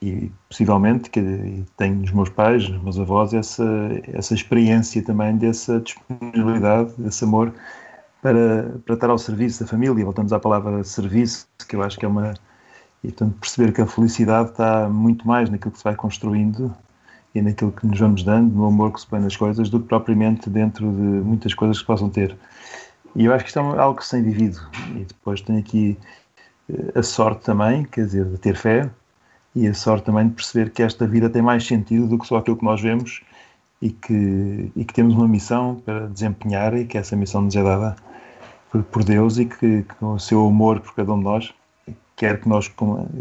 E 0.01 0.31
possivelmente, 0.49 1.11
que 1.11 1.63
tenho 1.77 1.95
nos 1.95 2.11
meus 2.11 2.29
pais, 2.29 2.67
nos 2.67 2.81
meus 2.81 2.99
avós, 2.99 3.33
essa, 3.33 3.63
essa 4.13 4.33
experiência 4.33 5.03
também 5.03 5.37
dessa 5.37 5.79
disponibilidade, 5.79 6.91
desse 6.97 7.23
amor 7.23 7.53
para, 8.19 8.79
para 8.83 8.95
estar 8.95 9.09
ao 9.11 9.17
serviço 9.19 9.63
da 9.63 9.69
família. 9.69 10.03
Voltamos 10.03 10.33
à 10.33 10.39
palavra 10.39 10.83
serviço, 10.83 11.47
que 11.67 11.75
eu 11.75 11.83
acho 11.83 11.99
que 11.99 12.05
é 12.05 12.07
uma. 12.07 12.33
E 13.03 13.07
portanto, 13.07 13.35
perceber 13.39 13.73
que 13.73 13.81
a 13.81 13.85
felicidade 13.85 14.49
está 14.49 14.89
muito 14.89 15.27
mais 15.27 15.49
naquilo 15.49 15.71
que 15.71 15.77
se 15.77 15.83
vai 15.83 15.95
construindo 15.95 16.73
e 17.33 17.41
naquilo 17.41 17.71
que 17.71 17.85
nos 17.85 17.99
vamos 17.99 18.23
dando, 18.23 18.53
no 18.53 18.65
amor 18.65 18.91
que 18.91 19.01
se 19.01 19.07
põe 19.07 19.19
nas 19.19 19.35
coisas, 19.35 19.69
do 19.69 19.79
que 19.79 19.87
propriamente 19.87 20.49
dentro 20.49 20.91
de 20.91 21.01
muitas 21.01 21.53
coisas 21.53 21.79
que 21.79 21.85
possam 21.85 22.09
ter. 22.09 22.35
E 23.15 23.25
eu 23.25 23.33
acho 23.33 23.43
que 23.43 23.49
isto 23.49 23.59
é 23.59 23.79
algo 23.79 23.99
que 23.99 24.05
se 24.05 24.11
tem 24.11 24.23
vivido. 24.23 24.59
E 24.95 25.05
depois 25.05 25.41
tenho 25.41 25.59
aqui 25.59 25.97
a 26.95 27.03
sorte 27.03 27.43
também, 27.43 27.83
quer 27.85 28.05
dizer, 28.05 28.25
de 28.25 28.37
ter 28.37 28.55
fé, 28.55 28.89
e 29.55 29.67
a 29.67 29.73
sorte 29.73 30.05
também 30.05 30.27
de 30.27 30.33
perceber 30.33 30.71
que 30.71 30.81
esta 30.81 31.05
vida 31.05 31.29
tem 31.29 31.41
mais 31.41 31.65
sentido 31.65 32.07
do 32.07 32.17
que 32.17 32.27
só 32.27 32.37
aquilo 32.37 32.57
que 32.57 32.63
nós 32.63 32.81
vemos 32.81 33.21
e 33.81 33.89
que, 33.89 34.71
e 34.75 34.85
que 34.85 34.93
temos 34.93 35.13
uma 35.13 35.27
missão 35.27 35.81
para 35.85 36.07
desempenhar 36.07 36.73
e 36.73 36.85
que 36.85 36.97
essa 36.97 37.15
missão 37.15 37.41
nos 37.41 37.55
é 37.55 37.63
dada 37.63 37.95
por, 38.71 38.83
por 38.83 39.03
Deus 39.03 39.37
e 39.37 39.45
que, 39.45 39.83
que 39.83 40.05
o 40.05 40.17
seu 40.19 40.45
amor 40.47 40.79
por 40.79 40.95
cada 40.95 41.13
um 41.13 41.17
de 41.17 41.23
nós 41.23 41.53
quer 42.15 42.39
que 42.39 42.47
nós 42.47 42.71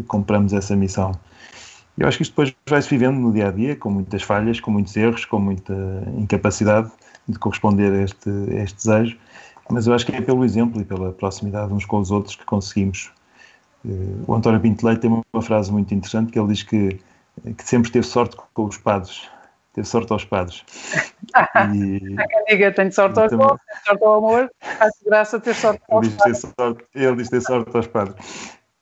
compramos 0.07 0.53
essa 0.53 0.77
missão. 0.77 1.13
Eu 1.99 2.07
acho 2.07 2.19
que 2.19 2.23
isto 2.23 2.33
depois 2.33 2.55
vai-se 2.69 2.89
vivendo 2.89 3.19
no 3.19 3.33
dia 3.33 3.49
a 3.49 3.51
dia, 3.51 3.75
com 3.75 3.91
muitas 3.91 4.23
falhas, 4.23 4.61
com 4.61 4.71
muitos 4.71 4.97
erros, 4.97 5.25
com 5.25 5.39
muita 5.39 5.75
incapacidade 6.17 6.91
de 7.29 7.39
corresponder 7.39 7.93
a 7.93 8.03
este, 8.03 8.31
a 8.31 8.63
este 8.63 8.77
desejo, 8.77 9.19
mas 9.71 9.87
eu 9.87 9.95
acho 9.95 10.05
que 10.05 10.15
é 10.15 10.21
pelo 10.21 10.45
exemplo 10.45 10.81
e 10.81 10.85
pela 10.85 11.13
proximidade 11.13 11.73
uns 11.73 11.85
com 11.85 11.99
os 11.99 12.11
outros 12.11 12.37
que 12.37 12.45
conseguimos. 12.45 13.11
Eh, 13.87 14.25
o 14.27 14.35
António 14.35 14.61
Pinto 14.61 14.87
Leite 14.87 15.01
tem 15.01 15.11
uma 15.11 15.43
frase 15.43 15.73
muito 15.73 15.95
interessante 15.95 16.33
que 16.33 16.39
ele 16.39 16.49
diz 16.49 16.63
que, 16.63 17.01
que 17.57 17.65
sempre 17.65 17.91
teve 17.91 18.07
sorte 18.07 18.37
com 18.55 18.65
os 18.65 18.77
padres, 18.77 19.29
teve 19.75 19.87
sorte 19.87 20.13
aos 20.13 20.25
padres. 20.25 20.65
E, 21.33 22.19
Há 22.19 22.27
quem 22.27 22.45
diga, 22.49 22.73
tenho 22.73 22.93
sorte 22.93 23.21
aos 23.21 23.31
também... 23.31 23.47
tenho 23.47 23.59
sorte 23.87 24.05
ao 24.05 24.15
amor, 24.15 24.51
acho 24.81 25.05
graça 25.05 25.39
ter 25.39 25.55
sorte 25.55 25.81
aos 25.89 26.07
ele 26.07 26.17
padres. 26.17 26.39
Sorte, 26.59 26.85
ele 26.93 27.17
diz 27.17 27.29
ter 27.29 27.41
sorte 27.41 27.77
aos 27.77 27.87
padres 27.87 28.17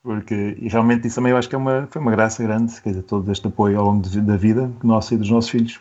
porque 0.08 0.56
e 0.58 0.68
realmente 0.68 1.06
isso 1.06 1.16
também 1.16 1.32
eu 1.32 1.36
acho 1.36 1.48
que 1.50 1.54
é 1.54 1.58
uma, 1.58 1.86
foi 1.90 2.00
uma 2.00 2.10
graça 2.10 2.42
grande, 2.42 2.80
quer 2.80 2.90
dizer, 2.90 3.02
todo 3.02 3.30
este 3.30 3.46
apoio 3.46 3.78
ao 3.78 3.84
longo 3.84 4.08
de, 4.08 4.22
da 4.22 4.36
vida 4.36 4.70
nossa 4.82 5.14
e 5.14 5.18
dos 5.18 5.30
nossos 5.30 5.50
filhos. 5.50 5.80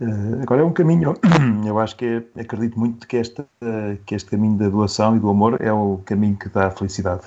Uh, 0.00 0.42
agora 0.42 0.62
é 0.62 0.64
um 0.64 0.72
caminho, 0.72 1.14
eu 1.66 1.78
acho 1.80 1.96
que 1.96 2.22
é, 2.36 2.40
acredito 2.40 2.78
muito 2.78 3.06
que, 3.06 3.16
esta, 3.16 3.42
uh, 3.42 3.96
que 4.06 4.14
este 4.14 4.30
caminho 4.30 4.56
da 4.56 4.68
doação 4.68 5.16
e 5.16 5.18
do 5.18 5.28
amor 5.28 5.60
é 5.60 5.72
o 5.72 6.00
caminho 6.04 6.36
que 6.36 6.48
dá 6.48 6.68
a 6.68 6.70
felicidade. 6.70 7.22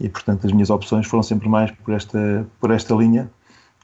E 0.00 0.08
portanto 0.08 0.46
as 0.46 0.52
minhas 0.52 0.70
opções 0.70 1.06
foram 1.06 1.22
sempre 1.22 1.48
mais 1.48 1.70
por 1.70 1.94
esta, 1.94 2.46
por 2.60 2.70
esta 2.70 2.94
linha. 2.94 3.30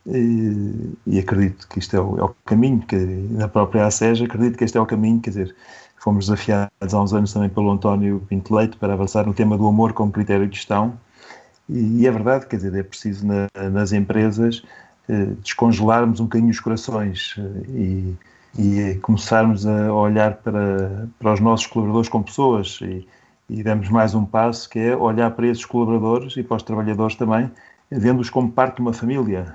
E, 0.06 0.92
e 1.06 1.18
acredito 1.18 1.66
que 1.68 1.78
isto 1.78 1.96
é 1.96 2.00
o, 2.00 2.18
é 2.18 2.22
o 2.22 2.34
caminho, 2.44 2.80
que 2.80 2.96
na 2.96 3.48
própria 3.48 3.86
ASEJ 3.86 4.24
acredito 4.24 4.56
que 4.56 4.64
este 4.64 4.78
é 4.78 4.80
o 4.80 4.86
caminho, 4.86 5.20
quer 5.20 5.30
dizer, 5.30 5.56
fomos 5.98 6.26
desafiados 6.26 6.94
há 6.94 7.02
uns 7.02 7.12
anos 7.12 7.32
também 7.32 7.48
pelo 7.48 7.70
António 7.70 8.22
Pinto 8.28 8.54
Leite 8.54 8.76
para 8.76 8.92
avançar 8.92 9.26
no 9.26 9.34
tema 9.34 9.58
do 9.58 9.66
amor 9.66 9.92
como 9.92 10.12
critério 10.12 10.46
de 10.46 10.54
gestão. 10.54 10.96
E, 11.68 12.06
é 12.06 12.10
verdade, 12.12 12.46
quer 12.46 12.56
dizer, 12.56 12.74
é 12.76 12.82
preciso 12.84 13.26
na, 13.26 13.48
nas 13.70 13.92
empresas 13.92 14.62
eh, 15.08 15.26
descongelarmos 15.42 16.20
um 16.20 16.24
bocadinho 16.24 16.50
os 16.50 16.60
corações 16.60 17.34
eh, 17.38 17.42
e, 17.68 18.16
e, 18.56 18.94
começarmos 19.02 19.66
a 19.66 19.92
olhar 19.92 20.34
para, 20.36 21.08
para 21.18 21.32
os 21.32 21.40
nossos 21.40 21.66
colaboradores 21.66 22.08
como 22.08 22.22
pessoas 22.24 22.78
e, 22.82 23.06
e 23.48 23.62
damos 23.62 23.88
mais 23.88 24.14
um 24.14 24.24
passo 24.24 24.68
que 24.68 24.78
é 24.78 24.96
olhar 24.96 25.30
para 25.30 25.46
esses 25.46 25.64
colaboradores 25.64 26.36
e 26.36 26.42
para 26.42 26.56
os 26.56 26.62
trabalhadores 26.62 27.14
também, 27.16 27.50
vendo-os 27.90 28.30
como 28.30 28.50
parte 28.50 28.76
de 28.76 28.82
uma 28.82 28.92
família. 28.92 29.54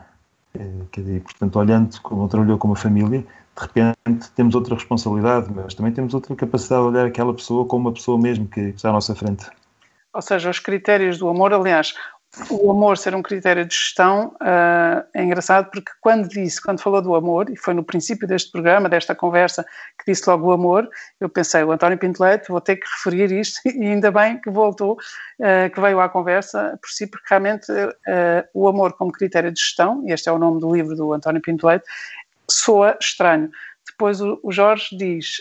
Eh, 0.58 0.84
quer 0.92 1.02
dizer, 1.02 1.22
portanto, 1.22 1.56
olhando 1.58 2.02
como 2.02 2.28
trabalhou 2.28 2.58
como 2.58 2.74
uma 2.74 2.80
família, 2.80 3.20
de 3.20 3.62
repente 3.62 4.32
temos 4.36 4.56
outra 4.56 4.76
responsabilidade, 4.76 5.52
mas 5.54 5.74
também 5.74 5.92
temos 5.92 6.14
outra 6.14 6.36
capacidade 6.36 6.82
de 6.82 6.88
olhar 6.88 7.06
aquela 7.06 7.34
pessoa 7.34 7.66
como 7.66 7.88
uma 7.88 7.94
pessoa 7.94 8.18
mesmo 8.18 8.48
que 8.48 8.62
está 8.62 8.90
à 8.90 8.94
nossa 8.94 9.14
frente. 9.14 9.50
Ou 10.14 10.22
seja, 10.22 10.50
os 10.50 10.60
critérios 10.60 11.18
do 11.18 11.30
amor, 11.30 11.54
aliás, 11.54 11.94
o 12.50 12.72
amor 12.72 12.98
ser 12.98 13.14
um 13.14 13.22
critério 13.22 13.66
de 13.66 13.74
gestão 13.76 14.28
uh, 14.42 15.06
é 15.14 15.22
engraçado 15.22 15.70
porque 15.70 15.92
quando 16.00 16.30
disse, 16.30 16.62
quando 16.62 16.80
falou 16.80 17.02
do 17.02 17.14
amor, 17.14 17.50
e 17.50 17.58
foi 17.58 17.74
no 17.74 17.84
princípio 17.84 18.26
deste 18.26 18.52
programa, 18.52 18.88
desta 18.88 19.14
conversa, 19.14 19.66
que 20.00 20.10
disse 20.12 20.30
logo 20.30 20.48
o 20.48 20.52
amor, 20.54 20.90
eu 21.20 21.28
pensei, 21.28 21.62
o 21.64 21.72
António 21.72 21.98
Pinto 21.98 22.24
Leite, 22.24 22.48
vou 22.48 22.62
ter 22.62 22.78
que 22.78 22.88
referir 22.88 23.32
isto, 23.34 23.60
e 23.68 23.86
ainda 23.86 24.12
bem 24.12 24.40
que 24.40 24.50
voltou, 24.50 24.94
uh, 24.94 25.70
que 25.74 25.82
veio 25.82 26.00
à 26.00 26.08
conversa 26.08 26.80
por 26.82 26.90
si, 26.90 27.06
porque 27.06 27.26
realmente 27.30 27.70
uh, 27.70 28.48
o 28.54 28.68
amor 28.68 28.94
como 28.94 29.12
critério 29.12 29.52
de 29.52 29.60
gestão, 29.60 30.02
e 30.08 30.14
este 30.14 30.30
é 30.30 30.32
o 30.32 30.40
nome 30.40 30.62
do 30.62 30.74
livro 30.74 30.96
do 30.96 31.12
António 31.12 31.42
Pinto 31.42 31.68
Leite, 31.68 31.86
soa 32.50 32.98
estranho. 33.00 33.52
Depois 33.86 34.22
o, 34.22 34.40
o 34.42 34.52
Jorge 34.54 34.96
diz, 34.96 35.38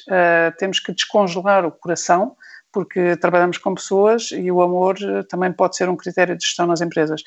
temos 0.58 0.80
que 0.80 0.92
descongelar 0.92 1.64
o 1.64 1.70
coração, 1.70 2.36
porque 2.72 3.16
trabalhamos 3.16 3.58
com 3.58 3.74
pessoas 3.74 4.30
e 4.30 4.50
o 4.50 4.62
amor 4.62 4.96
eh, 5.02 5.22
também 5.24 5.52
pode 5.52 5.76
ser 5.76 5.88
um 5.88 5.96
critério 5.96 6.36
de 6.36 6.44
gestão 6.44 6.66
nas 6.66 6.80
empresas. 6.80 7.22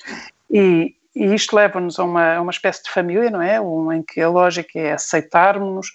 E, 0.49 0.95
e 1.15 1.33
isto 1.33 1.55
leva-nos 1.55 1.99
a 1.99 2.03
uma, 2.03 2.39
uma 2.39 2.51
espécie 2.51 2.83
de 2.83 2.89
família, 2.89 3.29
não 3.29 3.41
é? 3.41 3.59
Um, 3.59 3.91
em 3.91 4.01
que 4.01 4.21
a 4.21 4.29
lógica 4.29 4.79
é 4.79 4.93
aceitarmos, 4.93 5.87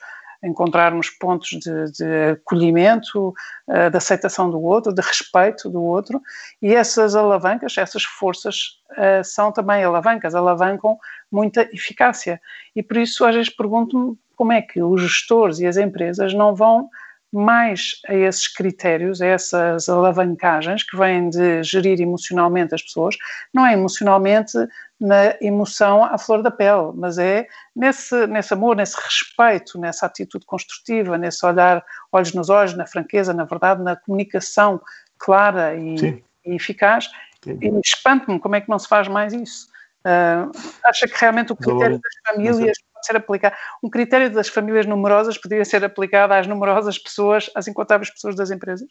encontrarmos 0.43 1.11
pontos 1.11 1.49
de, 1.51 1.93
de 1.93 2.31
acolhimento, 2.33 3.35
uh, 3.67 3.91
de 3.91 3.97
aceitação 3.97 4.51
do 4.51 4.63
outro, 4.63 4.93
de 4.93 5.03
respeito 5.03 5.69
do 5.69 5.83
outro, 5.83 6.23
e 6.63 6.75
essas 6.75 7.17
alavancas, 7.17 7.77
essas 7.77 8.05
forças 8.05 8.79
uh, 8.93 9.25
são 9.25 9.51
também 9.51 9.83
alavancas, 9.83 10.35
alavancam 10.35 10.99
muita 11.33 11.63
eficácia. 11.73 12.41
E 12.77 12.83
por 12.83 12.99
isso 12.99 13.25
às 13.25 13.35
vezes 13.35 13.51
pergunto-me 13.51 14.17
como 14.37 14.53
é 14.53 14.63
que 14.63 14.81
os 14.81 15.03
gestores 15.03 15.59
e 15.59 15.67
as 15.67 15.77
empresas 15.77 16.33
não 16.33 16.55
vão 16.55 16.89
mais 17.33 18.01
a 18.09 18.15
esses 18.15 18.49
critérios, 18.49 19.21
a 19.21 19.27
essas 19.27 19.89
alavancagens 19.89 20.83
que 20.83 20.97
vêm 20.97 21.29
de 21.29 21.63
gerir 21.63 22.01
emocionalmente 22.01 22.75
as 22.75 22.83
pessoas, 22.83 23.17
não 23.53 23.67
é 23.67 23.75
emocionalmente 23.75 24.57
na 25.01 25.37
emoção 25.41 26.05
à 26.05 26.19
flor 26.19 26.43
da 26.43 26.51
pele, 26.51 26.93
mas 26.95 27.19
é 27.19 27.47
nesse, 27.77 28.27
nesse 28.27 28.53
amor, 28.53 28.75
nesse 28.77 28.97
respeito, 28.97 29.79
nessa 29.79 30.07
atitude 30.07 30.45
construtiva, 30.45 31.17
nesse 31.17 31.45
olhar 31.47 31.85
olhos 32.11 32.33
nos 32.33 32.49
olhos, 32.49 32.75
na 32.75 32.87
franqueza, 32.87 33.33
na 33.33 33.45
verdade, 33.45 33.83
na 33.83 33.95
comunicação 33.95 34.81
clara 35.19 35.75
e, 35.77 36.23
e 36.45 36.55
eficaz. 36.55 37.09
Sim. 37.45 37.59
E 37.61 37.81
espanto-me 37.85 38.41
como 38.41 38.57
é 38.57 38.61
que 38.61 38.69
não 38.69 38.79
se 38.79 38.89
faz 38.89 39.07
mais 39.07 39.33
isso. 39.33 39.69
Uh, 40.01 40.51
acha 40.85 41.07
que 41.07 41.21
realmente 41.21 41.53
o 41.53 41.57
critério 41.57 42.01
das 42.01 42.35
famílias 42.35 42.79
ser 43.05 43.17
aplicado. 43.17 43.55
Um 43.83 43.89
critério 43.91 44.31
das 44.31 44.49
famílias 44.49 44.87
numerosas 44.87 45.39
poderia 45.39 45.65
ser 45.65 45.85
aplicado 45.85 46.33
às 46.35 46.47
numerosas 46.47 46.99
pessoas, 46.99 47.51
às 47.55 47.69
incontáveis 47.69 48.11
pessoas 48.11 48.35
das 48.35 48.51
empresas? 48.51 48.89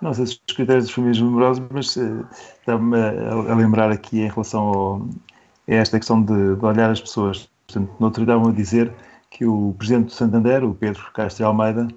Não 0.00 0.14
sei 0.14 0.26
se 0.26 0.40
os 0.46 0.54
critérios 0.54 0.84
das 0.84 0.94
famílias 0.94 1.20
numerosas, 1.20 1.64
mas 1.70 1.96
uh, 1.96 2.26
está-me 2.60 2.96
a, 2.96 3.52
a, 3.52 3.54
lembrar 3.54 3.90
aqui 3.90 4.20
em 4.20 4.28
relação 4.28 4.62
ao, 4.62 5.08
a 5.68 5.74
esta 5.74 5.98
questão 5.98 6.22
de, 6.22 6.54
de 6.54 6.64
olhar 6.64 6.90
as 6.90 7.00
pessoas. 7.00 7.48
Portanto, 7.66 7.92
no 7.98 8.06
outro 8.06 8.24
dia 8.24 8.34
estavam 8.34 8.52
a 8.52 8.54
dizer 8.54 8.92
que 9.30 9.44
o 9.44 9.74
presidente 9.76 10.06
do 10.06 10.12
Santander, 10.12 10.64
o 10.64 10.74
Pedro 10.74 11.04
Castro 11.12 11.46
Almeida, 11.46 11.88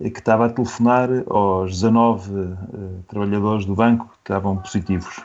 eh, 0.00 0.10
que 0.10 0.18
estava 0.18 0.46
a 0.46 0.48
telefonar 0.50 1.08
aos 1.28 1.70
19 1.70 2.30
uh, 2.30 2.56
trabalhadores 3.08 3.64
do 3.64 3.74
banco 3.74 4.06
que 4.06 4.32
estavam 4.32 4.56
positivos. 4.56 5.22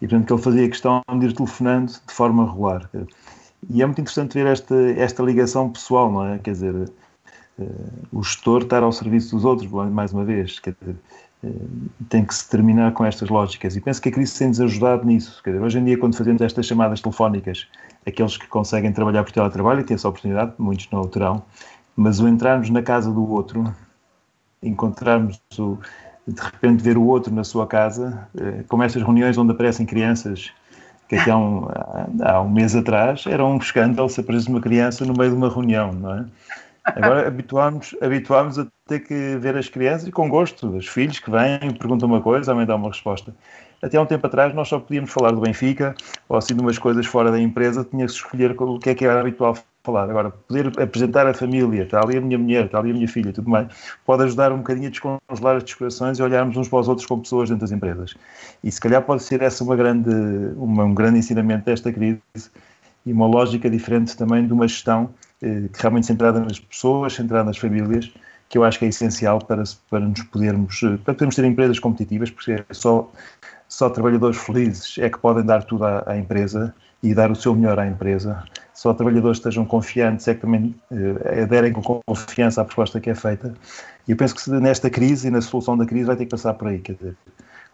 E, 0.00 0.08
portanto, 0.08 0.26
que 0.26 0.32
ele 0.32 0.42
fazia 0.42 0.68
questão 0.68 1.02
de 1.18 1.26
ir 1.26 1.32
telefonando 1.34 1.92
de 1.92 2.12
forma 2.12 2.46
regular. 2.46 2.88
E 3.68 3.82
é 3.82 3.86
muito 3.86 4.00
interessante 4.00 4.34
ver 4.34 4.46
esta, 4.46 4.74
esta 4.92 5.22
ligação 5.22 5.70
pessoal, 5.70 6.10
não 6.10 6.24
é? 6.24 6.38
Quer 6.38 6.52
dizer, 6.52 6.74
uh, 6.74 6.88
o 8.12 8.22
gestor 8.22 8.62
estar 8.62 8.82
ao 8.82 8.92
serviço 8.92 9.34
dos 9.34 9.44
outros, 9.44 9.70
mais 9.70 10.12
uma 10.12 10.24
vez, 10.24 10.60
quer 10.60 10.74
dizer, 10.80 10.96
uh, 11.42 11.68
tem 12.08 12.24
que 12.24 12.34
se 12.34 12.48
terminar 12.48 12.92
com 12.92 13.04
estas 13.04 13.28
lógicas. 13.28 13.74
E 13.74 13.80
penso 13.80 14.00
que 14.00 14.08
a 14.08 14.12
crise 14.12 14.38
tem-nos 14.38 14.60
ajudado 14.60 15.04
nisso. 15.04 15.42
Quer 15.42 15.50
dizer, 15.50 15.64
hoje 15.64 15.78
em 15.78 15.84
dia, 15.84 15.98
quando 15.98 16.16
fazemos 16.16 16.40
estas 16.42 16.66
chamadas 16.66 17.00
telefónicas, 17.00 17.66
aqueles 18.06 18.36
que 18.36 18.46
conseguem 18.46 18.92
trabalhar 18.92 19.24
por 19.24 19.32
teletrabalho, 19.32 19.84
têm 19.84 19.96
essa 19.96 20.08
oportunidade, 20.08 20.52
muitos 20.58 20.88
não 20.92 21.00
o 21.00 21.08
terão, 21.08 21.42
mas 21.96 22.20
o 22.20 22.28
entrarmos 22.28 22.70
na 22.70 22.82
casa 22.82 23.10
do 23.10 23.28
outro, 23.28 23.74
encontrarmos 24.62 25.40
o, 25.58 25.76
de 26.26 26.40
repente 26.40 26.82
ver 26.82 26.96
o 26.96 27.04
outro 27.04 27.34
na 27.34 27.42
sua 27.42 27.66
casa, 27.66 28.28
uh, 28.34 28.64
como 28.68 28.84
estas 28.84 29.02
reuniões 29.02 29.36
onde 29.36 29.50
aparecem 29.50 29.84
crianças 29.84 30.52
que 31.08 31.16
até 31.16 31.30
há 31.30 31.38
um, 31.38 31.68
há 32.22 32.40
um 32.40 32.50
mês 32.50 32.74
atrás 32.74 33.24
era 33.26 33.44
um 33.44 33.56
escândalo 33.58 34.08
se 34.08 34.20
aparecesse 34.20 34.50
uma 34.50 34.60
criança 34.60 35.04
no 35.04 35.14
meio 35.14 35.30
de 35.30 35.36
uma 35.36 35.48
reunião, 35.48 35.92
não 35.92 36.18
é? 36.18 36.24
Agora 36.84 37.26
habituámos, 37.26 37.96
habituámos 38.00 38.58
a 38.60 38.66
ter 38.86 39.00
que 39.00 39.36
ver 39.38 39.56
as 39.56 39.68
crianças 39.68 40.06
e 40.06 40.12
com 40.12 40.28
gosto, 40.28 40.68
os 40.76 40.86
filhos 40.86 41.18
que 41.18 41.30
vêm, 41.30 41.72
perguntam 41.76 42.08
uma 42.08 42.20
coisa, 42.20 42.52
a 42.52 42.54
mãe 42.54 42.64
dá 42.64 42.76
uma 42.76 42.88
resposta. 42.88 43.34
Até 43.82 43.98
há 43.98 44.02
um 44.02 44.06
tempo 44.06 44.26
atrás 44.26 44.54
nós 44.54 44.68
só 44.68 44.78
podíamos 44.78 45.10
falar 45.10 45.32
do 45.32 45.40
Benfica 45.40 45.94
ou 46.28 46.36
assim 46.36 46.54
de 46.54 46.60
umas 46.60 46.78
coisas 46.78 47.04
fora 47.04 47.30
da 47.30 47.40
empresa, 47.40 47.84
tinha 47.84 48.06
que 48.06 48.12
escolher 48.12 48.54
o 48.56 48.78
que 48.78 48.90
é 48.90 48.94
que 48.94 49.04
era 49.04 49.20
habitual 49.20 49.56
falar. 49.86 50.10
Agora, 50.10 50.30
poder 50.30 50.66
apresentar 50.80 51.26
a 51.26 51.32
família, 51.32 51.84
está 51.84 52.00
ali 52.02 52.18
a 52.18 52.20
minha 52.20 52.38
mulher, 52.38 52.66
está 52.66 52.78
ali 52.78 52.90
a 52.90 52.94
minha 52.94 53.08
filha, 53.08 53.32
tudo 53.32 53.48
mais, 53.48 53.68
pode 54.04 54.24
ajudar 54.24 54.52
um 54.52 54.58
bocadinho 54.58 54.88
a 54.88 54.90
descongelar 54.90 55.56
as 55.56 55.74
corações 55.74 56.18
e 56.18 56.22
olharmos 56.22 56.56
uns 56.56 56.68
para 56.68 56.80
os 56.80 56.88
outros 56.88 57.06
como 57.06 57.22
pessoas 57.22 57.48
dentro 57.48 57.62
das 57.62 57.72
empresas. 57.72 58.14
E 58.62 58.70
se 58.70 58.80
calhar 58.80 59.02
pode 59.02 59.22
ser 59.22 59.40
essa 59.40 59.62
uma 59.64 59.76
grande, 59.76 60.10
uma, 60.56 60.84
um 60.84 60.94
grande 60.94 61.18
ensinamento 61.18 61.64
desta 61.64 61.92
crise 61.92 62.20
e 63.06 63.12
uma 63.12 63.26
lógica 63.26 63.70
diferente 63.70 64.16
também 64.16 64.46
de 64.46 64.52
uma 64.52 64.66
gestão 64.66 65.08
eh, 65.40 65.68
realmente 65.74 66.06
centrada 66.06 66.40
nas 66.40 66.58
pessoas, 66.58 67.14
centrada 67.14 67.44
nas 67.44 67.56
famílias, 67.56 68.12
que 68.48 68.58
eu 68.58 68.64
acho 68.64 68.78
que 68.78 68.84
é 68.84 68.88
essencial 68.88 69.38
para, 69.38 69.62
para 69.88 70.00
nos 70.00 70.22
podermos, 70.24 70.82
eh, 70.82 70.98
para 71.04 71.14
podermos 71.14 71.36
ter 71.36 71.44
empresas 71.44 71.78
competitivas, 71.78 72.30
porque 72.30 72.52
é 72.52 72.64
só, 72.72 73.10
só 73.68 73.88
trabalhadores 73.88 74.36
felizes 74.38 74.98
é 74.98 75.08
que 75.08 75.18
podem 75.18 75.44
dar 75.44 75.62
tudo 75.64 75.84
à, 75.84 76.02
à 76.06 76.18
empresa 76.18 76.74
e 77.02 77.14
dar 77.14 77.30
o 77.30 77.36
seu 77.36 77.54
melhor 77.54 77.78
à 77.78 77.86
empresa 77.86 78.42
só 78.76 78.92
trabalhadores 78.92 79.38
estejam 79.38 79.64
confiantes 79.64 80.28
é 80.28 80.34
que 80.34 80.42
também 80.42 80.74
uh, 80.90 81.42
aderem 81.42 81.72
com 81.72 82.02
confiança 82.06 82.60
à 82.60 82.64
proposta 82.64 83.00
que 83.00 83.08
é 83.08 83.14
feita. 83.14 83.54
E 84.06 84.10
eu 84.10 84.16
penso 84.18 84.34
que 84.34 84.50
nesta 84.50 84.90
crise 84.90 85.28
e 85.28 85.30
na 85.30 85.40
solução 85.40 85.78
da 85.78 85.86
crise 85.86 86.04
vai 86.04 86.14
ter 86.14 86.26
que 86.26 86.30
passar 86.30 86.52
por 86.52 86.68
aí, 86.68 86.78
quer 86.78 86.92
dizer, 86.92 87.16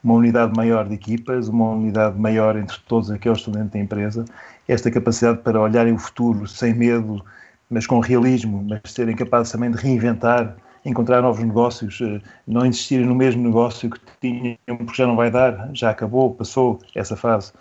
uma 0.03 0.15
unidade 0.15 0.57
maior 0.57 0.87
de 0.87 0.95
equipas, 0.95 1.49
uma 1.49 1.71
unidade 1.71 2.17
maior 2.17 2.57
entre 2.57 2.79
todos 2.87 3.11
aqueles 3.11 3.45
dentro 3.47 3.71
da 3.71 3.79
empresa, 3.81 4.25
esta 4.69 4.93
capacidade 4.93 5.39
para 5.39 5.61
olharem 5.61 5.93
o 5.93 5.99
futuro 5.99 6.47
sem 6.47 6.73
medo, 6.73 7.21
mas 7.69 7.85
com 7.85 7.99
realismo, 7.99 8.65
mas 8.69 8.81
serem 8.93 9.17
capazes 9.17 9.51
também 9.51 9.73
de 9.73 9.79
reinventar, 9.79 10.55
encontrar 10.85 11.21
novos 11.21 11.43
negócios, 11.43 12.01
eh, 12.01 12.21
não 12.47 12.65
insistirem 12.65 13.07
no 13.07 13.15
mesmo 13.15 13.43
negócio 13.43 13.91
que 13.91 13.99
tinham, 14.21 14.57
porque 14.79 14.95
já 14.95 15.07
não 15.07 15.17
vai 15.17 15.33
dar, 15.33 15.69
já 15.73 15.91
acabou, 15.91 16.33
passou 16.33 16.79
essa 16.95 17.17
fase. 17.17 17.53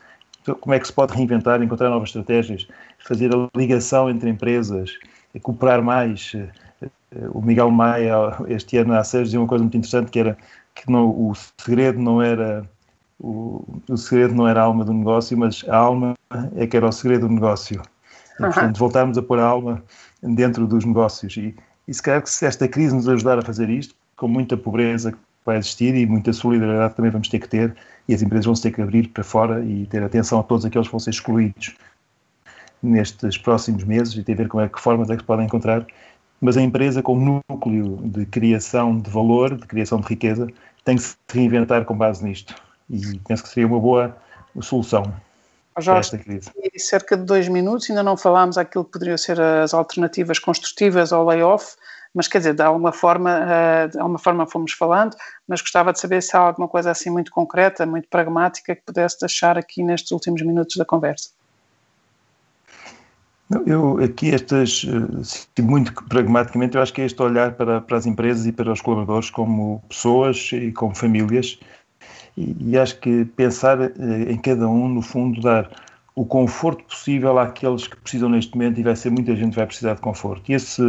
Então, 0.42 0.56
como 0.56 0.74
é 0.74 0.80
que 0.80 0.88
se 0.88 0.94
pode 0.94 1.14
reinventar, 1.14 1.62
encontrar 1.62 1.90
novas 1.90 2.10
estratégias, 2.10 2.68
fazer 3.04 3.34
a 3.36 3.50
ligação 3.58 4.10
entre 4.10 4.30
empresas, 4.30 4.98
cooperar 5.42 5.82
mais. 5.82 6.34
O 7.34 7.42
Miguel 7.42 7.70
Maia, 7.72 8.16
este 8.48 8.78
ano 8.78 8.94
há 8.94 9.04
seis, 9.04 9.26
dizia 9.26 9.40
uma 9.40 9.48
coisa 9.48 9.64
muito 9.64 9.78
interessante 9.78 10.10
que 10.10 10.20
era 10.20 10.38
que 10.74 10.90
não, 10.90 11.10
o 11.10 11.34
segredo 11.58 12.00
não 12.00 12.22
era 12.22 12.66
o, 13.20 13.64
o, 13.90 13.98
segredo 13.98 14.34
não 14.34 14.48
era 14.48 14.62
a 14.62 14.64
alma 14.64 14.84
do 14.84 14.94
negócio, 14.94 15.38
mas 15.38 15.64
a 15.68 15.78
alma 15.78 16.16
é 16.56 16.66
que 16.66 16.76
era 16.76 16.88
o 16.88 16.92
segredo 16.92 17.28
do 17.28 17.34
negócio. 17.34 17.82
E, 18.40 18.44
portanto, 18.44 18.78
voltarmos 18.78 19.18
a 19.18 19.22
pôr 19.22 19.38
a 19.40 19.46
alma 19.46 19.84
dentro 20.24 20.66
dos 20.66 20.84
negócios. 20.86 21.38
E, 21.38 21.56
e 21.88 21.94
se 21.94 22.02
calhar 22.02 22.22
que 22.22 22.30
se 22.30 22.46
esta 22.46 22.68
crise 22.68 22.96
nos 22.96 23.08
ajudar 23.08 23.38
a 23.38 23.42
fazer 23.44 23.70
isto, 23.70 23.94
com 24.16 24.28
muita 24.28 24.58
pobreza 24.58 25.12
que 25.12 25.18
vai 25.46 25.58
existir 25.58 25.94
e 25.96 26.06
muita 26.06 26.34
solidariedade 26.34 26.96
também 26.96 27.12
vamos 27.12 27.28
ter 27.28 27.40
que 27.40 27.48
ter, 27.48 27.76
e 28.08 28.14
as 28.14 28.22
empresas 28.22 28.46
vão 28.46 28.56
se 28.56 28.64
ter 28.64 28.72
que 28.72 28.82
abrir 28.82 29.10
para 29.10 29.24
fora 29.24 29.64
e 29.64 29.86
ter 29.88 30.04
atenção 30.04 30.40
a 30.40 30.44
todos 30.44 30.66
aqueles 30.66 30.88
que 30.88 30.92
vão 30.92 31.00
ser 31.00 31.12
excluídos 31.12 31.76
nestes 32.82 33.38
próximos 33.38 33.84
meses 33.84 34.16
e 34.16 34.24
ter 34.24 34.34
a 34.34 34.36
ver 34.36 34.48
com 34.48 34.60
é 34.60 34.68
que 34.68 34.80
formas 34.80 35.10
é 35.10 35.16
que 35.16 35.22
se 35.22 35.28
podem 35.28 35.46
encontrar. 35.46 35.86
Mas 36.40 36.58
a 36.58 36.62
empresa, 36.62 37.04
com 37.04 37.42
núcleo 37.50 37.98
de 38.04 38.26
criação 38.26 39.00
de 39.00 39.10
valor, 39.10 39.56
de 39.56 39.68
criação 39.68 40.00
de 40.00 40.08
riqueza, 40.08 40.48
tem 40.84 40.96
que 40.96 41.04
se 41.04 41.16
reinventar 41.32 41.86
com 41.86 41.96
base 41.96 42.24
nisto. 42.24 42.56
E 42.90 43.20
penso 43.28 43.44
que 43.44 43.50
seria 43.50 43.68
uma 43.68 43.80
boa 43.80 44.18
solução. 44.62 45.04
Jorge, 45.80 46.20
cerca 46.78 47.16
de 47.16 47.24
dois 47.24 47.48
minutos, 47.48 47.90
ainda 47.90 48.04
não 48.04 48.18
falámos 48.18 48.58
aquilo 48.58 48.84
que 48.84 48.92
poderiam 48.92 49.18
ser 49.18 49.40
as 49.40 49.74
alternativas 49.74 50.38
construtivas 50.38 51.14
ao 51.14 51.26
layoff, 51.26 51.76
mas 52.14 52.28
quer 52.28 52.40
dizer, 52.40 52.54
de 52.54 52.62
alguma 52.62 52.92
forma, 52.92 53.32
eh, 53.32 53.88
de 53.88 53.98
alguma 53.98 54.20
forma 54.20 54.46
fomos 54.46 54.74
falando, 54.74 55.16
mas 55.48 55.62
gostava 55.62 55.94
de 55.94 56.00
saber 56.00 56.22
se 56.22 56.36
há 56.36 56.40
alguma 56.40 56.68
coisa 56.68 56.92
assim 56.92 57.10
muito 57.10 57.32
concreta, 57.32 57.86
muito 57.86 58.10
pragmática 58.10 58.76
que 58.76 58.82
pudesse 58.82 59.20
deixar 59.22 59.58
aqui 59.58 59.82
nestes 59.82 60.12
últimos 60.12 60.42
minutos 60.42 60.76
da 60.76 60.84
conversa. 60.84 61.30
Eu 63.66 63.98
aqui 64.02 64.34
estas, 64.34 64.86
eh, 64.86 65.62
muito 65.62 65.94
pragmaticamente, 66.06 66.76
eu 66.76 66.82
acho 66.82 66.94
que 66.94 67.02
é 67.02 67.06
este 67.06 67.22
olhar 67.22 67.54
para, 67.54 67.82
para 67.82 67.98
as 67.98 68.06
empresas 68.06 68.46
e 68.46 68.52
para 68.52 68.72
os 68.72 68.82
colaboradores 68.82 69.30
como 69.30 69.84
pessoas 69.90 70.52
e 70.54 70.72
como 70.72 70.96
famílias 70.96 71.60
e, 72.38 72.56
e 72.60 72.78
acho 72.78 73.00
que 73.00 73.26
pensar 73.26 73.82
eh, 73.82 73.92
em 74.30 74.38
cada 74.38 74.68
um, 74.68 74.88
no 74.88 75.02
fundo, 75.02 75.42
dar 75.42 75.70
o 76.16 76.26
conforto 76.26 76.84
possível 76.86 77.38
àqueles 77.40 77.88
que 77.88 77.96
precisam 77.98 78.30
neste 78.30 78.54
momento 78.54 78.80
e 78.80 78.84
vai 78.84 78.96
ser 78.96 79.10
muita 79.10 79.36
gente 79.36 79.56
vai 79.56 79.66
precisar 79.66 79.96
de 79.96 80.02
conforto. 80.02 80.50
E 80.52 80.56
esse, 80.56 80.82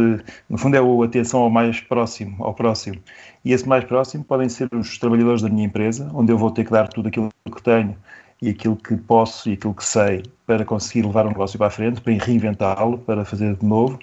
no 0.49 0.57
fundo, 0.57 0.75
é 0.75 0.79
a 0.79 1.05
atenção 1.05 1.41
ao 1.41 1.49
mais 1.49 1.79
próximo, 1.81 2.35
ao 2.43 2.53
próximo. 2.53 2.99
E 3.43 3.53
esse 3.53 3.67
mais 3.67 3.83
próximo 3.85 4.23
podem 4.23 4.49
ser 4.49 4.69
os 4.73 4.97
trabalhadores 4.97 5.41
da 5.41 5.49
minha 5.49 5.65
empresa, 5.65 6.09
onde 6.13 6.31
eu 6.31 6.37
vou 6.37 6.51
ter 6.51 6.65
que 6.65 6.71
dar 6.71 6.87
tudo 6.87 7.07
aquilo 7.07 7.29
que 7.53 7.63
tenho 7.63 7.95
e 8.43 8.49
aquilo 8.49 8.75
que 8.75 8.97
posso 8.97 9.49
e 9.49 9.53
aquilo 9.53 9.73
que 9.73 9.85
sei 9.85 10.23
para 10.45 10.65
conseguir 10.65 11.05
levar 11.05 11.25
um 11.25 11.29
negócio 11.29 11.57
para 11.57 11.67
a 11.67 11.69
frente, 11.69 12.01
para 12.01 12.13
reinventá-lo, 12.13 12.97
para 12.97 13.23
fazer 13.23 13.55
de 13.55 13.65
novo. 13.65 13.97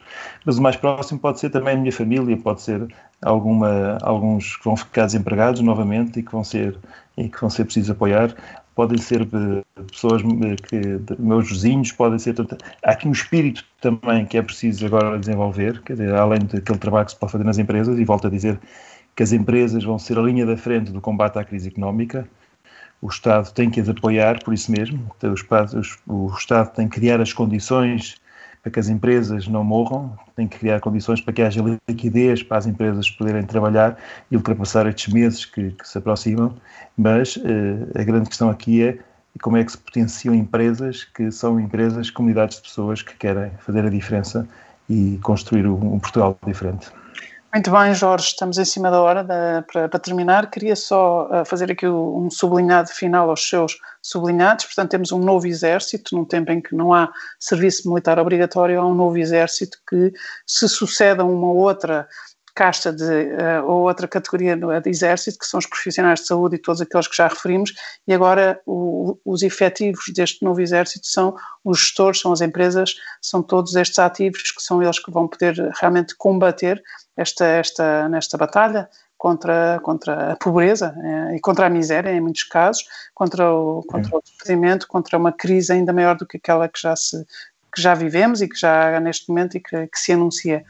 Mas 0.46 0.56
o 0.56 0.62
mais 0.62 0.76
próximo 0.76 1.20
pode 1.20 1.38
ser 1.38 1.50
também 1.50 1.74
a 1.74 1.76
minha 1.76 1.92
família, 1.92 2.34
pode 2.38 2.62
ser 2.62 2.88
alguma, 3.20 3.98
alguns 4.00 4.56
que 4.56 4.64
vão 4.64 4.76
ficar 4.76 5.04
desempregados 5.04 5.60
novamente 5.60 6.20
e 6.20 6.22
que 6.22 6.32
vão 6.32 6.42
ser 6.42 6.78
e 7.18 7.28
que 7.28 7.38
vão 7.38 7.50
ser 7.50 7.64
precisos 7.64 7.90
apoiar 7.90 8.34
podem 8.74 8.96
ser 8.96 9.28
pessoas 9.90 10.22
que 10.22 11.12
meus 11.18 11.50
vizinhos, 11.50 11.92
podem 11.92 12.18
ser. 12.18 12.34
Há 12.82 12.92
aqui 12.92 13.06
um 13.06 13.12
espírito 13.12 13.62
também 13.78 14.24
que 14.24 14.38
é 14.38 14.42
preciso 14.42 14.86
agora 14.86 15.18
desenvolver, 15.18 15.82
quer 15.82 15.92
dizer, 15.94 16.14
além 16.14 16.38
daquele 16.38 16.78
trabalho 16.78 17.04
que 17.04 17.12
se 17.12 17.18
pode 17.18 17.32
fazer 17.32 17.44
nas 17.44 17.58
empresas, 17.58 17.98
e 17.98 18.04
volto 18.06 18.28
a 18.28 18.30
dizer 18.30 18.58
que 19.14 19.22
as 19.22 19.32
empresas 19.32 19.84
vão 19.84 19.98
ser 19.98 20.18
a 20.18 20.22
linha 20.22 20.46
da 20.46 20.56
frente 20.56 20.92
do 20.92 21.00
combate 21.00 21.38
à 21.38 21.44
crise 21.44 21.68
económica. 21.68 22.26
O 23.02 23.08
Estado 23.08 23.50
tem 23.52 23.70
que 23.70 23.80
as 23.80 23.88
apoiar 23.88 24.42
por 24.44 24.52
isso 24.52 24.70
mesmo. 24.70 25.10
O 26.06 26.28
Estado 26.28 26.74
tem 26.74 26.88
que 26.88 27.00
criar 27.00 27.20
as 27.20 27.32
condições 27.32 28.20
para 28.62 28.70
que 28.70 28.78
as 28.78 28.88
empresas 28.88 29.48
não 29.48 29.64
morram, 29.64 30.16
tem 30.36 30.46
que 30.46 30.58
criar 30.58 30.80
condições 30.80 31.20
para 31.20 31.32
que 31.32 31.42
haja 31.42 31.62
liquidez 31.88 32.42
para 32.42 32.58
as 32.58 32.66
empresas 32.66 33.10
poderem 33.10 33.42
trabalhar 33.42 33.96
e 34.30 34.36
ultrapassar 34.36 34.86
estes 34.86 35.12
meses 35.12 35.46
que, 35.46 35.70
que 35.70 35.88
se 35.88 35.96
aproximam, 35.96 36.54
mas 36.96 37.36
uh, 37.36 37.40
a 37.94 38.02
grande 38.02 38.28
questão 38.28 38.50
aqui 38.50 38.82
é 38.82 38.98
como 39.40 39.56
é 39.56 39.64
que 39.64 39.72
se 39.72 39.78
potenciam 39.78 40.34
empresas 40.34 41.04
que 41.04 41.30
são 41.30 41.58
empresas, 41.58 42.10
comunidades 42.10 42.56
de 42.56 42.62
pessoas 42.64 43.00
que 43.00 43.14
querem 43.16 43.50
fazer 43.60 43.84
a 43.86 43.88
diferença 43.88 44.46
e 44.88 45.18
construir 45.22 45.66
um, 45.66 45.94
um 45.94 45.98
Portugal 45.98 46.36
diferente. 46.46 46.90
Muito 47.52 47.68
bem, 47.68 47.92
Jorge, 47.92 48.28
estamos 48.28 48.58
em 48.58 48.64
cima 48.64 48.92
da 48.92 49.00
hora 49.00 49.24
de, 49.24 49.66
para, 49.66 49.88
para, 49.88 49.98
terminar. 49.98 50.48
Queria 50.48 50.76
só 50.76 51.28
uh, 51.28 51.44
fazer 51.44 51.72
aqui 51.72 51.84
um 51.84 52.30
sublinhado 52.30 52.90
final 52.90 53.28
aos 53.28 53.48
seus 53.48 53.76
sublinhados. 54.00 54.66
Portanto, 54.66 54.92
temos 54.92 55.10
um 55.10 55.18
novo 55.18 55.48
exército, 55.48 56.14
num 56.14 56.24
tempo 56.24 56.52
em 56.52 56.60
que 56.60 56.76
não 56.76 56.94
há 56.94 57.12
serviço 57.40 57.88
militar 57.88 58.20
obrigatório, 58.20 58.80
há 58.80 58.86
um 58.86 58.94
novo 58.94 59.18
exército 59.18 59.78
que 59.88 60.12
se 60.46 60.68
sucede 60.68 61.22
a 61.22 61.24
uma 61.24 61.50
outra 61.50 62.06
casta 62.54 62.92
de, 62.92 63.04
uh, 63.04 63.64
ou 63.64 63.82
outra 63.88 64.06
categoria 64.08 64.56
de 64.56 64.90
exército, 64.90 65.38
que 65.38 65.46
são 65.46 65.58
os 65.58 65.66
profissionais 65.66 66.20
de 66.20 66.26
saúde 66.26 66.56
e 66.56 66.58
todos 66.58 66.80
aqueles 66.80 67.06
que 67.06 67.16
já 67.16 67.28
referimos, 67.28 67.72
e 68.06 68.12
agora 68.12 68.60
o, 68.66 69.18
os 69.24 69.42
efetivos 69.42 70.04
deste 70.14 70.44
novo 70.44 70.60
exército 70.60 71.06
são 71.06 71.34
os 71.64 71.78
gestores, 71.78 72.20
são 72.20 72.32
as 72.32 72.40
empresas, 72.40 72.94
são 73.20 73.42
todos 73.42 73.74
estes 73.76 73.98
ativos 73.98 74.50
que 74.50 74.62
são 74.62 74.82
eles 74.82 74.98
que 74.98 75.10
vão 75.10 75.28
poder 75.28 75.54
realmente 75.80 76.14
combater 76.16 76.82
esta, 77.16 77.44
esta, 77.44 78.08
nesta 78.08 78.36
batalha 78.38 78.88
contra, 79.20 79.78
contra 79.82 80.32
a 80.32 80.36
pobreza 80.36 80.94
eh, 81.04 81.36
e 81.36 81.40
contra 81.40 81.66
a 81.66 81.70
miséria, 81.70 82.10
em 82.10 82.22
muitos 82.22 82.44
casos, 82.44 82.84
contra 83.14 83.52
o, 83.52 83.82
contra 83.86 84.16
o 84.16 84.86
contra 84.88 85.18
uma 85.18 85.30
crise 85.30 85.74
ainda 85.74 85.92
maior 85.92 86.16
do 86.16 86.26
que 86.26 86.38
aquela 86.38 86.66
que 86.66 86.80
já, 86.80 86.96
se, 86.96 87.26
que 87.72 87.80
já 87.80 87.94
vivemos 87.94 88.42
e 88.42 88.48
que 88.48 88.58
já 88.58 88.96
há 88.96 89.00
neste 89.00 89.28
momento 89.28 89.56
e 89.56 89.60
que, 89.60 89.86
que 89.86 89.98
se 89.98 90.12
anuncia. 90.12 90.64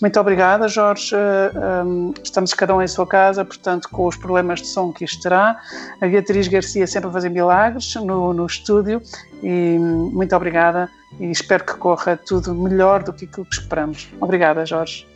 Muito 0.00 0.20
obrigada, 0.20 0.68
Jorge. 0.68 1.14
Um, 1.14 2.12
estamos 2.22 2.52
cada 2.52 2.74
um 2.74 2.82
em 2.82 2.88
sua 2.88 3.06
casa, 3.06 3.44
portanto, 3.44 3.88
com 3.90 4.06
os 4.06 4.16
problemas 4.16 4.60
de 4.60 4.66
som 4.66 4.92
que 4.92 5.04
isto 5.04 5.22
terá. 5.22 5.58
A 6.00 6.06
Beatriz 6.06 6.48
Garcia 6.48 6.86
sempre 6.86 7.08
a 7.08 7.12
fazer 7.12 7.30
milagres 7.30 7.94
no, 7.96 8.32
no 8.32 8.46
estúdio 8.46 9.00
e 9.42 9.78
muito 9.78 10.36
obrigada 10.36 10.90
e 11.18 11.30
espero 11.30 11.64
que 11.64 11.74
corra 11.74 12.16
tudo 12.16 12.54
melhor 12.54 13.02
do 13.02 13.12
que 13.12 13.24
aquilo 13.24 13.46
que 13.46 13.54
esperamos. 13.54 14.08
Obrigada, 14.20 14.66
Jorge. 14.66 15.06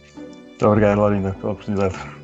Muito 0.46 0.66
obrigado, 0.66 0.98
Laurinda, 0.98 1.36
pela 1.40 1.52
oportunidade. 1.52 2.19